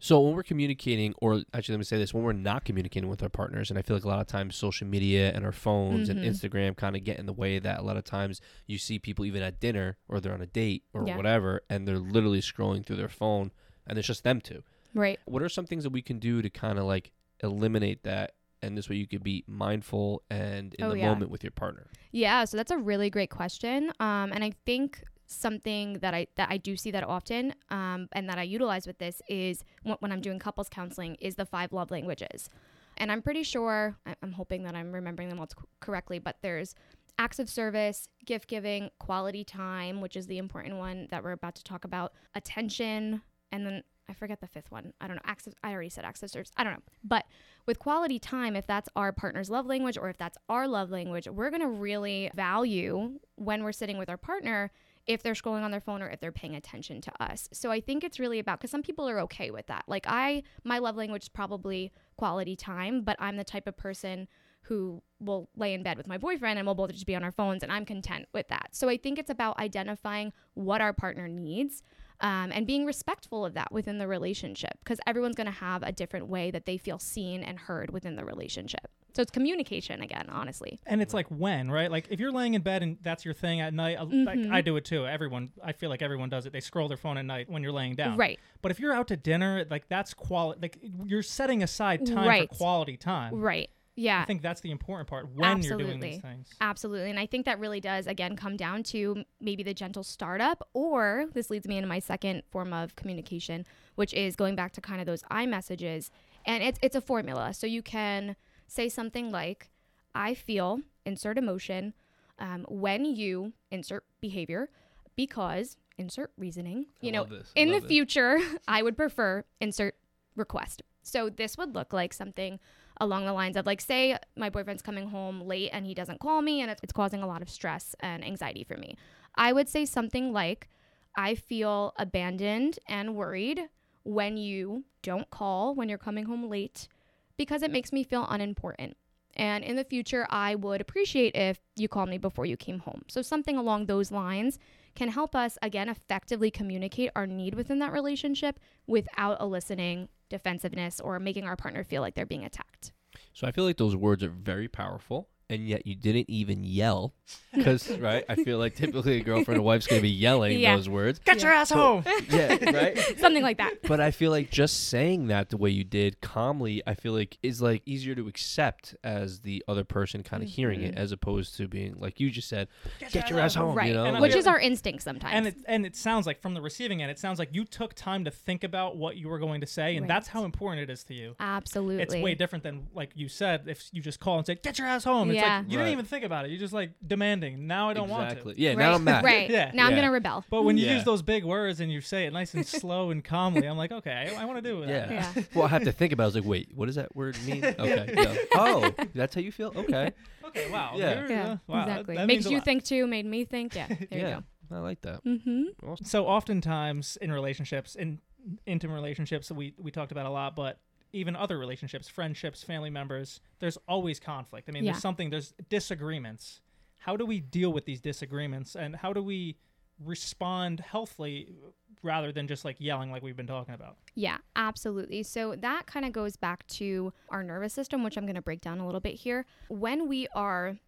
So 0.02 0.18
when 0.22 0.34
we're 0.34 0.42
communicating, 0.44 1.12
or 1.20 1.42
actually, 1.52 1.74
let 1.74 1.80
me 1.80 1.84
say 1.84 1.98
this: 1.98 2.14
when 2.14 2.22
we're 2.24 2.32
not 2.32 2.64
communicating 2.64 3.10
with 3.10 3.22
our 3.22 3.28
partners, 3.28 3.68
and 3.68 3.78
I 3.78 3.82
feel 3.82 3.94
like 3.94 4.04
a 4.04 4.08
lot 4.08 4.18
of 4.18 4.26
times 4.26 4.56
social 4.56 4.86
media 4.86 5.30
and 5.34 5.44
our 5.44 5.52
phones 5.52 6.08
Mhm. 6.08 6.12
and 6.12 6.20
Instagram 6.24 6.74
kind 6.74 6.96
of 6.96 7.04
get 7.04 7.18
in 7.18 7.26
the 7.26 7.34
way. 7.34 7.58
That 7.58 7.80
a 7.80 7.82
lot 7.82 7.98
of 7.98 8.04
times 8.04 8.40
you 8.66 8.78
see 8.78 8.98
people 8.98 9.26
even 9.26 9.42
at 9.42 9.60
dinner 9.60 9.98
or 10.08 10.18
they're 10.18 10.32
on 10.32 10.40
a 10.40 10.46
date 10.46 10.84
or 10.94 11.06
Yeah. 11.06 11.18
whatever, 11.18 11.60
and 11.68 11.86
they're 11.86 11.98
literally 11.98 12.40
scrolling 12.40 12.82
through 12.82 12.96
their 12.96 13.10
phone, 13.10 13.50
and 13.86 13.98
it's 13.98 14.06
just 14.08 14.24
them 14.24 14.40
two. 14.40 14.62
Right. 14.94 15.20
What 15.26 15.42
are 15.42 15.50
some 15.50 15.66
things 15.66 15.84
that 15.84 15.90
we 15.90 16.00
can 16.00 16.18
do 16.18 16.40
to 16.40 16.48
kind 16.48 16.78
of 16.78 16.86
like 16.86 17.12
eliminate 17.42 18.02
that, 18.04 18.36
and 18.62 18.76
this 18.76 18.88
way 18.88 18.96
you 18.96 19.06
could 19.06 19.22
be 19.22 19.44
mindful 19.46 20.22
and 20.30 20.74
in 20.74 20.84
Oh, 20.84 20.90
the 20.90 20.98
yeah. 20.98 21.08
moment 21.08 21.30
with 21.30 21.42
your 21.42 21.50
partner? 21.52 21.86
Yeah, 22.12 22.44
so 22.44 22.56
that's 22.56 22.70
a 22.70 22.78
really 22.78 23.10
great 23.10 23.30
question. 23.30 23.92
Um, 24.00 24.32
and 24.32 24.42
I 24.44 24.52
think 24.66 25.04
something 25.26 25.94
that 26.00 26.12
I 26.12 26.26
that 26.36 26.48
I 26.50 26.56
do 26.56 26.76
see 26.76 26.90
that 26.90 27.04
often, 27.04 27.54
um, 27.70 28.08
and 28.12 28.28
that 28.28 28.38
I 28.38 28.42
utilize 28.42 28.86
with 28.86 28.98
this 28.98 29.22
is 29.28 29.64
when, 29.84 29.96
when 30.00 30.12
I'm 30.12 30.20
doing 30.20 30.38
couples 30.38 30.68
counseling 30.68 31.14
is 31.20 31.36
the 31.36 31.46
five 31.46 31.72
love 31.72 31.90
languages. 31.90 32.48
And 32.96 33.10
I'm 33.12 33.22
pretty 33.22 33.44
sure 33.44 33.96
I- 34.04 34.16
I'm 34.22 34.32
hoping 34.32 34.64
that 34.64 34.74
I'm 34.74 34.92
remembering 34.92 35.28
them 35.28 35.38
all 35.38 35.46
c- 35.48 35.54
correctly, 35.80 36.18
but 36.18 36.36
there's 36.42 36.74
acts 37.18 37.38
of 37.38 37.48
service, 37.48 38.08
gift 38.26 38.48
giving, 38.48 38.90
quality 38.98 39.44
time, 39.44 40.00
which 40.00 40.16
is 40.16 40.26
the 40.26 40.38
important 40.38 40.76
one 40.76 41.06
that 41.10 41.22
we're 41.22 41.32
about 41.32 41.54
to 41.54 41.64
talk 41.64 41.84
about, 41.84 42.12
attention, 42.34 43.22
and 43.52 43.64
then 43.66 43.82
I 44.08 44.14
forget 44.14 44.40
the 44.40 44.46
fifth 44.46 44.70
one. 44.70 44.92
I 45.00 45.06
don't 45.06 45.16
know. 45.16 45.22
Of, 45.26 45.54
I 45.62 45.72
already 45.72 45.88
said 45.88 46.04
service. 46.16 46.50
I 46.56 46.64
don't 46.64 46.72
know. 46.74 46.82
But 47.04 47.26
with 47.66 47.78
quality 47.78 48.18
time, 48.18 48.56
if 48.56 48.66
that's 48.66 48.88
our 48.96 49.12
partner's 49.12 49.50
love 49.50 49.66
language 49.66 49.96
or 49.96 50.08
if 50.08 50.18
that's 50.18 50.38
our 50.48 50.66
love 50.66 50.90
language, 50.90 51.28
we're 51.28 51.50
going 51.50 51.62
to 51.62 51.68
really 51.68 52.30
value 52.34 53.20
when 53.36 53.62
we're 53.62 53.72
sitting 53.72 53.98
with 53.98 54.08
our 54.08 54.16
partner 54.16 54.70
if 55.06 55.22
they're 55.22 55.34
scrolling 55.34 55.62
on 55.62 55.70
their 55.70 55.80
phone 55.80 56.02
or 56.02 56.08
if 56.08 56.20
they're 56.20 56.32
paying 56.32 56.54
attention 56.54 57.00
to 57.00 57.22
us. 57.22 57.48
So 57.52 57.70
I 57.70 57.80
think 57.80 58.04
it's 58.04 58.20
really 58.20 58.38
about 58.38 58.60
because 58.60 58.70
some 58.70 58.82
people 58.82 59.08
are 59.08 59.20
okay 59.20 59.50
with 59.50 59.66
that. 59.66 59.84
Like 59.86 60.06
I, 60.06 60.42
my 60.64 60.78
love 60.78 60.96
language 60.96 61.24
is 61.24 61.28
probably 61.28 61.92
quality 62.16 62.56
time, 62.56 63.02
but 63.02 63.16
I'm 63.18 63.36
the 63.36 63.44
type 63.44 63.66
of 63.66 63.76
person 63.76 64.28
who 64.62 65.02
will 65.18 65.48
lay 65.56 65.72
in 65.74 65.82
bed 65.82 65.96
with 65.96 66.06
my 66.06 66.18
boyfriend 66.18 66.58
and 66.58 66.66
we'll 66.66 66.74
both 66.74 66.92
just 66.92 67.06
be 67.06 67.16
on 67.16 67.24
our 67.24 67.32
phones 67.32 67.62
and 67.62 67.72
I'm 67.72 67.84
content 67.84 68.26
with 68.32 68.48
that. 68.48 68.68
So 68.72 68.88
I 68.88 68.96
think 68.96 69.18
it's 69.18 69.30
about 69.30 69.58
identifying 69.58 70.32
what 70.54 70.80
our 70.80 70.92
partner 70.92 71.28
needs 71.28 71.82
um, 72.20 72.52
and 72.52 72.66
being 72.66 72.84
respectful 72.84 73.44
of 73.44 73.54
that 73.54 73.72
within 73.72 73.98
the 73.98 74.06
relationship 74.06 74.72
because 74.84 74.98
everyone's 75.06 75.36
going 75.36 75.46
to 75.46 75.50
have 75.52 75.82
a 75.82 75.92
different 75.92 76.28
way 76.28 76.50
that 76.50 76.66
they 76.66 76.76
feel 76.76 76.98
seen 76.98 77.42
and 77.42 77.58
heard 77.58 77.90
within 77.90 78.16
the 78.16 78.24
relationship. 78.24 78.88
So 79.14 79.22
it's 79.22 79.30
communication 79.30 80.02
again, 80.02 80.26
honestly. 80.28 80.78
And 80.86 81.02
it's 81.02 81.12
like 81.12 81.26
when, 81.28 81.70
right? 81.70 81.90
Like 81.90 82.06
if 82.10 82.20
you're 82.20 82.30
laying 82.30 82.54
in 82.54 82.62
bed 82.62 82.82
and 82.82 82.96
that's 83.02 83.24
your 83.24 83.34
thing 83.34 83.60
at 83.60 83.74
night, 83.74 83.96
uh, 83.98 84.04
like. 84.04 84.38
I 84.50 84.60
do 84.60 84.76
it 84.76 84.84
too. 84.84 85.06
Everyone, 85.06 85.50
I 85.64 85.72
feel 85.72 85.90
like 85.90 86.00
everyone 86.02 86.28
does 86.28 86.46
it. 86.46 86.52
They 86.52 86.60
scroll 86.60 86.86
their 86.86 86.96
phone 86.96 87.18
at 87.18 87.24
night 87.24 87.50
when 87.50 87.62
you're 87.62 87.72
laying 87.72 87.94
down. 87.96 88.16
Right. 88.16 88.38
But 88.62 88.70
if 88.70 88.78
you're 88.78 88.92
out 88.92 89.08
to 89.08 89.16
dinner, 89.16 89.64
like 89.68 89.88
that's 89.88 90.14
quality. 90.14 90.60
Like 90.62 90.78
you're 91.06 91.22
setting 91.24 91.62
aside 91.62 92.06
time 92.06 92.28
Right. 92.28 92.48
for 92.48 92.56
quality 92.56 92.96
time. 92.96 93.34
Right. 93.34 93.70
Yeah. 93.96 94.22
I 94.22 94.24
think 94.24 94.42
that's 94.42 94.60
the 94.60 94.70
important 94.70 95.08
part 95.08 95.26
when 95.34 95.62
you're 95.62 95.76
doing 95.76 95.90
Absolutely. 95.90 96.10
these 96.10 96.20
things. 96.20 96.48
Absolutely. 96.60 97.10
And 97.10 97.18
I 97.18 97.26
think 97.26 97.44
that 97.46 97.58
really 97.58 97.80
does, 97.80 98.06
again, 98.06 98.36
come 98.36 98.56
down 98.56 98.82
to 98.84 99.24
maybe 99.40 99.62
the 99.62 99.74
gentle 99.74 100.02
startup, 100.02 100.68
or 100.72 101.26
this 101.34 101.50
leads 101.50 101.66
me 101.66 101.76
into 101.76 101.88
my 101.88 101.98
second 101.98 102.42
form 102.50 102.72
of 102.72 102.96
communication, 102.96 103.66
which 103.96 104.14
is 104.14 104.36
going 104.36 104.56
back 104.56 104.72
to 104.72 104.80
kind 104.80 105.00
of 105.00 105.06
those 105.06 105.22
I 105.30 105.46
messages. 105.46 106.10
And 106.46 106.62
it's, 106.62 106.78
it's 106.82 106.96
a 106.96 107.00
formula. 107.00 107.52
So 107.52 107.66
you 107.66 107.82
can 107.82 108.36
say 108.66 108.88
something 108.88 109.30
like, 109.30 109.70
I 110.14 110.34
feel, 110.34 110.80
insert 111.04 111.36
emotion, 111.36 111.94
um, 112.38 112.64
when 112.68 113.04
you 113.04 113.52
insert 113.70 114.04
behavior, 114.20 114.70
because 115.14 115.76
insert 115.98 116.32
reasoning, 116.38 116.86
you 117.00 117.12
know, 117.12 117.20
love 117.20 117.30
this. 117.30 117.52
I 117.56 117.60
in 117.60 117.70
the 117.70 117.76
it. 117.76 117.86
future, 117.86 118.40
I 118.68 118.82
would 118.82 118.96
prefer 118.96 119.44
insert 119.60 119.96
request. 120.36 120.82
So 121.02 121.28
this 121.28 121.58
would 121.58 121.74
look 121.74 121.92
like 121.92 122.12
something 122.12 122.58
along 123.00 123.24
the 123.24 123.32
lines 123.32 123.56
of 123.56 123.66
like 123.66 123.80
say 123.80 124.16
my 124.36 124.50
boyfriend's 124.50 124.82
coming 124.82 125.08
home 125.08 125.40
late 125.40 125.70
and 125.72 125.86
he 125.86 125.94
doesn't 125.94 126.20
call 126.20 126.42
me 126.42 126.60
and 126.60 126.70
it's, 126.70 126.80
it's 126.82 126.92
causing 126.92 127.22
a 127.22 127.26
lot 127.26 127.42
of 127.42 127.48
stress 127.48 127.96
and 128.00 128.24
anxiety 128.24 128.64
for 128.64 128.76
me. 128.76 128.96
I 129.34 129.52
would 129.52 129.68
say 129.68 129.84
something 129.84 130.32
like 130.32 130.68
I 131.16 131.34
feel 131.34 131.92
abandoned 131.96 132.78
and 132.86 133.16
worried 133.16 133.68
when 134.02 134.36
you 134.36 134.84
don't 135.02 135.30
call 135.30 135.74
when 135.74 135.88
you're 135.88 135.98
coming 135.98 136.26
home 136.26 136.48
late 136.48 136.88
because 137.36 137.62
it 137.62 137.70
makes 137.70 137.92
me 137.92 138.04
feel 138.04 138.26
unimportant. 138.28 138.96
And 139.36 139.64
in 139.64 139.76
the 139.76 139.84
future, 139.84 140.26
I 140.28 140.56
would 140.56 140.80
appreciate 140.80 141.34
if 141.34 141.58
you 141.76 141.88
called 141.88 142.08
me 142.08 142.18
before 142.18 142.46
you 142.46 142.56
came 142.56 142.80
home. 142.80 143.02
So, 143.08 143.22
something 143.22 143.56
along 143.56 143.86
those 143.86 144.10
lines 144.10 144.58
can 144.94 145.08
help 145.08 145.36
us, 145.36 145.56
again, 145.62 145.88
effectively 145.88 146.50
communicate 146.50 147.10
our 147.14 147.26
need 147.26 147.54
within 147.54 147.78
that 147.78 147.92
relationship 147.92 148.58
without 148.86 149.40
eliciting 149.40 150.08
defensiveness 150.30 151.00
or 151.00 151.18
making 151.18 151.44
our 151.44 151.56
partner 151.56 151.84
feel 151.84 152.00
like 152.00 152.14
they're 152.14 152.24
being 152.24 152.44
attacked. 152.44 152.92
So 153.34 153.46
I 153.46 153.52
feel 153.52 153.64
like 153.64 153.76
those 153.76 153.96
words 153.96 154.22
are 154.24 154.30
very 154.30 154.68
powerful, 154.68 155.28
and 155.50 155.66
yet 155.68 155.86
you 155.86 155.94
didn't 155.94 156.30
even 156.30 156.64
yell, 156.64 157.12
because 157.54 157.90
right? 157.98 158.24
I 158.28 158.36
feel 158.36 158.58
like 158.58 158.76
typically 158.76 159.18
a 159.18 159.20
girlfriend 159.22 159.58
or 159.58 159.62
wife's 159.62 159.86
gonna 159.86 160.00
be 160.00 160.08
yelling 160.08 160.58
Yeah. 160.58 160.76
those 160.76 160.88
words. 160.88 161.18
Get 161.18 161.42
your 161.42 161.52
ass 161.52 161.70
home. 161.70 162.04
Yeah, 162.30 162.70
right. 162.70 162.98
Something 163.18 163.42
like 163.42 163.56
that. 163.58 163.82
But 163.82 163.98
I 163.98 164.12
feel 164.12 164.30
like 164.30 164.50
just 164.50 164.88
saying 164.88 165.28
that 165.28 165.48
the 165.48 165.56
way 165.56 165.70
you 165.70 165.82
did, 165.82 166.20
calmly, 166.20 166.80
I 166.86 166.94
feel 166.94 167.12
like 167.12 167.38
is 167.42 167.60
like 167.60 167.82
easier 167.86 168.14
to 168.14 168.28
accept 168.28 168.94
as 169.02 169.40
the 169.40 169.64
other 169.66 169.82
person 169.82 170.22
kind 170.22 170.42
of 170.42 170.48
mm-hmm. 170.48 170.54
hearing 170.54 170.82
it, 170.82 170.96
as 170.96 171.10
opposed 171.10 171.56
to 171.56 171.66
being 171.66 171.96
like 171.98 172.20
you 172.20 172.30
just 172.30 172.48
said, 172.48 172.68
"Get 173.10 173.30
your 173.30 173.40
ass 173.40 173.54
home," 173.54 173.74
right. 173.74 173.88
you 173.88 173.94
know. 173.94 174.20
Which 174.20 174.32
feel- 174.32 174.38
is 174.38 174.46
our 174.46 174.60
instinct 174.60 175.02
sometimes. 175.02 175.34
And 175.34 175.46
it 175.48 175.56
and 175.66 175.84
it 175.84 175.96
sounds 175.96 176.26
like 176.26 176.40
from 176.40 176.54
the 176.54 176.60
receiving 176.60 177.02
end, 177.02 177.10
it 177.10 177.18
sounds 177.18 177.38
like 177.40 177.48
you 177.52 177.64
took 177.64 177.94
time 177.94 178.24
to 178.26 178.30
think 178.30 178.62
about 178.62 178.96
what 178.96 179.16
you 179.16 179.28
were 179.28 179.38
going 179.38 179.60
to 179.60 179.66
say, 179.66 179.96
and 179.96 180.02
Right. 180.02 180.08
that's 180.08 180.28
how 180.28 180.44
important 180.44 180.88
it 180.88 180.92
is 180.92 181.02
to 181.04 181.14
you. 181.14 181.34
Absolutely. 181.40 182.02
It's 182.02 182.14
way 182.14 182.34
different 182.34 182.62
than 182.62 182.86
like 182.94 183.10
you 183.14 183.28
said. 183.28 183.64
If 183.66 183.88
you 183.92 184.02
just 184.02 184.20
call 184.20 184.38
and 184.38 184.46
say, 184.46 184.54
"Get 184.56 184.78
your 184.78 184.86
ass 184.86 185.04
home," 185.04 185.30
it's 185.30 185.39
Yeah. 185.40 185.58
like 185.58 185.70
you 185.70 185.78
Right. 185.78 185.84
didn't 185.84 185.92
even 185.92 186.04
think 186.04 186.24
about 186.24 186.44
it. 186.44 186.50
You're 186.50 186.60
just 186.60 186.72
like 186.72 186.92
demanding. 187.06 187.66
Now 187.66 187.88
I 187.90 187.94
don't 187.94 188.10
exactly. 188.10 188.44
want 188.44 188.56
to. 188.56 188.62
Yeah. 188.62 188.70
right. 188.70 188.78
Now 188.78 188.94
I'm 188.94 189.04
mad. 189.04 189.24
Right. 189.24 189.50
Yeah. 189.50 189.70
Now 189.74 189.86
I'm 189.86 189.92
going 189.92 190.04
to 190.04 190.10
rebel. 190.10 190.44
But 190.50 190.62
when 190.62 190.78
you 190.78 190.86
Yeah. 190.86 190.94
use 190.94 191.04
those 191.04 191.22
big 191.22 191.44
words 191.44 191.80
and 191.80 191.90
you 191.90 192.00
say 192.00 192.26
it 192.26 192.32
nice 192.32 192.54
and 192.54 192.66
slow 192.66 193.10
and 193.10 193.24
calmly, 193.24 193.66
I'm 193.66 193.76
like, 193.76 193.92
okay, 193.92 194.32
I, 194.36 194.42
I 194.42 194.44
want 194.44 194.62
to 194.62 194.70
do 194.70 194.82
it. 194.82 194.88
Yeah. 194.88 195.10
Yeah. 195.36 195.42
Well, 195.54 195.64
I 195.64 195.68
have 195.68 195.84
to 195.84 195.92
think 195.92 196.12
about. 196.12 196.22
it. 196.22 196.26
I 196.26 196.28
was 196.28 196.34
like, 196.36 196.44
wait, 196.44 196.68
what 196.74 196.86
does 196.86 196.94
that 196.96 197.14
word 197.16 197.36
mean? 197.44 197.64
Okay. 197.78 198.14
yeah. 198.16 198.34
Oh, 198.54 198.90
that's 199.14 199.34
how 199.34 199.40
you 199.40 199.52
feel. 199.52 199.72
Okay. 199.74 200.12
Okay. 200.44 200.70
Wow. 200.70 200.92
Yeah. 200.96 201.20
you're, 201.20 201.30
Yeah. 201.30 201.44
uh, 201.52 201.56
wow, 201.66 201.80
exactly. 201.82 202.16
that 202.16 202.26
Makes 202.26 202.50
you 202.50 202.60
think 202.60 202.84
too, 202.84 203.06
made 203.06 203.26
me 203.26 203.44
think. 203.44 203.74
Yeah. 203.74 203.86
There 203.88 204.06
yeah. 204.10 204.36
you 204.38 204.44
I 204.72 204.78
like 204.78 205.00
that. 205.02 205.24
Mm-hmm. 205.24 205.62
Awesome. 205.86 206.04
So 206.06 206.26
oftentimes 206.26 207.18
in 207.20 207.32
relationships, 207.32 207.94
in 207.96 208.20
intimate 208.66 208.94
relationships, 208.94 209.50
we 209.50 209.74
we 209.78 209.90
talked 209.90 210.12
about 210.12 210.26
a 210.26 210.30
lot, 210.30 210.54
but 210.54 210.78
even 211.12 211.34
other 211.36 211.58
relationships, 211.58 212.08
friendships, 212.08 212.62
family 212.62 212.90
members, 212.90 213.40
there's 213.58 213.78
always 213.88 214.20
conflict. 214.20 214.68
I 214.68 214.72
mean, 214.72 214.84
Yeah. 214.84 214.92
there's 214.92 215.02
something, 215.02 215.30
there's 215.30 215.52
disagreements. 215.68 216.60
How 216.98 217.16
do 217.16 217.24
we 217.26 217.40
deal 217.40 217.72
with 217.72 217.84
these 217.86 218.00
disagreements, 218.00 218.76
and 218.76 218.96
how 218.96 219.12
do 219.12 219.22
we 219.22 219.56
respond 220.04 220.80
healthily 220.80 221.54
rather 222.02 222.32
than 222.32 222.48
just 222.48 222.64
like 222.64 222.76
yelling 222.80 223.10
like 223.10 223.22
we've 223.22 223.36
been 223.36 223.46
talking 223.46 223.74
about. 223.74 223.98
Yeah, 224.14 224.38
absolutely. 224.56 225.22
So 225.22 225.54
that 225.56 225.86
kind 225.86 226.06
of 226.06 226.12
goes 226.12 226.36
back 226.36 226.66
to 226.68 227.12
our 227.28 227.42
nervous 227.42 227.74
system, 227.74 228.02
which 228.02 228.16
I'm 228.16 228.24
going 228.24 228.36
to 228.36 228.40
break 228.42 228.62
down 228.62 228.80
a 228.80 228.86
little 228.86 229.00
bit 229.02 229.16
here. 229.16 229.44
When 229.68 230.08
we 230.08 230.26
are 230.28 230.78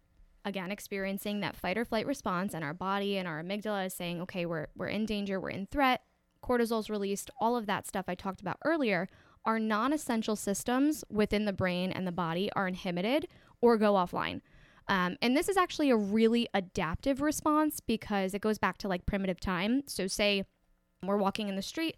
again 0.45 0.71
experiencing 0.71 1.41
that 1.41 1.55
fight 1.55 1.77
or 1.77 1.85
flight 1.85 2.07
response 2.07 2.53
and 2.55 2.63
our 2.63 2.73
body 2.73 3.17
and 3.17 3.27
our 3.27 3.41
amygdala 3.43 3.85
is 3.85 3.93
saying, 3.93 4.19
"Okay, 4.23 4.45
we're 4.47 4.67
we're 4.75 4.87
in 4.87 5.05
danger, 5.05 5.39
we're 5.39 5.51
in 5.51 5.67
threat." 5.67 6.01
Cortisol's 6.43 6.89
released, 6.89 7.29
all 7.39 7.55
of 7.55 7.67
that 7.67 7.87
stuff 7.87 8.05
I 8.09 8.15
talked 8.15 8.41
about 8.41 8.57
earlier. 8.65 9.07
Our 9.45 9.59
non-essential 9.59 10.35
systems 10.35 11.03
within 11.09 11.45
the 11.45 11.53
brain 11.53 11.91
and 11.91 12.07
the 12.07 12.11
body 12.11 12.49
are 12.55 12.67
inhibited 12.67 13.27
or 13.61 13.77
go 13.77 13.93
offline. 13.93 14.41
Um, 14.87 15.17
and 15.21 15.35
this 15.35 15.49
is 15.49 15.57
actually 15.57 15.89
a 15.89 15.95
really 15.95 16.47
adaptive 16.53 17.21
response 17.21 17.79
because 17.79 18.33
it 18.33 18.41
goes 18.41 18.57
back 18.57 18.77
to 18.79 18.87
like 18.87 19.05
primitive 19.05 19.39
time. 19.39 19.83
So, 19.87 20.07
say 20.07 20.43
we're 21.01 21.17
walking 21.17 21.49
in 21.49 21.55
the 21.55 21.61
street 21.61 21.97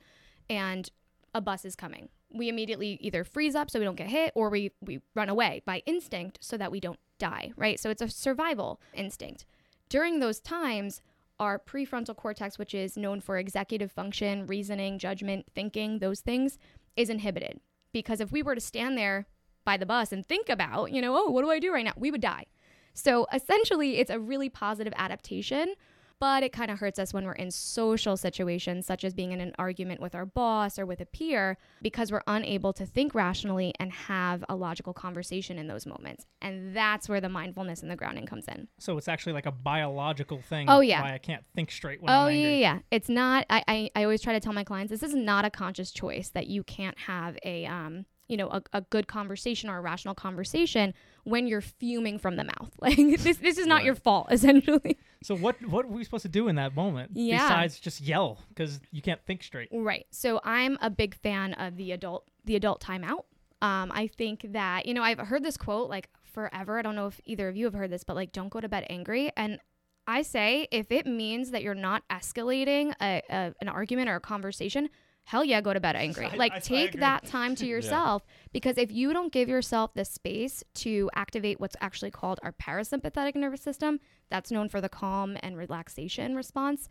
and 0.49 0.89
a 1.33 1.41
bus 1.41 1.65
is 1.65 1.75
coming. 1.75 2.09
We 2.33 2.49
immediately 2.49 2.97
either 3.01 3.23
freeze 3.23 3.55
up 3.55 3.69
so 3.69 3.79
we 3.79 3.85
don't 3.85 3.95
get 3.95 4.09
hit 4.09 4.31
or 4.35 4.49
we, 4.49 4.71
we 4.81 5.01
run 5.15 5.29
away 5.29 5.61
by 5.65 5.81
instinct 5.85 6.39
so 6.41 6.57
that 6.57 6.71
we 6.71 6.79
don't 6.79 6.99
die, 7.17 7.53
right? 7.55 7.79
So, 7.79 7.89
it's 7.89 8.01
a 8.01 8.09
survival 8.09 8.79
instinct. 8.93 9.45
During 9.89 10.19
those 10.19 10.39
times, 10.39 11.01
our 11.39 11.59
prefrontal 11.59 12.15
cortex, 12.15 12.57
which 12.57 12.73
is 12.73 12.97
known 12.97 13.19
for 13.19 13.37
executive 13.37 13.91
function, 13.91 14.45
reasoning, 14.47 14.99
judgment, 14.99 15.45
thinking, 15.53 15.99
those 15.99 16.21
things, 16.21 16.57
is 16.95 17.09
inhibited. 17.09 17.59
Because 17.91 18.19
if 18.19 18.31
we 18.31 18.43
were 18.43 18.55
to 18.55 18.61
stand 18.61 18.97
there 18.97 19.27
by 19.63 19.77
the 19.77 19.85
bus 19.85 20.11
and 20.11 20.25
think 20.25 20.49
about, 20.49 20.91
you 20.91 21.01
know, 21.01 21.15
oh, 21.17 21.29
what 21.31 21.41
do 21.41 21.49
I 21.49 21.59
do 21.59 21.73
right 21.73 21.85
now? 21.85 21.93
We 21.95 22.11
would 22.11 22.21
die. 22.21 22.45
So 22.93 23.27
essentially, 23.33 23.97
it's 23.97 24.11
a 24.11 24.19
really 24.19 24.49
positive 24.49 24.93
adaptation, 24.95 25.75
but 26.19 26.43
it 26.43 26.51
kind 26.53 26.71
of 26.71 26.79
hurts 26.79 26.97
us 26.99 27.13
when 27.13 27.25
we're 27.25 27.33
in 27.33 27.51
social 27.51 28.17
situations, 28.17 28.85
such 28.85 29.03
as 29.03 29.13
being 29.13 29.31
in 29.31 29.41
an 29.41 29.53
argument 29.59 30.01
with 30.01 30.15
our 30.15 30.25
boss 30.25 30.79
or 30.79 30.85
with 30.85 31.01
a 31.01 31.05
peer, 31.05 31.57
because 31.81 32.11
we're 32.11 32.21
unable 32.27 32.73
to 32.73 32.85
think 32.85 33.13
rationally 33.13 33.73
and 33.79 33.91
have 33.91 34.43
a 34.49 34.55
logical 34.55 34.93
conversation 34.93 35.57
in 35.57 35.67
those 35.67 35.85
moments. 35.85 36.25
And 36.41 36.75
that's 36.75 37.09
where 37.09 37.21
the 37.21 37.29
mindfulness 37.29 37.81
and 37.81 37.91
the 37.91 37.95
grounding 37.95 38.25
comes 38.25 38.47
in. 38.47 38.67
So 38.79 38.97
it's 38.97 39.07
actually 39.07 39.33
like 39.33 39.45
a 39.45 39.51
biological 39.51 40.41
thing. 40.41 40.69
Oh, 40.69 40.79
yeah. 40.79 41.01
Why 41.01 41.13
I 41.13 41.17
can't 41.17 41.43
think 41.55 41.71
straight 41.71 42.01
when 42.01 42.11
Oh 42.11 42.25
I'm 42.27 42.31
yeah, 42.31 42.37
angry. 42.37 42.51
yeah, 42.61 42.73
yeah. 42.75 42.79
It's 42.91 43.09
not. 43.09 43.45
I, 43.49 43.63
I 43.67 43.89
I 43.95 44.03
always 44.03 44.21
try 44.21 44.33
to 44.33 44.39
tell 44.39 44.53
my 44.53 44.63
clients 44.63 44.91
this 44.91 45.03
is 45.03 45.13
not 45.15 45.45
a 45.45 45.49
conscious 45.49 45.91
choice 45.91 46.29
that 46.29 46.47
you 46.47 46.63
can't 46.63 46.97
have 46.99 47.37
a 47.43 47.65
um 47.65 48.05
you 48.27 48.37
know 48.37 48.47
a, 48.49 48.61
a 48.73 48.81
good 48.81 49.07
conversation 49.07 49.69
or 49.69 49.77
a 49.77 49.81
rational 49.81 50.15
conversation 50.15 50.93
when 51.23 51.47
you're 51.47 51.61
fuming 51.61 52.17
from 52.19 52.35
the 52.37 52.43
mouth. 52.43 52.71
Like 52.81 52.97
this 52.97 53.37
this 53.37 53.57
is 53.57 53.67
not 53.67 53.75
Right. 53.77 53.85
your 53.85 53.95
fault 53.95 54.27
essentially. 54.31 54.97
So 55.23 55.35
what 55.35 55.55
what 55.67 55.85
are 55.85 55.89
we 55.89 56.03
supposed 56.03 56.23
to 56.23 56.29
do 56.29 56.47
in 56.47 56.55
that 56.55 56.75
moment? 56.75 57.11
Yeah. 57.13 57.37
Besides 57.47 57.79
just 57.79 58.01
yell 58.01 58.39
because 58.49 58.79
you 58.91 59.01
can't 59.01 59.21
think 59.25 59.43
straight. 59.43 59.69
Right. 59.71 60.05
So 60.11 60.39
I'm 60.43 60.77
a 60.81 60.89
big 60.89 61.15
fan 61.15 61.53
of 61.53 61.77
the 61.77 61.91
adult 61.91 62.27
the 62.45 62.55
adult 62.55 62.81
timeout. 62.81 63.23
Um, 63.61 63.91
I 63.93 64.07
think 64.07 64.53
that 64.53 64.85
you 64.85 64.93
know 64.93 65.01
I've 65.03 65.19
heard 65.19 65.43
this 65.43 65.57
quote 65.57 65.89
like 65.89 66.09
forever. 66.23 66.77
I 66.77 66.81
don't 66.81 66.95
know 66.95 67.07
if 67.07 67.19
either 67.25 67.47
of 67.47 67.55
you 67.55 67.65
have 67.65 67.73
heard 67.73 67.89
this, 67.91 68.03
but 68.03 68.15
like 68.15 68.31
don't 68.31 68.49
go 68.49 68.59
to 68.59 68.67
bed 68.69 68.85
angry. 68.89 69.31
And 69.37 69.59
I 70.07 70.21
say 70.21 70.67
if 70.71 70.91
it 70.91 71.07
means 71.07 71.49
that 71.51 71.63
you're 71.63 71.73
not 71.73 72.03
escalating 72.11 72.93
a, 73.01 73.21
a 73.29 73.53
an 73.61 73.69
argument 73.69 74.09
or 74.09 74.15
a 74.15 74.19
conversation, 74.19 74.89
hell 75.25 75.43
yeah, 75.43 75.59
go 75.61 75.73
to 75.73 75.79
bed 75.79 75.95
angry. 76.05 76.25
I- 76.27 76.35
like 76.35 76.53
I- 76.53 76.57
I 76.57 76.59
take 76.59 76.89
agree. 76.89 76.99
that 77.01 77.25
time 77.25 77.55
to 77.55 77.65
yourself 77.73 78.25
because 78.53 78.77
if 78.77 78.91
you 78.91 79.11
don't 79.13 79.31
give 79.31 79.49
yourself 79.49 79.93
the 79.93 80.05
space 80.05 80.63
to 80.75 81.09
activate 81.15 81.59
what's 81.59 81.75
actually 81.81 82.11
called 82.11 82.39
our 82.43 82.51
parasympathetic 82.53 83.35
nervous 83.35 83.61
system, 83.61 83.99
that's 84.29 84.51
known 84.51 84.69
for 84.69 84.79
the 84.81 84.89
calm 84.89 85.37
and 85.43 85.57
relaxation 85.57 86.35
response, 86.35 86.87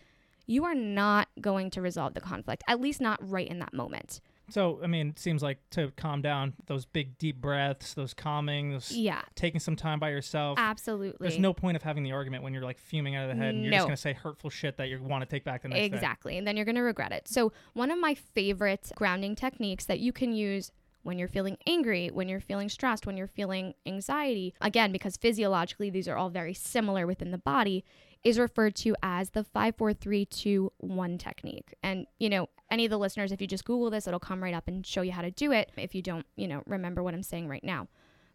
you 0.46 0.64
are 0.64 0.74
not 0.74 1.28
going 1.40 1.70
to 1.70 1.80
resolve 1.80 2.12
the 2.14 2.20
conflict, 2.20 2.62
at 2.68 2.80
least 2.80 3.00
not 3.00 3.18
right 3.28 3.48
in 3.48 3.58
that 3.60 3.72
moment. 3.72 4.20
So 4.50 4.80
I 4.82 4.86
mean, 4.86 5.08
it 5.08 5.18
seems 5.18 5.42
like 5.42 5.58
to 5.70 5.90
calm 5.96 6.20
down, 6.22 6.52
those 6.66 6.84
big 6.84 7.16
deep 7.18 7.40
breaths, 7.40 7.94
those 7.94 8.12
calming, 8.14 8.72
those 8.72 8.92
Yeah, 8.92 9.22
taking 9.34 9.60
some 9.60 9.76
time 9.76 9.98
by 9.98 10.10
yourself. 10.10 10.58
absolutely. 10.58 11.16
There's 11.28 11.38
no 11.38 11.52
point 11.54 11.76
of 11.76 11.82
having 11.82 12.02
the 12.02 12.12
argument 12.12 12.42
when 12.42 12.52
you're 12.52 12.62
like 12.62 12.78
fuming 12.78 13.16
out 13.16 13.28
of 13.28 13.36
the 13.36 13.42
head 13.42 13.54
and 13.54 13.62
you're 13.64 13.70
No. 13.70 13.76
just 13.78 13.86
gonna 13.86 13.96
say 13.96 14.12
hurtful 14.12 14.50
shit 14.50 14.76
that 14.76 14.88
you 14.88 15.02
want 15.02 15.22
to 15.22 15.26
take 15.26 15.44
back 15.44 15.62
the 15.62 15.68
next 15.68 15.80
day. 15.90 15.96
Exactly. 15.96 16.36
And 16.38 16.46
then 16.46 16.56
you're 16.56 16.64
going 16.66 16.74
to 16.76 16.82
regret 16.82 17.12
it. 17.12 17.26
So, 17.28 17.52
one 17.72 17.90
of 17.90 17.98
my 17.98 18.14
favorite 18.14 18.90
grounding 18.96 19.34
techniques 19.34 19.84
that 19.86 20.00
you 20.00 20.12
can 20.12 20.32
use 20.32 20.72
when 21.02 21.18
you're 21.18 21.28
feeling 21.28 21.56
angry, 21.66 22.08
when 22.12 22.28
you're 22.28 22.40
feeling 22.40 22.68
stressed, 22.68 23.06
when 23.06 23.16
you're 23.16 23.26
feeling 23.26 23.74
anxiety, 23.86 24.54
again, 24.60 24.90
because 24.90 25.16
physiologically 25.16 25.90
these 25.90 26.08
are 26.08 26.16
all 26.16 26.30
very 26.30 26.54
similar 26.54 27.06
within 27.06 27.30
the 27.30 27.38
body, 27.38 27.84
is 28.24 28.38
referred 28.38 28.74
to 28.74 28.96
as 29.02 29.30
the 29.30 29.44
54321 29.44 31.18
technique. 31.18 31.74
And, 31.82 32.06
you 32.18 32.30
know, 32.30 32.48
any 32.70 32.86
of 32.86 32.90
the 32.90 32.98
listeners, 32.98 33.30
if 33.30 33.40
you 33.40 33.46
just 33.46 33.66
Google 33.66 33.90
this, 33.90 34.08
it'll 34.08 34.18
come 34.18 34.42
right 34.42 34.54
up 34.54 34.66
and 34.66 34.84
show 34.84 35.02
you 35.02 35.12
how 35.12 35.22
to 35.22 35.30
do 35.30 35.52
it 35.52 35.70
if 35.76 35.94
you 35.94 36.00
don't, 36.00 36.26
you 36.34 36.48
know, 36.48 36.62
remember 36.66 37.02
what 37.02 37.14
I'm 37.14 37.22
saying 37.22 37.48
right 37.48 37.62
now. 37.62 37.86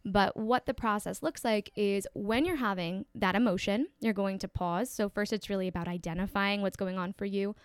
But 0.06 0.38
what 0.38 0.66
the 0.66 0.74
process 0.74 1.22
looks 1.22 1.44
like 1.44 1.72
is 1.76 2.08
when 2.14 2.46
you're 2.46 2.56
having 2.56 3.06
that 3.16 3.36
emotion, 3.36 3.88
you're 4.00 4.14
going 4.14 4.40
to 4.40 4.48
pause. 4.48 4.90
So, 4.90 5.10
first, 5.10 5.34
it's 5.34 5.50
really 5.50 5.68
about 5.68 5.88
identifying 5.88 6.62
what's 6.62 6.78
going 6.78 6.98
on 6.98 7.12
for 7.14 7.26
you. 7.26 7.56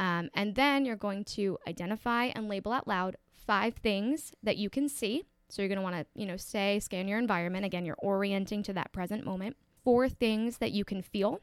Um, 0.00 0.28
and 0.34 0.56
then 0.56 0.84
you're 0.84 0.96
going 0.96 1.24
to 1.24 1.56
identify 1.68 2.24
and 2.34 2.48
label 2.48 2.72
out 2.72 2.88
loud 2.88 3.16
five 3.46 3.74
things 3.76 4.32
that 4.42 4.56
you 4.56 4.70
can 4.70 4.88
see. 4.88 5.22
So, 5.48 5.62
you're 5.62 5.68
going 5.68 5.78
to 5.78 5.82
want 5.82 5.94
to, 5.94 6.06
you 6.20 6.26
know, 6.26 6.36
say, 6.36 6.80
scan 6.80 7.06
your 7.06 7.20
environment. 7.20 7.64
Again, 7.64 7.84
you're 7.84 7.96
orienting 8.00 8.64
to 8.64 8.72
that 8.72 8.92
present 8.92 9.24
moment. 9.24 9.56
Four 9.84 10.08
things 10.08 10.58
that 10.58 10.72
you 10.72 10.84
can 10.84 11.00
feel. 11.00 11.40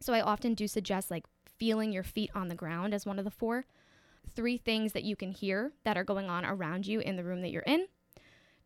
So, 0.00 0.12
I 0.12 0.20
often 0.20 0.54
do 0.54 0.66
suggest 0.68 1.10
like 1.10 1.24
feeling 1.58 1.92
your 1.92 2.02
feet 2.02 2.30
on 2.34 2.48
the 2.48 2.54
ground 2.54 2.94
as 2.94 3.06
one 3.06 3.18
of 3.18 3.24
the 3.24 3.30
four. 3.30 3.64
Three 4.34 4.58
things 4.58 4.92
that 4.92 5.04
you 5.04 5.16
can 5.16 5.30
hear 5.30 5.72
that 5.84 5.96
are 5.96 6.04
going 6.04 6.28
on 6.28 6.44
around 6.44 6.86
you 6.86 7.00
in 7.00 7.16
the 7.16 7.24
room 7.24 7.40
that 7.42 7.50
you're 7.50 7.62
in 7.62 7.86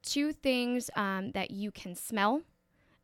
two 0.02 0.32
things 0.32 0.90
um, 0.96 1.32
that 1.32 1.50
you 1.50 1.70
can 1.70 1.94
smell 1.94 2.42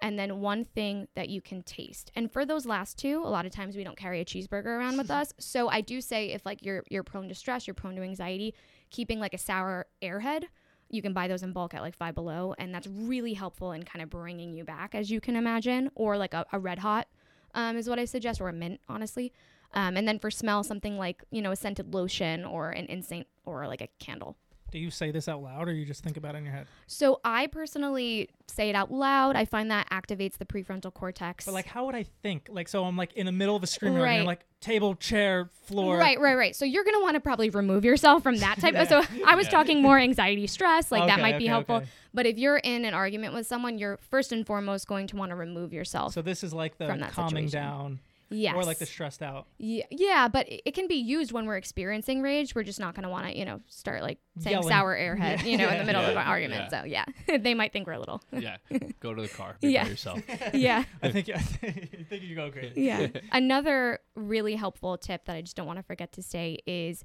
and 0.00 0.18
then 0.18 0.40
one 0.40 0.64
thing 0.64 1.08
that 1.14 1.28
you 1.28 1.40
can 1.40 1.62
taste 1.62 2.10
and 2.14 2.30
for 2.30 2.44
those 2.44 2.66
last 2.66 2.98
two 2.98 3.22
a 3.24 3.28
lot 3.28 3.46
of 3.46 3.52
times 3.52 3.76
we 3.76 3.84
don't 3.84 3.96
carry 3.96 4.20
a 4.20 4.24
cheeseburger 4.24 4.66
around 4.66 4.96
with 4.98 5.10
us 5.20 5.32
so 5.38 5.68
i 5.68 5.80
do 5.80 6.00
say 6.00 6.32
if 6.32 6.44
like 6.44 6.64
you're 6.64 6.84
you're 6.90 7.02
prone 7.02 7.28
to 7.28 7.34
stress 7.34 7.66
you're 7.66 7.74
prone 7.74 7.96
to 7.96 8.02
anxiety 8.02 8.54
keeping 8.90 9.18
like 9.18 9.32
a 9.34 9.38
sour 9.38 9.86
airhead 10.02 10.44
you 10.90 11.02
can 11.02 11.12
buy 11.12 11.26
those 11.26 11.42
in 11.42 11.52
bulk 11.52 11.74
at 11.74 11.80
like 11.80 11.96
five 11.96 12.14
below 12.14 12.54
and 12.58 12.74
that's 12.74 12.86
really 12.86 13.32
helpful 13.32 13.72
in 13.72 13.82
kind 13.82 14.02
of 14.02 14.10
bringing 14.10 14.52
you 14.52 14.64
back 14.64 14.94
as 14.94 15.10
you 15.10 15.20
can 15.20 15.34
imagine 15.34 15.90
or 15.94 16.18
like 16.18 16.34
a, 16.34 16.44
a 16.52 16.58
red 16.58 16.78
hot 16.78 17.08
um, 17.56 17.76
is 17.76 17.88
what 17.88 17.98
i 17.98 18.04
suggest 18.04 18.40
or 18.40 18.48
a 18.48 18.52
mint 18.52 18.80
honestly. 18.88 19.32
Um, 19.74 19.96
and 19.96 20.06
then 20.06 20.20
for 20.20 20.30
smell 20.30 20.62
something 20.62 20.96
like 20.96 21.24
you 21.30 21.42
know 21.42 21.50
a 21.50 21.56
scented 21.56 21.92
lotion 21.92 22.44
or 22.44 22.70
an 22.70 22.86
incense 22.86 23.26
or 23.44 23.66
like 23.66 23.80
a 23.80 23.88
candle 23.98 24.36
Do 24.72 24.78
you 24.78 24.90
say 24.90 25.10
this 25.10 25.28
out 25.28 25.42
loud 25.42 25.68
or 25.68 25.72
you 25.72 25.84
just 25.86 26.02
think 26.02 26.16
about 26.16 26.34
it 26.34 26.38
in 26.38 26.44
your 26.44 26.52
head? 26.52 26.66
so 26.86 27.20
I 27.24 27.46
personally 27.46 28.28
say 28.48 28.68
it 28.68 28.74
out 28.74 28.90
loud. 28.92 29.36
I 29.36 29.44
find 29.44 29.70
that 29.70 29.88
activates 29.90 30.38
the 30.38 30.44
prefrontal 30.44 30.92
cortex. 30.92 31.44
But 31.44 31.54
like, 31.54 31.66
how 31.66 31.86
would 31.86 31.94
I 31.94 32.04
think? 32.22 32.48
Like, 32.50 32.68
so 32.68 32.84
I'm 32.84 32.96
like 32.96 33.12
in 33.14 33.26
the 33.26 33.32
middle 33.32 33.54
of 33.56 33.62
a 33.62 33.66
screaming 33.66 33.98
Right. 34.02 34.08
argument, 34.08 34.26
like 34.26 34.44
table, 34.60 34.94
chair, 34.96 35.50
floor. 35.66 35.96
Right, 35.96 36.18
right, 36.20 36.34
right. 36.36 36.54
So 36.56 36.64
you're 36.64 36.84
gonna 36.84 37.00
want 37.00 37.14
to 37.14 37.20
probably 37.20 37.50
remove 37.50 37.84
yourself 37.84 38.22
from 38.22 38.38
that 38.38 38.58
type. 38.58 38.74
of 38.74 38.88
So 38.88 39.02
I 39.26 39.34
was 39.36 39.48
talking 39.48 39.80
more 39.82 39.98
anxiety, 39.98 40.46
stress, 40.46 40.90
like 40.90 41.06
that 41.06 41.14
Okay, 41.14 41.22
might 41.22 41.38
be 41.38 41.44
okay, 41.44 41.46
helpful. 41.46 41.76
okay. 41.76 41.86
But 42.12 42.26
if 42.26 42.36
you're 42.38 42.56
in 42.58 42.84
an 42.84 42.94
argument 42.94 43.34
with 43.34 43.46
someone, 43.46 43.78
you're 43.78 43.98
first 43.98 44.32
and 44.32 44.46
foremost 44.46 44.86
going 44.88 45.06
to 45.08 45.16
want 45.16 45.30
to 45.30 45.36
remove 45.36 45.72
yourself. 45.72 46.12
So 46.12 46.22
this 46.22 46.42
is 46.42 46.52
like 46.52 46.76
the 46.78 46.86
From 46.86 47.00
calming 47.00 47.48
situation. 47.48 47.50
down, 47.68 48.00
yes. 48.30 48.54
or 48.54 48.64
like 48.64 48.78
the 48.78 48.86
stressed 48.86 49.22
out. 49.22 49.46
Yeah, 49.58 49.84
yeah, 49.90 50.28
but 50.28 50.48
it 50.48 50.62
it 50.66 50.74
can 50.74 50.88
be 50.88 50.96
used 50.96 51.32
when 51.32 51.46
we're 51.46 51.56
experiencing 51.56 52.22
rage. 52.22 52.54
We're 52.54 52.62
just 52.64 52.80
not 52.80 52.94
going 52.94 53.04
to 53.04 53.08
want 53.08 53.26
to, 53.26 53.36
you 53.38 53.44
know, 53.44 53.60
start 53.68 54.02
like 54.02 54.18
saying 54.38 54.54
Yelling. 54.54 54.68
sour 54.68 54.96
airhead, 54.96 55.44
you 55.44 55.56
know, 55.56 55.68
in 55.68 55.78
the 55.78 55.84
middle 55.84 56.02
of 56.02 56.10
an 56.10 56.16
argument. 56.18 56.70
So 56.70 56.84
yeah, 56.84 57.04
they 57.38 57.54
might 57.54 57.72
think 57.72 57.86
we're 57.86 57.94
a 57.94 57.98
little. 57.98 58.22
yeah. 58.32 58.56
Go 59.00 59.14
to 59.14 59.22
the 59.22 59.28
car. 59.28 59.56
Be 59.60 59.70
Yeah. 59.70 59.84
by 59.84 59.90
yourself. 59.90 60.20
yeah. 60.52 60.84
I 61.02 61.10
think 61.12 61.28
I 61.30 61.38
think 61.38 62.22
you 62.22 62.34
go 62.34 62.50
crazy. 62.50 62.82
yeah. 62.82 63.08
Another 63.32 64.00
really 64.14 64.56
helpful 64.56 64.96
tip 64.98 65.24
that 65.26 65.36
I 65.36 65.40
just 65.42 65.56
don't 65.56 65.66
want 65.66 65.78
to 65.78 65.82
forget 65.82 66.12
to 66.12 66.22
say 66.22 66.58
is 66.66 67.04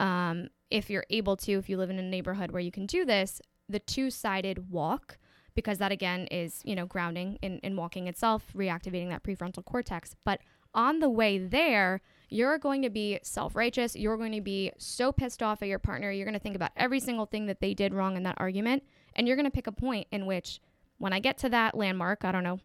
um, 0.00 0.48
if 0.70 0.90
you're 0.90 1.06
able 1.10 1.36
to, 1.38 1.52
if 1.52 1.68
you 1.68 1.76
live 1.76 1.90
in 1.90 1.98
a 1.98 2.02
neighborhood 2.02 2.50
where 2.50 2.60
you 2.60 2.70
can 2.72 2.86
do 2.86 3.04
this, 3.04 3.40
the 3.68 3.78
two 3.78 4.10
sided 4.10 4.70
walk, 4.70 5.18
because 5.56 5.78
that 5.78 5.90
again 5.90 6.28
is, 6.28 6.60
you 6.64 6.76
know, 6.76 6.86
grounding 6.86 7.38
in, 7.42 7.58
in 7.58 7.74
walking 7.74 8.06
itself, 8.06 8.44
reactivating 8.54 9.08
that 9.08 9.24
prefrontal 9.24 9.64
cortex. 9.64 10.14
But 10.24 10.40
on 10.72 11.00
the 11.00 11.10
way 11.10 11.38
there, 11.38 12.00
you're 12.28 12.58
going 12.58 12.82
to 12.82 12.90
be 12.90 13.18
self 13.22 13.56
righteous. 13.56 13.96
You're 13.96 14.16
going 14.16 14.32
to 14.32 14.40
be 14.40 14.70
so 14.78 15.10
pissed 15.10 15.42
off 15.42 15.62
at 15.62 15.68
your 15.68 15.78
partner. 15.80 16.12
You're 16.12 16.26
going 16.26 16.34
to 16.34 16.40
think 16.40 16.54
about 16.54 16.72
every 16.76 17.00
single 17.00 17.26
thing 17.26 17.46
that 17.46 17.60
they 17.60 17.74
did 17.74 17.94
wrong 17.94 18.16
in 18.16 18.22
that 18.24 18.36
argument. 18.38 18.84
And 19.16 19.26
you're 19.26 19.36
going 19.36 19.46
to 19.46 19.50
pick 19.50 19.66
a 19.66 19.72
point 19.72 20.06
in 20.12 20.26
which, 20.26 20.60
when 20.98 21.12
I 21.12 21.18
get 21.18 21.38
to 21.38 21.48
that 21.48 21.74
landmark, 21.74 22.24
I 22.24 22.32
don't 22.32 22.44
know, 22.44 22.60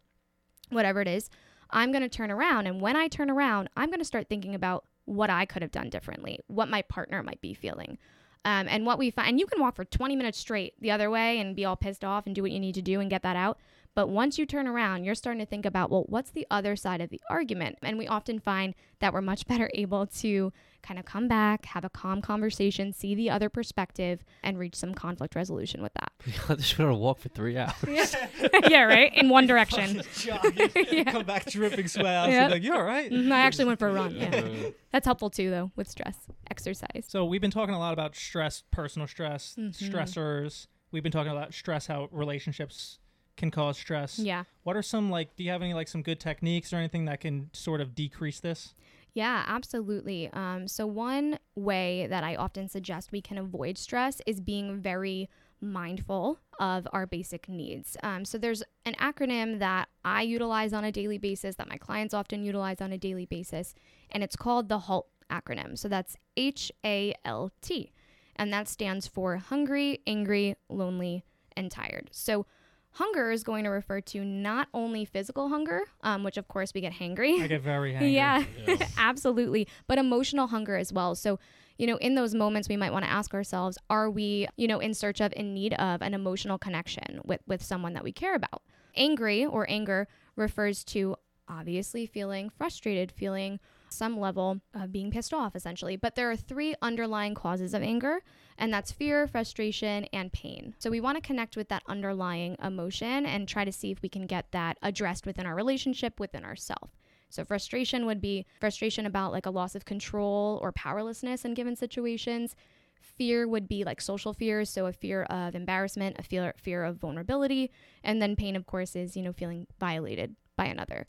whatever 0.70 1.00
it 1.00 1.08
is, 1.08 1.30
I'm 1.70 1.90
going 1.90 2.02
to 2.02 2.08
turn 2.08 2.30
around. 2.30 2.66
And 2.66 2.80
when 2.80 2.96
I 2.96 3.08
turn 3.08 3.30
around, 3.30 3.70
I'm 3.76 3.88
going 3.88 4.00
to 4.00 4.04
start 4.04 4.28
thinking 4.28 4.54
about 4.54 4.84
what 5.06 5.30
I 5.30 5.46
could 5.46 5.62
have 5.62 5.72
done 5.72 5.90
differently, 5.90 6.38
what 6.46 6.68
my 6.68 6.82
partner 6.82 7.22
might 7.22 7.40
be 7.40 7.54
feeling. 7.54 7.98
Um, 8.44 8.66
and 8.68 8.84
what 8.84 8.98
we 8.98 9.10
find, 9.10 9.28
and 9.28 9.40
you 9.40 9.46
can 9.46 9.60
walk 9.60 9.76
for 9.76 9.84
20 9.84 10.16
minutes 10.16 10.38
straight 10.38 10.74
the 10.80 10.90
other 10.90 11.10
way 11.10 11.38
and 11.38 11.54
be 11.54 11.64
all 11.64 11.76
pissed 11.76 12.04
off 12.04 12.26
and 12.26 12.34
do 12.34 12.42
what 12.42 12.50
you 12.50 12.58
need 12.58 12.74
to 12.74 12.82
do 12.82 13.00
and 13.00 13.08
get 13.08 13.22
that 13.22 13.36
out. 13.36 13.58
But 13.94 14.08
once 14.08 14.38
you 14.38 14.46
turn 14.46 14.66
around, 14.66 15.04
you're 15.04 15.14
starting 15.14 15.40
to 15.40 15.46
think 15.46 15.66
about, 15.66 15.90
well, 15.90 16.04
what's 16.08 16.30
the 16.30 16.46
other 16.50 16.76
side 16.76 17.00
of 17.00 17.10
the 17.10 17.20
argument? 17.28 17.78
And 17.82 17.98
we 17.98 18.08
often 18.08 18.40
find 18.40 18.74
that 19.00 19.12
we're 19.12 19.20
much 19.20 19.46
better 19.48 19.70
able 19.74 20.06
to 20.06 20.52
kind 20.82 20.98
of 20.98 21.04
come 21.06 21.28
back, 21.28 21.64
have 21.66 21.84
a 21.84 21.90
calm 21.90 22.20
conversation, 22.20 22.92
see 22.92 23.14
the 23.14 23.30
other 23.30 23.48
perspective, 23.48 24.24
and 24.42 24.58
reach 24.58 24.74
some 24.74 24.94
conflict 24.94 25.34
resolution 25.34 25.82
with 25.82 25.92
that. 25.94 26.12
I 26.48 26.54
just 26.56 26.78
went 26.78 26.88
on 26.88 26.94
a 26.96 26.98
walk 26.98 27.18
for 27.20 27.28
three 27.28 27.56
hours. 27.56 27.74
yeah, 28.68 28.82
right? 28.82 29.12
In 29.14 29.28
one 29.28 29.46
direction. 29.46 30.02
Jogging, 30.16 31.04
Come 31.06 31.24
back 31.24 31.46
dripping 31.46 31.88
sweat. 31.88 32.30
Yeah. 32.30 32.48
Like, 32.48 32.62
you 32.62 32.74
all 32.74 32.82
right? 32.82 33.10
Mhm, 33.10 33.30
I 33.32 33.40
actually 33.40 33.66
went 33.66 33.78
for 33.78 33.88
a 33.88 33.92
run. 33.92 34.14
Yeah. 34.14 34.44
That's 34.92 35.06
helpful 35.06 35.30
too, 35.30 35.50
though, 35.50 35.70
with 35.76 35.88
stress, 35.88 36.16
exercise. 36.50 37.04
So 37.08 37.24
we've 37.24 37.40
been 37.40 37.50
talking 37.50 37.74
a 37.74 37.78
lot 37.78 37.92
about 37.92 38.14
stress, 38.16 38.62
personal 38.70 39.06
stress, 39.08 39.54
Mhm. 39.58 39.76
stressors. 39.90 40.66
We've 40.90 41.02
been 41.02 41.12
talking 41.12 41.32
about 41.32 41.54
stress, 41.54 41.86
how 41.86 42.08
relationships 42.12 42.98
can 43.36 43.50
cause 43.50 43.78
stress. 43.78 44.18
Yeah. 44.18 44.44
What 44.62 44.76
are 44.76 44.82
some 44.82 45.10
like? 45.10 45.36
Do 45.36 45.42
you 45.42 45.50
have 45.50 45.62
any 45.62 45.72
like 45.72 45.88
some 45.88 46.02
good 46.02 46.20
techniques 46.20 46.72
or 46.72 46.76
anything 46.76 47.06
that 47.06 47.20
can 47.20 47.48
sort 47.54 47.80
of 47.80 47.94
decrease 47.94 48.40
this? 48.40 48.74
Yeah, 49.14 49.44
absolutely. 49.46 50.30
Um, 50.32 50.66
so, 50.68 50.86
one 50.86 51.38
way 51.54 52.06
that 52.08 52.24
I 52.24 52.34
often 52.34 52.68
suggest 52.68 53.12
we 53.12 53.20
can 53.20 53.36
avoid 53.36 53.76
stress 53.76 54.22
is 54.26 54.40
being 54.40 54.80
very 54.80 55.28
mindful 55.60 56.38
of 56.58 56.88
our 56.92 57.06
basic 57.06 57.48
needs. 57.48 57.96
Um, 58.02 58.24
so, 58.24 58.38
there's 58.38 58.62
an 58.86 58.94
acronym 58.94 59.58
that 59.58 59.88
I 60.02 60.22
utilize 60.22 60.72
on 60.72 60.84
a 60.84 60.92
daily 60.92 61.18
basis, 61.18 61.56
that 61.56 61.68
my 61.68 61.76
clients 61.76 62.14
often 62.14 62.42
utilize 62.42 62.80
on 62.80 62.90
a 62.92 62.98
daily 62.98 63.26
basis, 63.26 63.74
and 64.10 64.22
it's 64.22 64.36
called 64.36 64.68
the 64.70 64.78
HALT 64.78 65.06
acronym. 65.30 65.76
So, 65.78 65.88
that's 65.88 66.16
H 66.38 66.72
A 66.84 67.14
L 67.24 67.50
T, 67.60 67.92
and 68.36 68.50
that 68.52 68.66
stands 68.66 69.06
for 69.06 69.36
hungry, 69.36 70.00
angry, 70.06 70.56
lonely, 70.70 71.22
and 71.54 71.70
tired. 71.70 72.08
So, 72.12 72.46
hunger 72.92 73.30
is 73.30 73.42
going 73.42 73.64
to 73.64 73.70
refer 73.70 74.00
to 74.00 74.24
not 74.24 74.68
only 74.74 75.04
physical 75.04 75.48
hunger, 75.48 75.82
um, 76.02 76.24
which 76.24 76.36
of 76.36 76.48
course 76.48 76.72
we 76.74 76.80
get 76.80 76.92
hangry. 76.92 77.40
I 77.42 77.46
get 77.46 77.62
very 77.62 77.92
angry. 77.94 78.10
Yeah, 78.10 78.44
Yeah. 78.66 78.86
absolutely. 78.98 79.66
But 79.86 79.98
emotional 79.98 80.46
hunger 80.48 80.76
as 80.76 80.92
well. 80.92 81.14
So, 81.14 81.38
you 81.78 81.86
know, 81.86 81.96
in 81.96 82.14
those 82.14 82.34
moments, 82.34 82.68
we 82.68 82.76
might 82.76 82.92
want 82.92 83.04
to 83.04 83.10
ask 83.10 83.32
ourselves, 83.34 83.78
are 83.88 84.10
we, 84.10 84.46
you 84.56 84.68
know, 84.68 84.78
in 84.78 84.94
search 84.94 85.20
of, 85.20 85.32
in 85.34 85.54
need 85.54 85.74
of 85.74 86.02
an 86.02 86.14
emotional 86.14 86.58
connection 86.58 87.20
with, 87.24 87.40
with 87.46 87.62
someone 87.62 87.94
that 87.94 88.04
we 88.04 88.12
care 88.12 88.34
about? 88.34 88.62
Angry 88.94 89.44
or 89.46 89.68
anger 89.70 90.06
refers 90.36 90.84
to 90.84 91.16
obviously 91.48 92.06
feeling 92.06 92.50
frustrated, 92.50 93.10
feeling 93.10 93.58
some 93.88 94.18
level 94.18 94.60
of 94.74 94.90
being 94.92 95.10
pissed 95.10 95.34
off, 95.34 95.54
essentially. 95.56 95.96
But 95.96 96.14
there 96.14 96.30
are 96.30 96.36
three 96.36 96.74
underlying 96.80 97.34
causes 97.34 97.74
of 97.74 97.82
anger, 97.82 98.22
and 98.62 98.72
that's 98.72 98.92
fear, 98.92 99.26
frustration, 99.26 100.04
and 100.12 100.32
pain. 100.32 100.72
So 100.78 100.88
we 100.88 101.00
want 101.00 101.16
to 101.16 101.26
connect 101.26 101.56
with 101.56 101.68
that 101.70 101.82
underlying 101.88 102.56
emotion 102.62 103.26
and 103.26 103.48
try 103.48 103.64
to 103.64 103.72
see 103.72 103.90
if 103.90 104.00
we 104.02 104.08
can 104.08 104.24
get 104.24 104.52
that 104.52 104.78
addressed 104.84 105.26
within 105.26 105.46
our 105.46 105.56
relationship, 105.56 106.20
within 106.20 106.44
ourselves. 106.44 106.92
So 107.28 107.44
frustration 107.44 108.06
would 108.06 108.20
be 108.20 108.46
frustration 108.60 109.04
about 109.04 109.32
like 109.32 109.46
a 109.46 109.50
loss 109.50 109.74
of 109.74 109.84
control 109.84 110.60
or 110.62 110.70
powerlessness 110.70 111.44
in 111.44 111.54
given 111.54 111.74
situations. 111.74 112.54
Fear 113.00 113.48
would 113.48 113.66
be 113.66 113.82
like 113.82 114.00
social 114.00 114.32
fears, 114.32 114.70
so 114.70 114.86
a 114.86 114.92
fear 114.92 115.24
of 115.24 115.56
embarrassment, 115.56 116.14
a 116.20 116.22
fear 116.22 116.54
fear 116.56 116.84
of 116.84 116.98
vulnerability, 116.98 117.72
and 118.04 118.22
then 118.22 118.36
pain 118.36 118.54
of 118.54 118.66
course 118.66 118.94
is, 118.94 119.16
you 119.16 119.24
know, 119.24 119.32
feeling 119.32 119.66
violated 119.80 120.36
by 120.56 120.66
another. 120.66 121.08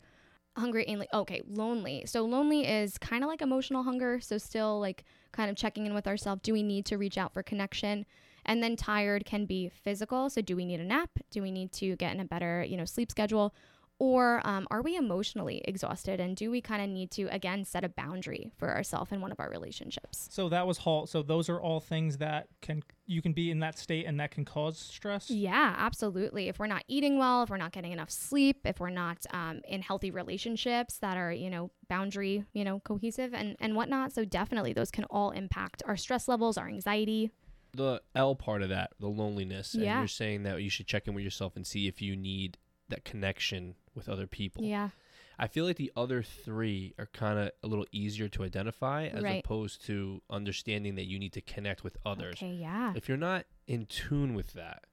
Hungry 0.56 0.86
and 0.86 1.04
okay, 1.12 1.42
lonely. 1.48 2.04
So 2.06 2.24
lonely 2.24 2.64
is 2.64 2.96
kind 2.98 3.24
of 3.24 3.28
like 3.28 3.42
emotional 3.42 3.82
hunger, 3.82 4.20
so 4.20 4.38
still 4.38 4.78
like 4.80 5.04
kind 5.32 5.50
of 5.50 5.56
checking 5.56 5.84
in 5.84 5.94
with 5.94 6.06
ourselves. 6.06 6.42
Do 6.42 6.52
we 6.52 6.62
need 6.62 6.86
to 6.86 6.96
reach 6.96 7.18
out 7.18 7.32
for 7.32 7.42
connection? 7.42 8.06
And 8.46 8.62
then 8.62 8.76
tired 8.76 9.24
can 9.24 9.46
be 9.46 9.68
physical. 9.68 10.30
So 10.30 10.42
do 10.42 10.54
we 10.54 10.64
need 10.64 10.78
a 10.78 10.84
nap? 10.84 11.10
Do 11.30 11.42
we 11.42 11.50
need 11.50 11.72
to 11.72 11.96
get 11.96 12.14
in 12.14 12.20
a 12.20 12.24
better, 12.24 12.62
you 12.62 12.76
know, 12.76 12.84
sleep 12.84 13.10
schedule? 13.10 13.54
Or 14.00 14.40
um, 14.44 14.66
are 14.70 14.82
we 14.82 14.96
emotionally 14.96 15.62
exhausted? 15.64 16.18
And 16.20 16.36
do 16.36 16.50
we 16.50 16.60
kind 16.60 16.82
of 16.82 16.88
need 16.90 17.10
to, 17.12 17.24
again, 17.32 17.64
set 17.64 17.84
a 17.84 17.88
boundary 17.88 18.50
for 18.58 18.74
ourselves 18.74 19.12
in 19.12 19.20
one 19.20 19.30
of 19.30 19.38
our 19.38 19.48
relationships? 19.48 20.28
So 20.32 20.48
that 20.48 20.66
was 20.66 20.78
halt. 20.78 21.08
So 21.08 21.22
those 21.22 21.48
are 21.48 21.60
all 21.60 21.78
things 21.80 22.18
that 22.18 22.48
can 22.60 22.82
you 23.06 23.22
can 23.22 23.32
be 23.32 23.50
in 23.50 23.60
that 23.60 23.78
state 23.78 24.06
and 24.06 24.18
that 24.18 24.30
can 24.32 24.44
cause 24.44 24.78
stress. 24.78 25.30
Yeah, 25.30 25.74
absolutely. 25.78 26.48
If 26.48 26.58
we're 26.58 26.66
not 26.66 26.82
eating 26.88 27.18
well, 27.18 27.44
if 27.44 27.50
we're 27.50 27.56
not 27.56 27.70
getting 27.72 27.92
enough 27.92 28.10
sleep, 28.10 28.62
if 28.64 28.80
we're 28.80 28.90
not 28.90 29.24
um, 29.30 29.60
in 29.68 29.80
healthy 29.82 30.10
relationships 30.10 30.98
that 30.98 31.16
are, 31.16 31.30
you 31.32 31.48
know, 31.50 31.70
boundary, 31.88 32.44
you 32.52 32.64
know, 32.64 32.80
cohesive 32.80 33.32
and, 33.32 33.56
and 33.60 33.76
whatnot. 33.76 34.12
So 34.12 34.24
definitely 34.24 34.72
those 34.72 34.90
can 34.90 35.04
all 35.04 35.30
impact 35.30 35.82
our 35.86 35.96
stress 35.96 36.26
levels, 36.28 36.56
our 36.58 36.66
anxiety. 36.66 37.30
the 37.74 38.00
L 38.14 38.34
part 38.34 38.62
of 38.62 38.68
that, 38.70 38.90
the 38.98 39.08
loneliness, 39.08 39.74
and 39.74 39.82
Yeah. 39.82 39.98
you're 39.98 40.08
saying 40.08 40.42
that 40.44 40.62
you 40.62 40.70
should 40.70 40.86
check 40.86 41.06
in 41.06 41.14
with 41.14 41.24
yourself 41.24 41.56
and 41.56 41.66
see 41.66 41.86
if 41.88 42.00
you 42.00 42.16
need 42.16 42.56
that 42.88 43.04
connection 43.04 43.74
with 43.94 44.08
other 44.08 44.26
people. 44.26 44.64
Yeah. 44.64 44.90
I 45.38 45.48
feel 45.48 45.64
like 45.64 45.76
the 45.76 45.90
other 45.96 46.22
three 46.22 46.94
are 46.98 47.06
kind 47.06 47.38
of 47.40 47.50
a 47.62 47.66
little 47.66 47.86
easier 47.90 48.28
to 48.28 48.44
identify 48.44 49.06
as 49.06 49.22
Right. 49.24 49.44
opposed 49.44 49.84
to 49.86 50.22
understanding 50.30 50.94
that 50.94 51.06
you 51.06 51.18
need 51.18 51.32
to 51.32 51.40
connect 51.40 51.82
with 51.82 51.96
others. 52.06 52.36
Okay, 52.36 52.52
yeah. 52.52 52.92
If 52.94 53.08
you're 53.08 53.16
not 53.18 53.46
in 53.66 53.86
tune 53.86 54.34
with 54.34 54.52
that, 54.52 54.84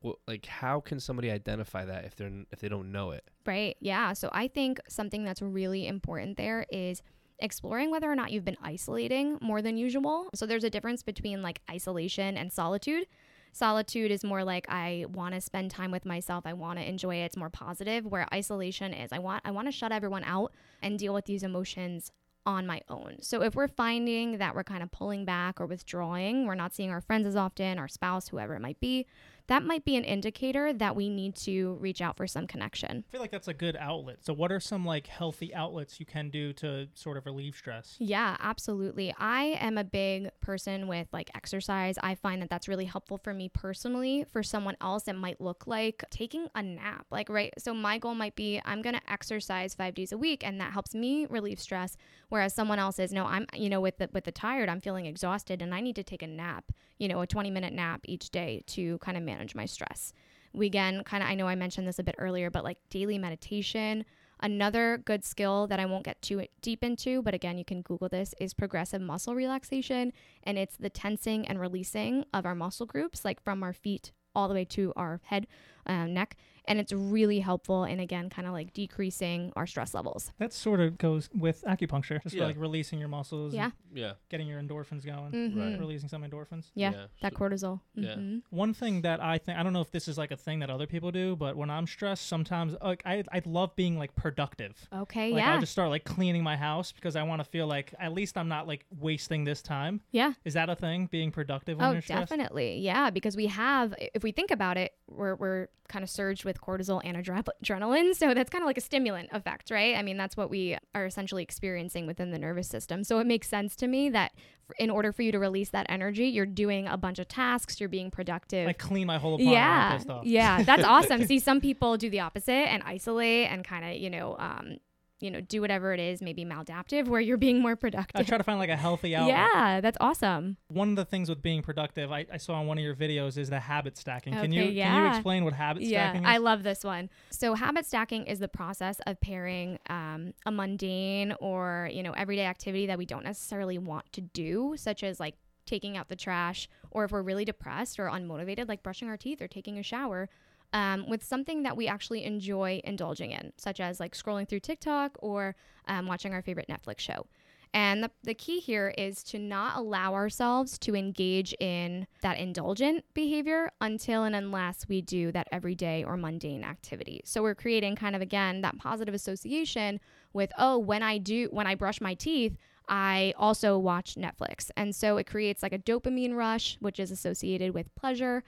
well, 0.00 0.18
like 0.26 0.46
how 0.46 0.80
can 0.80 1.00
somebody 1.00 1.30
identify 1.30 1.84
that 1.84 2.04
if 2.06 2.16
they're 2.16 2.32
if 2.50 2.60
they 2.60 2.68
don't 2.68 2.92
know 2.92 3.10
it? 3.10 3.24
Right. 3.46 3.76
Yeah. 3.80 4.12
So 4.14 4.30
I 4.32 4.48
think 4.48 4.80
something 4.88 5.24
that's 5.24 5.42
really 5.42 5.86
important 5.86 6.36
there 6.38 6.64
is 6.70 7.02
exploring 7.40 7.90
whether 7.90 8.10
or 8.10 8.14
not 8.14 8.30
you've 8.30 8.44
been 8.44 8.56
isolating 8.62 9.38
more 9.40 9.60
than 9.60 9.76
usual. 9.76 10.30
So 10.34 10.46
there's 10.46 10.64
a 10.64 10.70
difference 10.70 11.02
between 11.02 11.42
like 11.42 11.60
isolation 11.70 12.36
and 12.38 12.52
solitude. 12.52 13.06
Solitude 13.54 14.10
is 14.10 14.24
more 14.24 14.42
like 14.42 14.66
I 14.68 15.06
want 15.08 15.32
to 15.34 15.40
spend 15.40 15.70
time 15.70 15.92
with 15.92 16.04
myself. 16.04 16.44
I 16.44 16.54
want 16.54 16.80
to 16.80 16.88
enjoy 16.88 17.16
it. 17.22 17.26
It's 17.26 17.36
more 17.36 17.50
positive. 17.50 18.04
Where 18.04 18.26
isolation 18.34 18.92
is 18.92 19.12
I 19.12 19.20
want 19.20 19.42
I 19.44 19.52
want 19.52 19.68
to 19.68 19.72
shut 19.72 19.92
everyone 19.92 20.24
out 20.24 20.52
and 20.82 20.98
deal 20.98 21.14
with 21.14 21.26
these 21.26 21.44
emotions 21.44 22.10
on 22.44 22.66
my 22.66 22.80
own. 22.88 23.18
So 23.20 23.42
if 23.42 23.54
we're 23.54 23.68
finding 23.68 24.38
that 24.38 24.56
we're 24.56 24.64
kind 24.64 24.82
of 24.82 24.90
pulling 24.90 25.24
back 25.24 25.60
or 25.60 25.66
withdrawing, 25.66 26.46
we're 26.46 26.56
not 26.56 26.74
seeing 26.74 26.90
our 26.90 27.00
friends 27.00 27.28
as 27.28 27.36
often, 27.36 27.78
our 27.78 27.86
spouse, 27.86 28.26
whoever 28.28 28.56
it 28.56 28.60
might 28.60 28.80
be, 28.80 29.06
that 29.46 29.62
might 29.62 29.84
be 29.84 29.96
an 29.96 30.04
indicator 30.04 30.72
that 30.72 30.96
we 30.96 31.08
need 31.08 31.34
to 31.36 31.74
reach 31.80 32.00
out 32.00 32.16
for 32.16 32.26
some 32.26 32.46
connection. 32.46 33.04
I 33.08 33.12
feel 33.12 33.20
like 33.20 33.30
that's 33.30 33.48
a 33.48 33.54
good 33.54 33.76
outlet. 33.78 34.24
So 34.24 34.32
what 34.32 34.50
are 34.50 34.60
some 34.60 34.84
like 34.84 35.06
healthy 35.06 35.54
outlets 35.54 36.00
you 36.00 36.06
can 36.06 36.30
do 36.30 36.52
to 36.54 36.88
sort 36.94 37.16
of 37.16 37.26
relieve 37.26 37.54
stress? 37.54 37.96
Yeah, 37.98 38.36
absolutely. 38.40 39.14
I 39.18 39.58
am 39.60 39.76
a 39.76 39.84
big 39.84 40.30
person 40.40 40.88
with 40.88 41.08
like 41.12 41.30
exercise. 41.34 41.98
I 42.02 42.14
find 42.14 42.40
that 42.42 42.50
that's 42.50 42.68
really 42.68 42.86
helpful 42.86 43.18
for 43.18 43.34
me 43.34 43.48
personally. 43.48 44.24
For 44.32 44.42
someone 44.42 44.76
else, 44.80 45.08
it 45.08 45.14
might 45.14 45.40
look 45.40 45.66
like 45.66 46.04
taking 46.10 46.48
a 46.54 46.62
nap. 46.62 47.06
Like, 47.10 47.28
right. 47.28 47.52
So, 47.58 47.74
my 47.74 47.98
goal 47.98 48.14
might 48.14 48.36
be 48.36 48.60
I'm 48.64 48.82
going 48.82 48.94
to 48.94 49.12
exercise 49.12 49.74
five 49.74 49.94
days 49.94 50.12
a 50.12 50.18
week, 50.18 50.44
and 50.44 50.60
that 50.60 50.72
helps 50.72 50.94
me 50.94 51.26
relieve 51.26 51.60
stress. 51.60 51.96
Whereas 52.28 52.54
someone 52.54 52.78
else 52.78 52.98
is, 52.98 53.12
no, 53.12 53.26
I'm, 53.26 53.46
you 53.54 53.68
know, 53.68 53.80
with 53.80 53.98
the, 53.98 54.08
with 54.12 54.24
the 54.24 54.32
tired, 54.32 54.68
I'm 54.68 54.80
feeling 54.80 55.06
exhausted 55.06 55.62
and 55.62 55.74
I 55.74 55.80
need 55.80 55.96
to 55.96 56.02
take 56.02 56.22
a 56.22 56.26
nap, 56.26 56.72
you 56.98 57.08
know, 57.08 57.20
a 57.20 57.26
20 57.26 57.50
minute 57.50 57.72
nap 57.72 58.00
each 58.04 58.30
day 58.30 58.62
to 58.68 58.98
kind 58.98 59.16
of 59.16 59.22
manage 59.22 59.33
my 59.54 59.66
stress. 59.66 60.12
We 60.52 60.66
again 60.66 61.02
kind 61.04 61.22
of, 61.22 61.28
I 61.28 61.34
know 61.34 61.48
I 61.48 61.54
mentioned 61.54 61.86
this 61.86 61.98
a 61.98 62.04
bit 62.04 62.14
earlier, 62.18 62.50
but 62.50 62.64
like 62.64 62.78
daily 62.90 63.18
meditation, 63.18 64.04
Another 64.40 65.00
good 65.04 65.24
skill 65.24 65.66
that 65.68 65.80
I 65.80 65.86
won't 65.86 66.04
get 66.04 66.20
too 66.20 66.44
deep 66.60 66.82
into, 66.82 67.22
but 67.22 67.34
again, 67.34 67.56
you 67.56 67.64
can 67.64 67.82
Google 67.82 68.08
this, 68.08 68.34
is 68.40 68.52
progressive 68.52 69.00
muscle 69.00 69.34
relaxation. 69.34 70.12
And 70.42 70.58
it's 70.58 70.76
the 70.76 70.90
tensing 70.90 71.46
and 71.46 71.60
releasing 71.60 72.24
of 72.34 72.44
our 72.44 72.54
muscle 72.54 72.86
groups, 72.86 73.24
like 73.24 73.42
from 73.42 73.62
our 73.62 73.72
feet 73.72 74.12
all 74.34 74.48
the 74.48 74.54
way 74.54 74.64
to 74.64 74.92
our 74.96 75.20
head, 75.24 75.46
uh, 75.86 76.06
neck. 76.06 76.36
And 76.66 76.78
it's 76.78 76.92
really 76.92 77.40
helpful 77.40 77.84
in, 77.84 78.00
again, 78.00 78.30
kind 78.30 78.46
of 78.48 78.54
like 78.54 78.72
decreasing 78.72 79.52
our 79.54 79.66
stress 79.66 79.92
levels. 79.92 80.32
That 80.38 80.52
sort 80.52 80.80
of 80.80 80.96
goes 80.98 81.28
with 81.34 81.62
acupuncture, 81.66 82.22
just 82.22 82.34
Yeah. 82.34 82.44
like 82.46 82.56
releasing 82.58 82.98
your 82.98 83.08
muscles, 83.08 83.52
Yeah. 83.54 83.70
Yeah. 83.92 84.14
getting 84.30 84.46
your 84.48 84.60
endorphins 84.62 85.04
going, 85.04 85.32
Mhm. 85.32 85.78
releasing 85.78 86.08
some 86.08 86.22
endorphins. 86.22 86.70
Yeah. 86.74 86.92
Yeah, 86.92 87.06
That 87.22 87.32
so- 87.34 87.38
cortisol. 87.38 87.80
Yeah. 87.94 88.14
Mhm. 88.14 88.42
One 88.50 88.72
thing 88.72 89.02
that 89.02 89.20
I 89.20 89.38
think 89.38 89.58
I 89.58 89.62
don't 89.62 89.72
know 89.72 89.82
if 89.82 89.90
this 89.90 90.08
is 90.08 90.16
like 90.16 90.30
a 90.30 90.36
thing 90.36 90.60
that 90.60 90.70
other 90.70 90.86
people 90.86 91.10
do, 91.12 91.36
but 91.36 91.56
when 91.56 91.68
I'm 91.70 91.86
stressed, 91.86 92.26
sometimes 92.26 92.76
like 92.82 93.02
I 93.04 93.24
I 93.30 93.42
love 93.44 93.76
being 93.76 93.98
like 93.98 94.14
productive. 94.14 94.88
Okay. 94.92 95.32
Like 95.32 95.42
yeah. 95.42 95.52
I'll 95.54 95.60
just 95.60 95.72
start 95.72 95.90
like 95.90 96.04
cleaning 96.04 96.42
my 96.42 96.56
house 96.56 96.92
because 96.92 97.14
I 97.16 97.22
want 97.24 97.40
to 97.40 97.44
feel 97.44 97.66
like 97.66 97.94
at 97.98 98.12
least 98.14 98.38
I'm 98.38 98.48
not 98.48 98.66
like 98.66 98.86
wasting 98.98 99.44
this 99.44 99.60
time. 99.62 100.00
yeah. 100.12 100.32
Is 100.44 100.54
that 100.54 100.70
a 100.70 100.76
thing? 100.76 101.06
Being 101.06 101.30
productive 101.30 101.78
when 101.78 101.88
Oh, 101.88 101.92
you're 101.92 102.00
stressed? 102.02 102.30
definitely. 102.30 102.78
Yeah, 102.78 103.10
because 103.10 103.36
we 103.36 103.46
have, 103.46 103.94
if 104.14 104.22
we 104.22 104.32
think 104.32 104.50
about 104.50 104.76
it, 104.76 104.92
we're, 105.14 105.34
we're 105.36 105.68
kind 105.88 106.02
of 106.02 106.10
surged 106.10 106.44
with 106.44 106.60
cortisol 106.60 107.00
and 107.04 107.16
adrenaline. 107.16 108.14
So 108.14 108.34
that's 108.34 108.50
kind 108.50 108.62
of 108.62 108.66
like 108.66 108.78
a 108.78 108.80
stimulant 108.80 109.28
effect, 109.32 109.70
right? 109.70 109.96
I 109.96 110.02
mean, 110.02 110.16
that's 110.16 110.36
what 110.36 110.50
we 110.50 110.76
are 110.94 111.06
essentially 111.06 111.42
experiencing 111.42 112.06
within 112.06 112.30
the 112.30 112.38
nervous 112.38 112.68
system. 112.68 113.04
So 113.04 113.18
it 113.18 113.26
makes 113.26 113.48
sense 113.48 113.76
to 113.76 113.86
me 113.86 114.08
that 114.10 114.32
in 114.78 114.90
order 114.90 115.12
for 115.12 115.22
you 115.22 115.32
to 115.32 115.38
release 115.38 115.70
that 115.70 115.86
energy, 115.88 116.26
you're 116.26 116.46
doing 116.46 116.86
a 116.86 116.96
bunch 116.96 117.18
of 117.18 117.28
tasks, 117.28 117.80
you're 117.80 117.88
being 117.88 118.10
productive. 118.10 118.66
Like 118.66 118.78
clean 118.78 119.06
my 119.06 119.18
whole 119.18 119.34
apartment. 119.34 119.54
yeah, 119.54 120.58
yeah, 120.58 120.62
that's 120.62 120.84
awesome. 120.84 121.24
See, 121.26 121.38
some 121.38 121.60
people 121.60 121.96
do 121.96 122.08
the 122.08 122.20
opposite 122.20 122.52
and 122.52 122.82
isolate 122.84 123.50
and 123.50 123.62
kind 123.64 123.84
of, 123.84 123.96
you 123.96 124.10
know, 124.10 124.36
um, 124.38 124.78
you 125.24 125.30
know, 125.30 125.40
do 125.40 125.62
whatever 125.62 125.94
it 125.94 126.00
is, 126.00 126.20
maybe 126.20 126.44
maladaptive, 126.44 127.08
where 127.08 127.20
you're 127.20 127.38
being 127.38 127.62
more 127.62 127.76
productive. 127.76 128.20
I 128.20 128.24
try 128.24 128.36
to 128.36 128.44
find 128.44 128.58
like 128.58 128.68
a 128.68 128.76
healthy 128.76 129.16
outlet. 129.16 129.34
yeah, 129.54 129.80
that's 129.80 129.96
awesome. 130.00 130.58
One 130.68 130.90
of 130.90 130.96
the 130.96 131.06
things 131.06 131.30
with 131.30 131.40
being 131.40 131.62
productive, 131.62 132.12
I, 132.12 132.26
I 132.30 132.36
saw 132.36 132.54
on 132.54 132.66
one 132.66 132.76
of 132.76 132.84
your 132.84 132.94
videos, 132.94 133.38
is 133.38 133.48
the 133.48 133.58
habit 133.58 133.96
stacking. 133.96 134.34
Okay, 134.34 134.42
Can 134.42 134.52
you 134.52 134.64
can 134.64 135.02
you 135.02 135.08
explain 135.08 135.44
what 135.44 135.54
habit 135.54 135.82
Yeah, 135.82 136.10
stacking 136.10 136.24
is? 136.24 136.28
I 136.30 136.36
love 136.36 136.62
this 136.62 136.84
one. 136.84 137.08
So 137.30 137.54
habit 137.54 137.86
stacking 137.86 138.26
is 138.26 138.38
the 138.38 138.48
process 138.48 139.00
of 139.06 139.18
pairing 139.20 139.78
um, 139.88 140.34
a 140.44 140.50
mundane 140.50 141.34
or 141.40 141.88
you 141.90 142.02
know 142.02 142.12
everyday 142.12 142.44
activity 142.44 142.86
that 142.86 142.98
we 142.98 143.06
don't 143.06 143.24
necessarily 143.24 143.78
want 143.78 144.12
to 144.12 144.20
do, 144.20 144.74
such 144.76 145.02
as 145.02 145.18
like 145.18 145.36
taking 145.66 145.96
out 145.96 146.08
the 146.08 146.16
trash, 146.16 146.68
or 146.90 147.04
if 147.04 147.12
we're 147.12 147.22
really 147.22 147.46
depressed 147.46 147.98
or 147.98 148.08
unmotivated, 148.10 148.68
like 148.68 148.82
brushing 148.82 149.08
our 149.08 149.16
teeth 149.16 149.40
or 149.40 149.48
taking 149.48 149.78
a 149.78 149.82
shower. 149.82 150.28
Um, 150.74 151.08
with 151.08 151.22
something 151.22 151.62
that 151.62 151.76
we 151.76 151.86
actually 151.86 152.24
enjoy 152.24 152.80
indulging 152.84 153.30
in, 153.30 153.52
such 153.56 153.78
as 153.78 154.00
like 154.00 154.14
scrolling 154.14 154.46
through 154.48 154.60
TikTok 154.60 155.16
or 155.20 155.54
um, 155.86 156.06
watching 156.06 156.34
our 156.34 156.42
favorite 156.42 156.66
Netflix 156.68 156.98
show. 156.98 157.26
And 157.72 158.04
the, 158.04 158.10
the 158.22 158.34
key 158.34 158.60
here 158.60 158.94
is 158.96 159.22
to 159.24 159.38
not 159.38 159.76
allow 159.76 160.14
ourselves 160.14 160.78
to 160.78 160.94
engage 160.94 161.54
in 161.60 162.06
that 162.22 162.38
indulgent 162.38 163.04
behavior 163.14 163.70
until 163.80 164.24
and 164.24 164.34
unless 164.36 164.88
we 164.88 165.00
do 165.00 165.32
that 165.32 165.48
everyday 165.50 166.04
or 166.04 166.16
mundane 166.16 166.62
activity. 166.64 167.20
So 167.24 167.42
we're 167.42 167.56
creating 167.56 167.96
kind 167.96 168.14
of 168.14 168.22
again 168.22 168.60
that 168.62 168.78
positive 168.78 169.14
association 169.14 170.00
with, 170.32 170.52
oh, 170.58 170.78
when 170.78 171.02
I 171.02 171.18
do, 171.18 171.48
when 171.50 171.66
I 171.66 171.74
brush 171.74 172.00
my 172.00 172.14
teeth, 172.14 172.56
I 172.88 173.34
also 173.36 173.78
watch 173.78 174.14
Netflix. 174.16 174.70
And 174.76 174.94
so 174.94 175.16
it 175.16 175.26
creates 175.26 175.62
like 175.62 175.72
a 175.72 175.78
dopamine 175.78 176.34
rush, 176.34 176.76
which 176.80 177.00
is 177.00 177.10
associated 177.10 177.74
with 177.74 177.94
pleasure. 177.94 178.44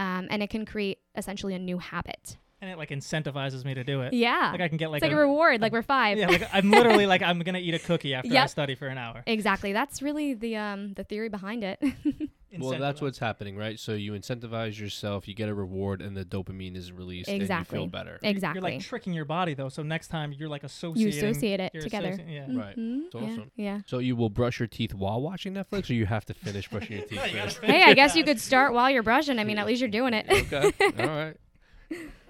Um, 0.00 0.28
and 0.30 0.42
it 0.42 0.50
can 0.50 0.64
create 0.64 0.98
essentially 1.14 1.54
a 1.54 1.58
new 1.58 1.78
habit. 1.78 2.38
and 2.62 2.70
it 2.70 2.78
like 2.78 2.90
incentivizes 2.90 3.64
me 3.64 3.74
to 3.74 3.84
do 3.84 4.02
it. 4.02 4.12
Yeah. 4.12 4.50
Like 4.52 4.60
I 4.60 4.68
can 4.68 4.76
get 4.76 4.90
like 4.90 5.02
it's 5.02 5.08
like 5.10 5.12
a, 5.12 5.16
reward, 5.16 5.60
like 5.60 5.72
we're 5.72 5.82
five. 5.82 6.18
yeah, 6.18 6.28
like 6.28 6.48
I'm 6.52 6.70
literally 6.70 7.06
like 7.06 7.22
I'm 7.22 7.38
gonna 7.46 7.58
eat 7.58 7.74
a 7.74 7.78
cookie 7.78 8.14
after 8.14 8.34
I 8.36 8.46
study 8.46 8.74
for 8.74 8.86
an 8.86 8.98
hour. 8.98 9.22
Exactly. 9.26 9.72
That's 9.72 10.02
really 10.02 10.34
the 10.34 10.56
um 10.56 10.94
the 10.94 11.04
theory 11.04 11.28
behind 11.28 11.64
it. 11.64 11.82
Well, 12.58 12.78
that's 12.80 13.00
what's 13.00 13.18
happening, 13.18 13.56
right? 13.56 13.78
So 13.78 13.92
you 13.92 14.12
incentivize 14.12 14.78
yourself, 14.78 15.28
you 15.28 15.34
get 15.34 15.48
a 15.48 15.54
reward, 15.54 16.02
and 16.02 16.16
the 16.16 16.24
dopamine 16.24 16.76
is 16.76 16.90
released, 16.90 17.28
and 17.28 17.36
you 17.38 17.42
Exactly. 17.42 17.78
feel 17.78 17.86
better. 17.86 18.18
exactly. 18.22 18.60
You're 18.60 18.78
like 18.78 18.80
tricking 18.86 19.12
your 19.12 19.24
body 19.24 19.54
though, 19.54 19.68
so 19.68 19.82
next 19.82 20.08
time 20.08 20.32
you're 20.32 20.48
like 20.48 20.64
associating. 20.64 21.12
you 21.22 21.28
associate 21.30 21.60
it 21.60 21.72
together. 21.80 22.08
associ- 22.12 22.32
yeah. 22.32 22.46
Right. 22.58 22.76
Mhm. 22.76 23.06
It's 23.06 23.14
Yeah, 23.14 23.20
awesome. 23.20 23.50
Yeah. 23.56 23.80
So 23.86 23.98
you 23.98 24.16
will 24.16 24.30
brush 24.30 24.58
your 24.58 24.66
teeth 24.66 24.94
while 24.94 25.20
watching 25.20 25.54
Netflix, 25.54 25.88
or 25.90 25.94
you 25.94 26.06
have 26.06 26.24
to 26.26 26.34
finish 26.34 26.68
brushing 26.68 26.96
your 26.98 27.06
teeth 27.06 27.12
You 27.12 27.40
first? 27.40 27.58
finish 27.60 27.74
Hey, 27.76 27.82
I 27.84 27.94
guess 27.94 28.16
you 28.16 28.24
could 28.24 28.40
start 28.40 28.72
while 28.72 28.90
you're 28.90 29.02
brushing. 29.04 29.38
I 29.38 29.44
mean, 29.44 29.58
at 29.58 29.66
least 29.66 29.80
you're 29.80 29.88
doing 29.90 30.12
it. 30.14 30.26
okay, 30.30 30.72
all 30.98 31.06
right. 31.06 31.36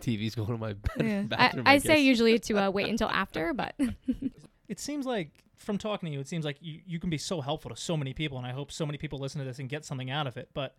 TV's 0.00 0.34
going 0.34 0.48
to 0.48 0.56
my 0.58 0.72
bed, 0.74 0.82
Yeah. 1.00 1.22
bathroom. 1.22 1.66
I, 1.66 1.72
I, 1.72 1.74
I 1.74 1.78
say 1.78 2.00
usually 2.00 2.38
to 2.40 2.58
uh, 2.58 2.70
wait 2.70 2.88
until 2.88 3.08
after, 3.08 3.52
but 3.52 3.74
It 4.68 4.78
seems 4.80 5.04
like 5.06 5.30
from 5.60 5.78
talking 5.78 6.08
to 6.08 6.12
you, 6.12 6.20
it 6.20 6.28
seems 6.28 6.44
like 6.44 6.56
you, 6.60 6.80
you 6.86 6.98
can 6.98 7.10
be 7.10 7.18
so 7.18 7.40
helpful 7.40 7.70
to 7.70 7.76
so 7.76 7.96
many 7.96 8.12
people, 8.14 8.38
and 8.38 8.46
I 8.46 8.52
hope 8.52 8.72
so 8.72 8.86
many 8.86 8.98
people 8.98 9.18
listen 9.18 9.38
to 9.38 9.44
this 9.44 9.58
and 9.58 9.68
get 9.68 9.84
something 9.84 10.10
out 10.10 10.26
of 10.26 10.36
it. 10.36 10.48
But 10.54 10.74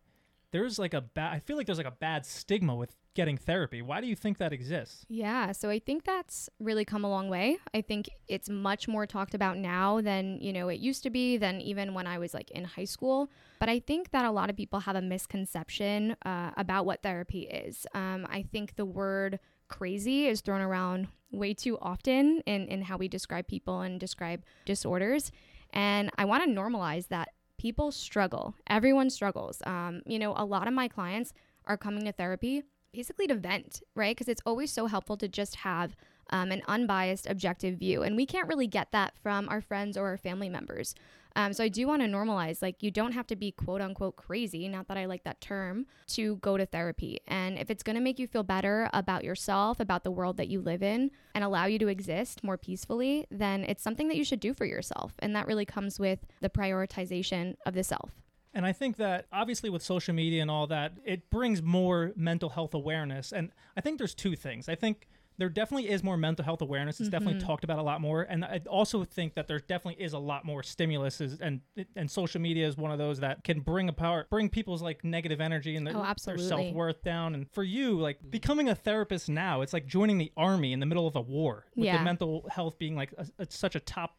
there's 0.51 0.77
like 0.77 0.93
a 0.93 1.01
bad. 1.01 1.33
I 1.33 1.39
feel 1.39 1.55
like 1.55 1.65
there's 1.65 1.77
like 1.77 1.87
a 1.87 1.91
bad 1.91 2.25
stigma 2.25 2.75
with 2.75 2.95
getting 3.13 3.37
therapy. 3.37 3.81
Why 3.81 4.01
do 4.01 4.07
you 4.07 4.15
think 4.15 4.37
that 4.39 4.51
exists? 4.53 5.05
yeah. 5.07 5.51
So 5.51 5.69
I 5.69 5.79
think 5.79 6.03
that's 6.03 6.49
really 6.59 6.83
come 6.83 7.05
a 7.05 7.09
long 7.09 7.29
way. 7.29 7.57
I 7.73 7.81
think 7.81 8.09
it's 8.27 8.49
much 8.49 8.87
more 8.87 9.05
talked 9.05 9.33
about 9.33 9.57
now 9.57 10.01
than 10.01 10.39
you 10.41 10.51
know 10.51 10.67
it 10.67 10.79
used 10.79 11.03
to 11.03 11.09
be, 11.09 11.37
than 11.37 11.61
even 11.61 11.93
when 11.93 12.07
I 12.07 12.17
was 12.17 12.33
like 12.33 12.51
in 12.51 12.65
high 12.65 12.85
school. 12.85 13.29
But 13.59 13.69
I 13.69 13.79
think 13.79 14.11
that 14.11 14.25
a 14.25 14.31
lot 14.31 14.49
of 14.49 14.57
people 14.57 14.81
have 14.81 14.95
a 14.95 15.01
misconception 15.01 16.15
uh, 16.25 16.51
about 16.57 16.85
what 16.85 17.03
therapy 17.03 17.41
is. 17.41 17.85
Um, 17.93 18.27
I 18.29 18.41
think 18.41 18.75
the 18.75 18.85
word 18.85 19.39
crazy 19.71 20.27
is 20.27 20.41
thrown 20.41 20.61
around 20.61 21.07
way 21.31 21.53
too 21.53 21.77
often 21.81 22.41
in, 22.45 22.67
in 22.67 22.81
how 22.83 22.97
we 22.97 23.07
describe 23.07 23.47
people 23.47 23.81
and 23.81 23.99
describe 23.99 24.43
disorders. 24.65 25.31
And 25.71 26.11
I 26.17 26.25
want 26.25 26.43
to 26.43 26.49
normalize 26.49 27.07
that 27.07 27.29
people 27.57 27.91
struggle. 27.91 28.53
Everyone 28.67 29.09
struggles. 29.09 29.61
Um, 29.65 30.01
you 30.05 30.19
know, 30.19 30.33
a 30.35 30.45
lot 30.45 30.67
of 30.67 30.73
my 30.73 30.87
clients 30.87 31.33
are 31.65 31.77
coming 31.77 32.03
to 32.05 32.11
therapy 32.11 32.63
basically 32.93 33.27
to 33.27 33.35
vent, 33.35 33.81
right? 33.95 34.15
Because 34.15 34.27
it's 34.27 34.41
always 34.45 34.71
so 34.71 34.85
helpful 34.87 35.17
to 35.17 35.27
just 35.27 35.55
have 35.57 35.95
um, 36.29 36.51
an 36.51 36.61
unbiased, 36.67 37.27
objective 37.29 37.77
view. 37.77 38.03
And 38.03 38.15
we 38.15 38.25
can't 38.25 38.47
really 38.47 38.67
get 38.67 38.91
that 38.91 39.13
from 39.21 39.47
our 39.49 39.61
friends 39.61 39.97
or 39.97 40.07
our 40.07 40.17
family 40.17 40.49
members. 40.49 40.95
Um, 41.35 41.53
so 41.53 41.63
I 41.63 41.69
do 41.69 41.87
want 41.87 42.01
to 42.01 42.07
normalize, 42.07 42.61
like, 42.61 42.83
you 42.83 42.91
don't 42.91 43.13
have 43.13 43.27
to 43.27 43.35
be 43.35 43.51
quote 43.51 43.81
unquote 43.81 44.15
crazy, 44.15 44.67
not 44.67 44.87
that 44.87 44.97
I 44.97 45.05
like 45.05 45.23
that 45.23 45.41
term, 45.41 45.85
to 46.07 46.35
go 46.37 46.57
to 46.57 46.65
therapy. 46.65 47.19
And 47.27 47.57
if 47.57 47.69
it's 47.69 47.83
going 47.83 47.95
to 47.95 48.01
make 48.01 48.19
you 48.19 48.27
feel 48.27 48.43
better 48.43 48.89
about 48.93 49.23
yourself, 49.23 49.79
about 49.79 50.03
the 50.03 50.11
world 50.11 50.37
that 50.37 50.49
you 50.49 50.61
live 50.61 50.83
in, 50.83 51.11
and 51.33 51.43
allow 51.43 51.65
you 51.65 51.79
to 51.79 51.87
exist 51.87 52.43
more 52.43 52.57
peacefully, 52.57 53.25
then 53.31 53.63
it's 53.63 53.83
something 53.83 54.07
that 54.09 54.17
you 54.17 54.23
should 54.23 54.39
do 54.39 54.53
for 54.53 54.65
yourself. 54.65 55.13
And 55.19 55.35
that 55.35 55.47
really 55.47 55.65
comes 55.65 55.99
with 55.99 56.19
the 56.41 56.49
prioritization 56.49 57.55
of 57.65 57.73
the 57.73 57.83
self. 57.83 58.11
And 58.53 58.65
I 58.65 58.73
think 58.73 58.97
that 58.97 59.27
obviously 59.31 59.69
with 59.69 59.81
social 59.81 60.13
media 60.13 60.41
and 60.41 60.51
all 60.51 60.67
that, 60.67 60.93
it 61.05 61.29
brings 61.29 61.61
more 61.61 62.11
mental 62.17 62.49
health 62.49 62.73
awareness. 62.73 63.31
And 63.31 63.51
I 63.77 63.81
think 63.81 63.97
there's 63.97 64.13
two 64.13 64.35
things. 64.35 64.67
I 64.67 64.75
think 64.75 65.07
there 65.41 65.49
definitely 65.49 65.89
is 65.89 66.03
more 66.03 66.17
mental 66.17 66.45
health 66.45 66.61
awareness. 66.61 66.99
It's 66.99 67.09
definitely 67.09 67.39
mm-hmm. 67.39 67.47
talked 67.47 67.63
about 67.63 67.79
a 67.79 67.81
lot 67.81 67.99
more. 67.99 68.21
And 68.21 68.45
I 68.45 68.61
also 68.69 69.03
think 69.03 69.33
that 69.33 69.47
there 69.47 69.57
definitely 69.57 70.03
is 70.03 70.13
a 70.13 70.19
lot 70.19 70.45
more 70.45 70.61
stimulus 70.61 71.19
is- 71.19 71.41
and 71.41 71.61
and 71.95 72.11
social 72.11 72.39
media 72.39 72.67
is 72.67 72.77
one 72.77 72.91
of 72.91 72.99
those 72.99 73.21
that 73.21 73.43
can 73.43 73.61
bring 73.61 73.89
apart 73.89 74.29
bring 74.29 74.49
people's 74.49 74.83
like 74.83 75.03
negative 75.03 75.41
energy 75.41 75.75
and 75.75 75.87
their, 75.87 75.97
Oh, 75.97 76.13
their 76.25 76.37
self-worth 76.37 77.01
down. 77.01 77.33
And 77.33 77.49
for 77.49 77.63
you, 77.63 77.99
like 77.99 78.21
mm. 78.21 78.29
becoming 78.29 78.69
a 78.69 78.75
therapist 78.75 79.29
now, 79.29 79.61
it's 79.61 79.73
like 79.73 79.87
joining 79.87 80.19
the 80.19 80.31
army 80.37 80.73
in 80.73 80.79
the 80.79 80.85
middle 80.85 81.07
of 81.07 81.15
a 81.15 81.21
war 81.21 81.65
with 81.75 81.85
Yeah. 81.87 81.97
the 81.97 82.03
mental 82.03 82.45
health 82.51 82.77
being 82.77 82.95
like 82.95 83.11
a, 83.17 83.25
it's 83.39 83.57
such 83.57 83.75
a 83.75 83.79
top 83.79 84.17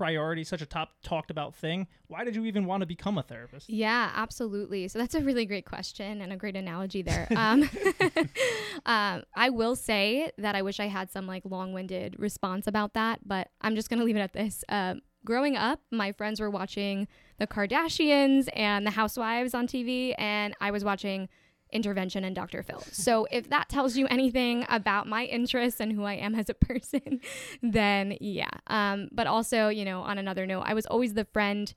priority, 0.00 0.42
such 0.44 0.62
a 0.62 0.66
top 0.66 0.92
talked 1.02 1.30
about 1.30 1.54
thing. 1.54 1.86
Why 2.06 2.24
did 2.24 2.34
you 2.34 2.46
even 2.46 2.64
want 2.64 2.80
to 2.80 2.86
become 2.86 3.18
a 3.18 3.22
therapist? 3.22 3.68
Yeah, 3.68 4.10
absolutely. 4.14 4.88
So 4.88 4.98
that's 4.98 5.14
a 5.14 5.20
really 5.20 5.44
great 5.44 5.66
question 5.66 6.22
and 6.22 6.32
a 6.32 6.36
great 6.36 6.56
analogy 6.56 7.02
there. 7.02 7.28
Um, 7.36 7.68
um, 8.86 9.24
I 9.36 9.50
will 9.50 9.76
say 9.76 10.32
that 10.38 10.56
I 10.56 10.62
wish 10.62 10.80
I 10.80 10.86
had 10.86 11.10
some 11.10 11.26
like 11.26 11.42
long-winded 11.44 12.18
response 12.18 12.66
about 12.66 12.94
that, 12.94 13.20
but 13.28 13.48
I'm 13.60 13.74
just 13.74 13.90
gonna 13.90 14.04
leave 14.04 14.16
it 14.16 14.20
at 14.20 14.32
this. 14.32 14.64
Um, 14.70 15.02
growing 15.22 15.54
up, 15.54 15.80
my 15.90 16.12
friends 16.12 16.40
were 16.40 16.48
watching 16.48 17.06
the 17.38 17.46
Kardashians 17.46 18.48
and 18.54 18.86
the 18.86 18.92
Housewives 18.92 19.52
on 19.52 19.66
TV, 19.66 20.14
and 20.16 20.54
I 20.62 20.70
was 20.70 20.82
watching 20.82 21.28
Intervention 21.72 22.24
and 22.24 22.34
Dr. 22.34 22.62
Phil. 22.62 22.82
So 22.92 23.26
if 23.30 23.48
that 23.50 23.68
tells 23.68 23.96
you 23.96 24.06
anything 24.08 24.64
about 24.68 25.06
my 25.06 25.24
interests 25.24 25.80
and 25.80 25.92
who 25.92 26.04
I 26.04 26.14
am 26.14 26.34
as 26.34 26.48
a 26.48 26.54
person, 26.68 27.20
then 27.62 28.16
yeah. 28.20 28.50
Um, 28.66 29.08
but 29.12 29.26
also, 29.26 29.68
you 29.68 29.84
know, 29.84 30.00
on 30.02 30.18
another 30.18 30.46
note, 30.46 30.62
I 30.66 30.74
was 30.74 30.86
always 30.86 31.14
the 31.14 31.24
friend 31.24 31.72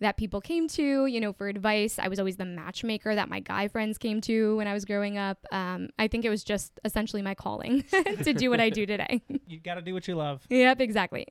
that 0.00 0.16
people 0.18 0.40
came 0.40 0.68
to, 0.68 1.06
you 1.06 1.20
know, 1.20 1.32
for 1.32 1.48
advice. 1.48 1.98
I 1.98 2.08
was 2.08 2.18
always 2.18 2.36
the 2.36 2.44
matchmaker 2.44 3.14
that 3.14 3.28
my 3.30 3.40
guy 3.40 3.68
friends 3.68 3.96
came 3.96 4.20
to 4.22 4.56
when 4.58 4.66
I 4.66 4.74
was 4.74 4.84
growing 4.84 5.16
up. 5.16 5.38
Um, 5.50 5.88
I 5.98 6.06
think 6.08 6.24
it 6.24 6.28
was 6.28 6.44
just 6.44 6.78
essentially 6.84 7.22
my 7.22 7.34
calling 7.34 7.82
to 8.22 8.34
do 8.34 8.50
what 8.50 8.60
I 8.60 8.70
do 8.70 8.84
today. 8.86 9.22
You 9.48 9.60
got 9.60 9.76
to 9.76 9.82
do 9.82 9.94
what 9.94 10.08
you 10.08 10.16
love. 10.16 10.44
yep, 10.50 10.80
exactly. 10.80 11.26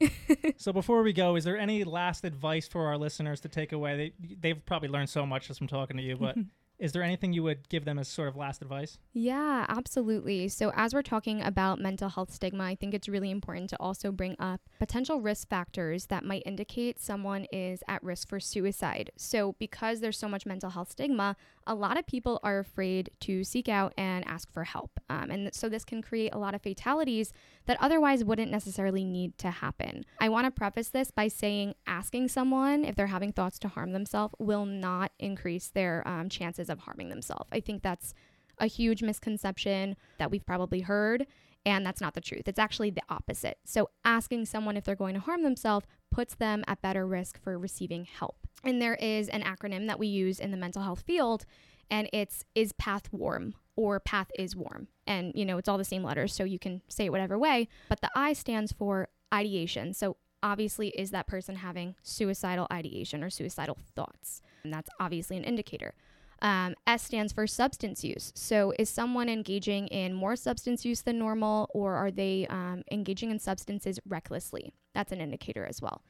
So 0.56 0.72
before 0.72 1.04
we 1.04 1.12
go, 1.12 1.36
is 1.36 1.44
there 1.44 1.58
any 1.58 1.84
last 1.84 2.24
advice 2.24 2.66
for 2.66 2.88
our 2.88 2.98
listeners 2.98 3.42
to 3.42 3.50
take 3.50 3.74
away? 3.74 4.14
They 4.20 4.36
they've 4.40 4.66
probably 4.66 4.88
learned 4.88 5.10
so 5.10 5.26
much 5.26 5.48
just 5.48 5.58
from 5.60 5.68
talking 5.68 5.98
to 5.98 6.04
you, 6.04 6.16
but 6.16 6.38
is 6.78 6.92
there 6.92 7.04
anything 7.04 7.34
you 7.34 7.44
would 7.44 7.68
give 7.70 7.86
them 7.86 7.98
as 7.98 8.08
sort 8.08 8.28
of 8.28 8.36
last 8.36 8.62
advice? 8.62 8.98
Yeah, 9.14 9.66
absolutely. 9.70 10.48
So, 10.50 10.72
as 10.76 10.94
we're 10.94 11.02
talking 11.02 11.42
about 11.42 11.80
mental 11.80 12.10
health 12.10 12.32
stigma, 12.32 12.64
I 12.64 12.76
think 12.76 12.94
it's 12.94 13.08
really 13.08 13.32
important 13.32 13.70
to 13.72 13.78
also 13.80 14.12
bring 14.12 14.36
up 14.40 14.62
potential 14.80 15.22
risk 15.22 15.48
factors 15.48 16.08
that 16.08 16.26
might 16.26 16.44
indicate 16.46 17.00
someone 17.00 17.46
is 17.52 17.84
at 17.88 18.04
risk 18.04 18.28
for 18.28 18.40
suicide. 18.40 19.12
So, 19.18 19.56
because 19.60 20.02
there's 20.02 20.18
so 20.18 20.28
much 20.28 20.46
mental 20.46 20.72
health 20.72 20.92
stigma, 20.92 21.36
a 21.68 21.76
lot 21.76 21.98
of 21.98 22.06
people 22.06 22.40
are 22.44 22.60
afraid 22.60 23.10
to 23.22 23.44
seek 23.44 23.68
out 23.68 23.94
and 23.98 24.28
ask 24.28 24.52
for 24.52 24.64
help. 24.64 25.00
Um, 25.10 25.32
and 25.32 25.54
so, 25.54 25.70
this 25.70 25.86
can 25.86 26.02
create 26.02 26.34
a 26.34 26.38
lot 26.38 26.54
of 26.54 26.62
fatalities 26.62 27.34
that 27.66 27.78
otherwise 27.80 28.24
wouldn't 28.24 28.52
necessarily 28.52 29.04
need 29.04 29.38
to 29.40 29.50
happen. 29.50 30.06
I 30.20 30.30
want 30.30 30.46
to 30.46 30.52
preface 30.52 30.90
this 30.90 31.12
by 31.12 31.28
saying 31.28 31.76
asking 31.88 32.30
someone 32.30 32.86
if 32.86 32.96
they're 32.96 33.08
having 33.08 33.32
thoughts 33.32 33.60
to 33.60 33.68
harm 33.68 33.92
themselves 33.92 34.36
will 34.40 34.66
not 34.66 35.12
increase 35.20 35.70
their 35.70 36.08
um, 36.08 36.30
chances 36.30 36.70
of 36.70 36.80
harming 36.80 37.10
themselves. 37.10 37.50
I 37.52 37.60
think 37.60 37.82
that's 37.82 38.14
a 38.60 38.68
huge 38.68 39.02
misconception 39.02 39.96
that 40.18 40.32
we've 40.32 40.46
probably 40.46 40.82
heard, 40.82 41.26
and 41.66 41.86
that's 41.86 42.02
not 42.02 42.14
the 42.14 42.22
truth. 42.22 42.48
It's 42.48 42.60
actually 42.60 42.92
the 42.92 43.02
opposite. 43.10 43.58
So, 43.66 43.90
asking 44.04 44.46
someone 44.46 44.78
if 44.78 44.84
they're 44.84 44.96
going 44.96 45.16
to 45.16 45.20
harm 45.20 45.44
themselves 45.44 45.88
puts 46.12 46.36
them 46.36 46.64
at 46.68 46.82
better 46.82 47.06
risk 47.06 47.42
for 47.42 47.58
receiving 47.58 48.06
help. 48.06 48.45
And 48.64 48.82
there 48.82 48.96
is 48.96 49.30
an 49.30 49.44
acronym 49.44 49.88
that 49.88 50.00
we 50.00 50.08
use 50.08 50.40
in 50.40 50.52
the 50.52 50.58
mental 50.58 50.82
health 50.82 51.02
field, 51.02 51.46
and 51.90 52.10
it's 52.12 52.44
is 52.56 52.72
path 52.74 53.12
warm 53.12 53.54
or 53.76 54.00
path 54.00 54.32
is 54.38 54.56
warm. 54.56 54.88
And, 55.06 55.34
you 55.36 55.46
know, 55.46 55.58
it's 55.58 55.68
all 55.68 55.78
the 55.78 55.84
same 55.84 56.04
letters, 56.04 56.34
so 56.34 56.44
you 56.44 56.60
can 56.60 56.82
say 56.88 57.06
it 57.06 57.12
whatever 57.12 57.38
way, 57.38 57.68
but 57.90 58.02
the 58.02 58.10
I 58.16 58.34
stands 58.34 58.72
for 58.72 59.10
ideation. 59.34 59.94
So, 59.94 60.18
obviously, 60.42 60.90
is 60.90 61.12
that 61.12 61.28
person 61.28 61.56
having 61.56 61.96
suicidal 62.04 62.68
ideation 62.72 63.24
or 63.24 63.30
suicidal 63.30 63.78
thoughts? 63.96 64.42
And 64.64 64.74
that's 64.74 64.90
obviously 65.00 65.38
an 65.38 65.44
indicator. 65.44 65.94
Um, 66.42 66.76
S 66.86 67.04
stands 67.04 67.34
for 67.34 67.48
substance 67.48 68.04
use. 68.04 68.32
So, 68.36 68.74
is 68.78 68.90
someone 68.90 69.30
engaging 69.30 69.88
in 69.88 70.14
more 70.14 70.36
substance 70.36 70.86
use 70.86 71.02
than 71.02 71.20
normal, 71.20 71.70
or 71.74 71.96
are 71.96 72.12
they 72.12 72.48
um, 72.50 72.84
engaging 72.92 73.32
in 73.32 73.40
substances 73.40 74.00
recklessly? 74.08 74.74
That's 74.94 75.12
an 75.12 75.22
indicator 75.22 75.66
as 75.66 75.82
well. 75.82 76.02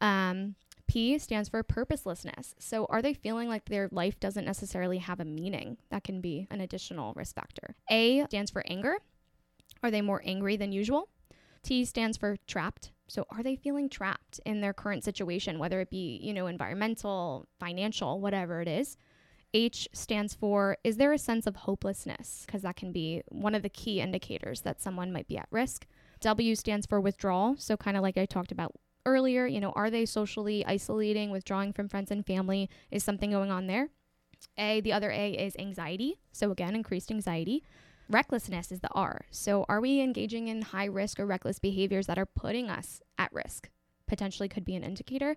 Um, 0.00 0.56
P 0.92 1.18
stands 1.18 1.48
for 1.48 1.62
purposelessness. 1.62 2.54
So, 2.58 2.84
are 2.90 3.00
they 3.00 3.14
feeling 3.14 3.48
like 3.48 3.64
their 3.64 3.88
life 3.90 4.20
doesn't 4.20 4.44
necessarily 4.44 4.98
have 4.98 5.20
a 5.20 5.24
meaning? 5.24 5.78
That 5.88 6.04
can 6.04 6.20
be 6.20 6.46
an 6.50 6.60
additional 6.60 7.14
risk 7.14 7.34
factor. 7.34 7.74
A 7.90 8.26
stands 8.26 8.50
for 8.50 8.62
anger. 8.66 8.98
Are 9.82 9.90
they 9.90 10.02
more 10.02 10.20
angry 10.22 10.56
than 10.56 10.70
usual? 10.70 11.08
T 11.62 11.86
stands 11.86 12.18
for 12.18 12.36
trapped. 12.46 12.90
So, 13.08 13.24
are 13.30 13.42
they 13.42 13.56
feeling 13.56 13.88
trapped 13.88 14.38
in 14.44 14.60
their 14.60 14.74
current 14.74 15.02
situation, 15.02 15.58
whether 15.58 15.80
it 15.80 15.88
be, 15.88 16.20
you 16.22 16.34
know, 16.34 16.46
environmental, 16.46 17.48
financial, 17.58 18.20
whatever 18.20 18.60
it 18.60 18.68
is? 18.68 18.98
H 19.54 19.88
stands 19.94 20.34
for 20.34 20.76
is 20.84 20.98
there 20.98 21.14
a 21.14 21.18
sense 21.18 21.46
of 21.46 21.56
hopelessness? 21.56 22.42
Because 22.44 22.60
that 22.62 22.76
can 22.76 22.92
be 22.92 23.22
one 23.28 23.54
of 23.54 23.62
the 23.62 23.70
key 23.70 24.02
indicators 24.02 24.60
that 24.60 24.82
someone 24.82 25.10
might 25.10 25.26
be 25.26 25.38
at 25.38 25.48
risk. 25.50 25.86
W 26.20 26.54
stands 26.54 26.84
for 26.84 27.00
withdrawal. 27.00 27.54
So, 27.56 27.78
kind 27.78 27.96
of 27.96 28.02
like 28.02 28.18
I 28.18 28.26
talked 28.26 28.52
about 28.52 28.74
earlier, 29.06 29.46
you 29.46 29.60
know, 29.60 29.72
are 29.72 29.90
they 29.90 30.06
socially 30.06 30.64
isolating, 30.66 31.30
withdrawing 31.30 31.72
from 31.72 31.88
friends 31.88 32.10
and 32.10 32.24
family? 32.24 32.68
Is 32.90 33.04
something 33.04 33.30
going 33.30 33.50
on 33.50 33.66
there? 33.66 33.88
A, 34.58 34.80
the 34.80 34.92
other 34.92 35.10
A 35.10 35.32
is 35.32 35.54
anxiety. 35.58 36.18
So, 36.32 36.50
again, 36.50 36.74
increased 36.74 37.10
anxiety. 37.10 37.62
Recklessness 38.08 38.72
is 38.72 38.80
the 38.80 38.90
R. 38.92 39.22
So, 39.30 39.64
are 39.68 39.80
we 39.80 40.00
engaging 40.00 40.48
in 40.48 40.62
high 40.62 40.86
risk 40.86 41.20
or 41.20 41.26
reckless 41.26 41.58
behaviors 41.58 42.06
that 42.06 42.18
are 42.18 42.26
putting 42.26 42.68
us 42.68 43.00
at 43.18 43.32
risk? 43.32 43.70
Potentially 44.06 44.48
could 44.48 44.64
be 44.64 44.74
an 44.74 44.82
indicator. 44.82 45.36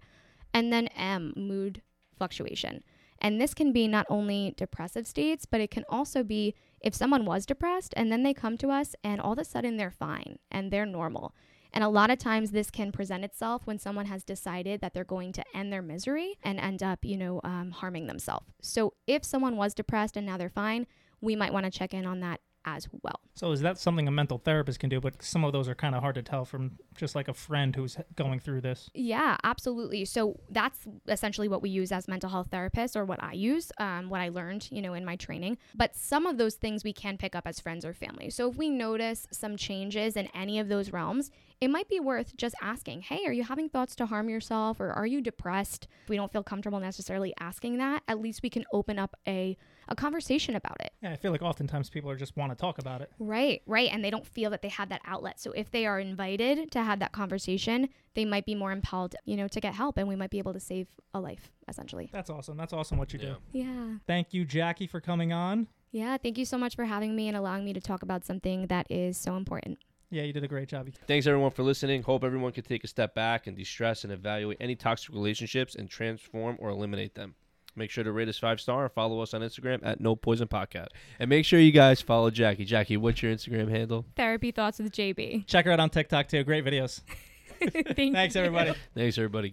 And 0.54 0.74
then 0.74 0.88
M, 0.88 1.34
mood 1.36 1.82
fluctuation. 2.18 2.84
And 3.20 3.40
this 3.40 3.54
can 3.54 3.72
be 3.72 3.88
not 3.88 4.06
only 4.10 4.54
depressive 4.58 5.08
states, 5.08 5.46
but 5.46 5.62
it 5.62 5.72
can 5.72 5.86
also 5.90 6.24
be 6.24 6.54
if 6.82 6.94
someone 6.94 7.26
was 7.26 7.46
depressed 7.46 7.94
and 7.96 8.12
then 8.12 8.24
they 8.24 8.34
come 8.34 8.58
to 8.58 8.70
us 8.70 8.96
and 9.04 9.22
all 9.22 9.34
of 9.34 9.40
a 9.40 9.46
sudden 9.46 9.78
they're 9.78 9.92
fine 9.92 10.38
and 10.52 10.72
they're 10.72 10.86
normal. 10.86 11.34
And 11.76 11.84
a 11.84 11.90
lot 11.90 12.10
of 12.10 12.18
times 12.18 12.52
this 12.52 12.72
can 12.72 12.94
present 12.94 13.26
itself 13.26 13.68
when 13.68 13.78
someone 13.78 14.06
has 14.06 14.24
decided 14.24 14.80
that 14.80 14.94
they're 14.94 15.04
going 15.04 15.34
to 15.34 15.44
end 15.54 15.74
their 15.74 15.82
misery 15.82 16.38
and 16.42 16.58
end 16.58 16.82
up, 16.82 17.04
you 17.04 17.18
know, 17.18 17.42
um, 17.44 17.72
harming 17.72 18.08
themselves. 18.08 18.46
So 18.62 18.94
if 19.06 19.26
someone 19.26 19.58
was 19.58 19.74
depressed 19.74 20.16
and 20.16 20.26
now 20.26 20.38
they're 20.38 20.50
fine, 20.50 20.88
we 21.20 21.36
might 21.36 21.52
want 21.52 21.66
to 21.66 21.72
check 21.72 21.94
in 21.94 22.06
on 22.06 22.22
that 22.22 22.40
as 22.66 22.88
well. 23.04 23.20
So 23.36 23.52
is 23.52 23.62
that 23.62 23.78
something 23.78 24.08
a 24.08 24.12
mental 24.12 24.38
therapist 24.38 24.80
can 24.80 24.90
do? 24.90 25.00
But 25.00 25.22
some 25.22 25.44
of 25.44 25.54
those 25.54 25.68
are 25.68 25.76
kind 25.76 25.94
of 25.94 26.02
hard 26.02 26.16
to 26.16 26.24
tell 26.24 26.46
from 26.46 26.78
just 26.96 27.16
like 27.16 27.28
a 27.28 27.34
friend 27.34 27.76
who's 27.76 27.98
going 28.16 28.40
through 28.40 28.62
this. 28.62 28.90
Yeah, 28.94 29.38
absolutely. 29.44 30.06
So 30.06 30.40
that's 30.50 30.80
essentially 31.08 31.48
what 31.48 31.62
we 31.62 31.70
use 31.70 31.92
as 31.92 32.08
mental 32.08 32.30
health 32.30 32.50
therapists, 32.50 32.96
or 32.96 33.06
what 33.06 33.22
I 33.22 33.34
use, 33.34 33.72
um, 33.78 34.10
what 34.10 34.22
I 34.22 34.30
learned, 34.30 34.70
you 34.72 34.82
know, 34.82 34.94
in 34.94 35.04
my 35.04 35.16
training. 35.16 35.58
But 35.76 35.96
some 35.96 36.26
of 36.26 36.38
those 36.38 36.56
things 36.56 36.84
we 36.84 36.94
can 36.94 37.18
pick 37.18 37.36
up 37.36 37.46
as 37.46 37.60
friends 37.60 37.86
or 37.86 37.94
family. 37.94 38.30
So 38.30 38.50
if 38.50 38.58
we 38.58 38.70
notice 38.70 39.28
some 39.32 39.58
changes 39.58 40.16
in 40.16 40.28
any 40.34 40.60
of 40.60 40.70
those 40.70 40.92
realms, 40.92 41.32
it 41.62 41.70
might 41.70 41.88
be 41.88 42.00
worth 42.00 42.36
just 42.36 42.56
asking, 42.62 43.02
hey, 43.02 43.26
are 43.26 43.32
you 43.32 43.44
having 43.44 43.70
thoughts 43.70 43.96
to 43.96 44.06
harm 44.06 44.30
yourself 44.30 44.80
or 44.80 44.92
are 44.92 45.06
you 45.06 45.22
depressed? 45.22 45.88
If 46.04 46.10
we 46.10 46.18
don't 46.18 46.32
feel 46.32 46.44
comfortable 46.44 46.80
necessarily 46.80 47.34
asking 47.40 47.78
that, 47.78 48.04
at 48.08 48.20
least 48.20 48.44
we 48.44 48.50
can 48.50 48.66
open 48.74 49.00
up 49.00 49.16
a, 49.28 49.58
a 49.88 49.96
conversation 49.96 50.56
about 50.56 50.78
it. 50.80 50.94
Yeah, 51.02 51.12
I 51.12 51.16
feel 51.16 51.32
like 51.32 51.42
oftentimes 51.42 51.90
people 51.90 52.10
are 52.10 52.16
just 52.16 52.36
want 52.36 52.52
to 52.52 52.56
talk 52.56 52.78
about 52.80 53.02
it. 53.02 53.12
Right, 53.20 53.62
right. 53.66 53.90
And 53.92 54.04
they 54.04 54.10
don't 54.10 54.26
feel 54.26 54.50
that 54.52 54.62
they 54.62 54.70
have 54.70 54.90
that 54.90 55.02
outlet. 55.06 55.40
So 55.40 55.52
if 55.52 55.72
they 55.72 55.86
are 55.86 56.00
invited 56.00 56.72
to 56.72 56.84
have 56.84 57.00
that 57.00 57.12
conversation, 57.12 57.90
they 58.14 58.26
might 58.26 58.46
be 58.46 58.56
more 58.56 58.72
impelled, 58.72 59.16
you 59.26 59.36
know, 59.36 59.48
to 59.48 59.60
get 59.60 59.74
help 59.74 59.98
and 59.98 60.08
we 60.08 60.16
might 60.16 60.30
be 60.30 60.40
able 60.40 60.54
to 60.54 60.60
save 60.60 60.88
a 61.14 61.20
life, 61.20 61.52
essentially. 61.68 62.10
That's 62.12 62.30
awesome. 62.30 62.58
That's 62.58 62.74
awesome 62.74 62.98
what 62.98 63.14
you 63.14 63.20
do. 63.20 63.36
Yeah. 63.52 63.66
Yeah. 63.66 63.98
Thank 64.08 64.34
you, 64.34 64.46
Jackie, 64.46 64.88
for 64.88 65.02
coming 65.02 65.34
on. 65.34 65.68
Yeah. 65.92 66.18
Thank 66.18 66.38
you 66.38 66.46
so 66.46 66.58
much 66.58 66.76
for 66.76 66.86
having 66.86 67.16
me 67.16 67.28
and 67.28 67.38
allowing 67.38 67.66
me 67.66 67.74
to 67.74 67.82
talk 67.82 68.04
about 68.04 68.26
something 68.26 68.68
that 68.68 68.88
is 68.90 69.18
so 69.18 69.36
important. 69.36 69.78
Yeah, 70.12 70.22
you 70.24 70.34
did 70.34 70.44
a 70.44 70.48
great 70.48 70.70
job. 70.70 70.88
Thanks 71.08 71.26
everyone 71.26 71.52
for 71.52 71.64
listening. 71.64 72.04
Hope 72.04 72.24
everyone 72.24 72.52
can 72.52 72.64
take 72.64 72.84
a 72.84 72.88
step 72.88 73.16
back 73.16 73.48
and 73.48 73.58
de-stress 73.58 74.04
and 74.04 74.14
evaluate 74.14 74.58
any 74.62 74.76
toxic 74.76 75.14
relationships 75.14 75.76
and 75.76 75.90
transform 75.90 76.58
or 76.60 76.70
eliminate 76.70 77.16
them. 77.16 77.36
Make 77.76 77.92
sure 77.92 78.04
to 78.04 78.12
rate 78.12 78.30
us 78.30 78.38
five 78.38 78.62
star 78.62 78.84
and 78.84 78.92
follow 78.94 79.22
us 79.22 79.34
on 79.34 79.42
Instagram 79.42 79.80
at 79.84 80.00
No 80.00 80.16
Poison 80.16 80.48
Podcast. 80.48 80.88
And 81.20 81.30
make 81.30 81.46
sure 81.46 81.60
you 81.60 81.72
guys 81.72 82.02
follow 82.02 82.30
Jackie. 82.30 82.66
Jackie, 82.66 82.98
what's 82.98 83.22
your 83.22 83.34
Instagram 83.34 83.70
handle? 83.70 84.06
Therapy 84.16 84.52
Thoughts 84.52 84.80
with 84.80 84.92
JB. 84.92 85.46
Check 85.48 85.66
her 85.66 85.72
out 85.72 85.80
on 85.80 85.90
TikTok 85.90 86.28
too. 86.28 86.44
Great 86.44 86.64
videos. 86.64 87.02
Thank 87.60 88.14
Thanks, 88.14 88.36
everybody. 88.36 88.74
Thanks 88.96 89.18
everybody. 89.18 89.44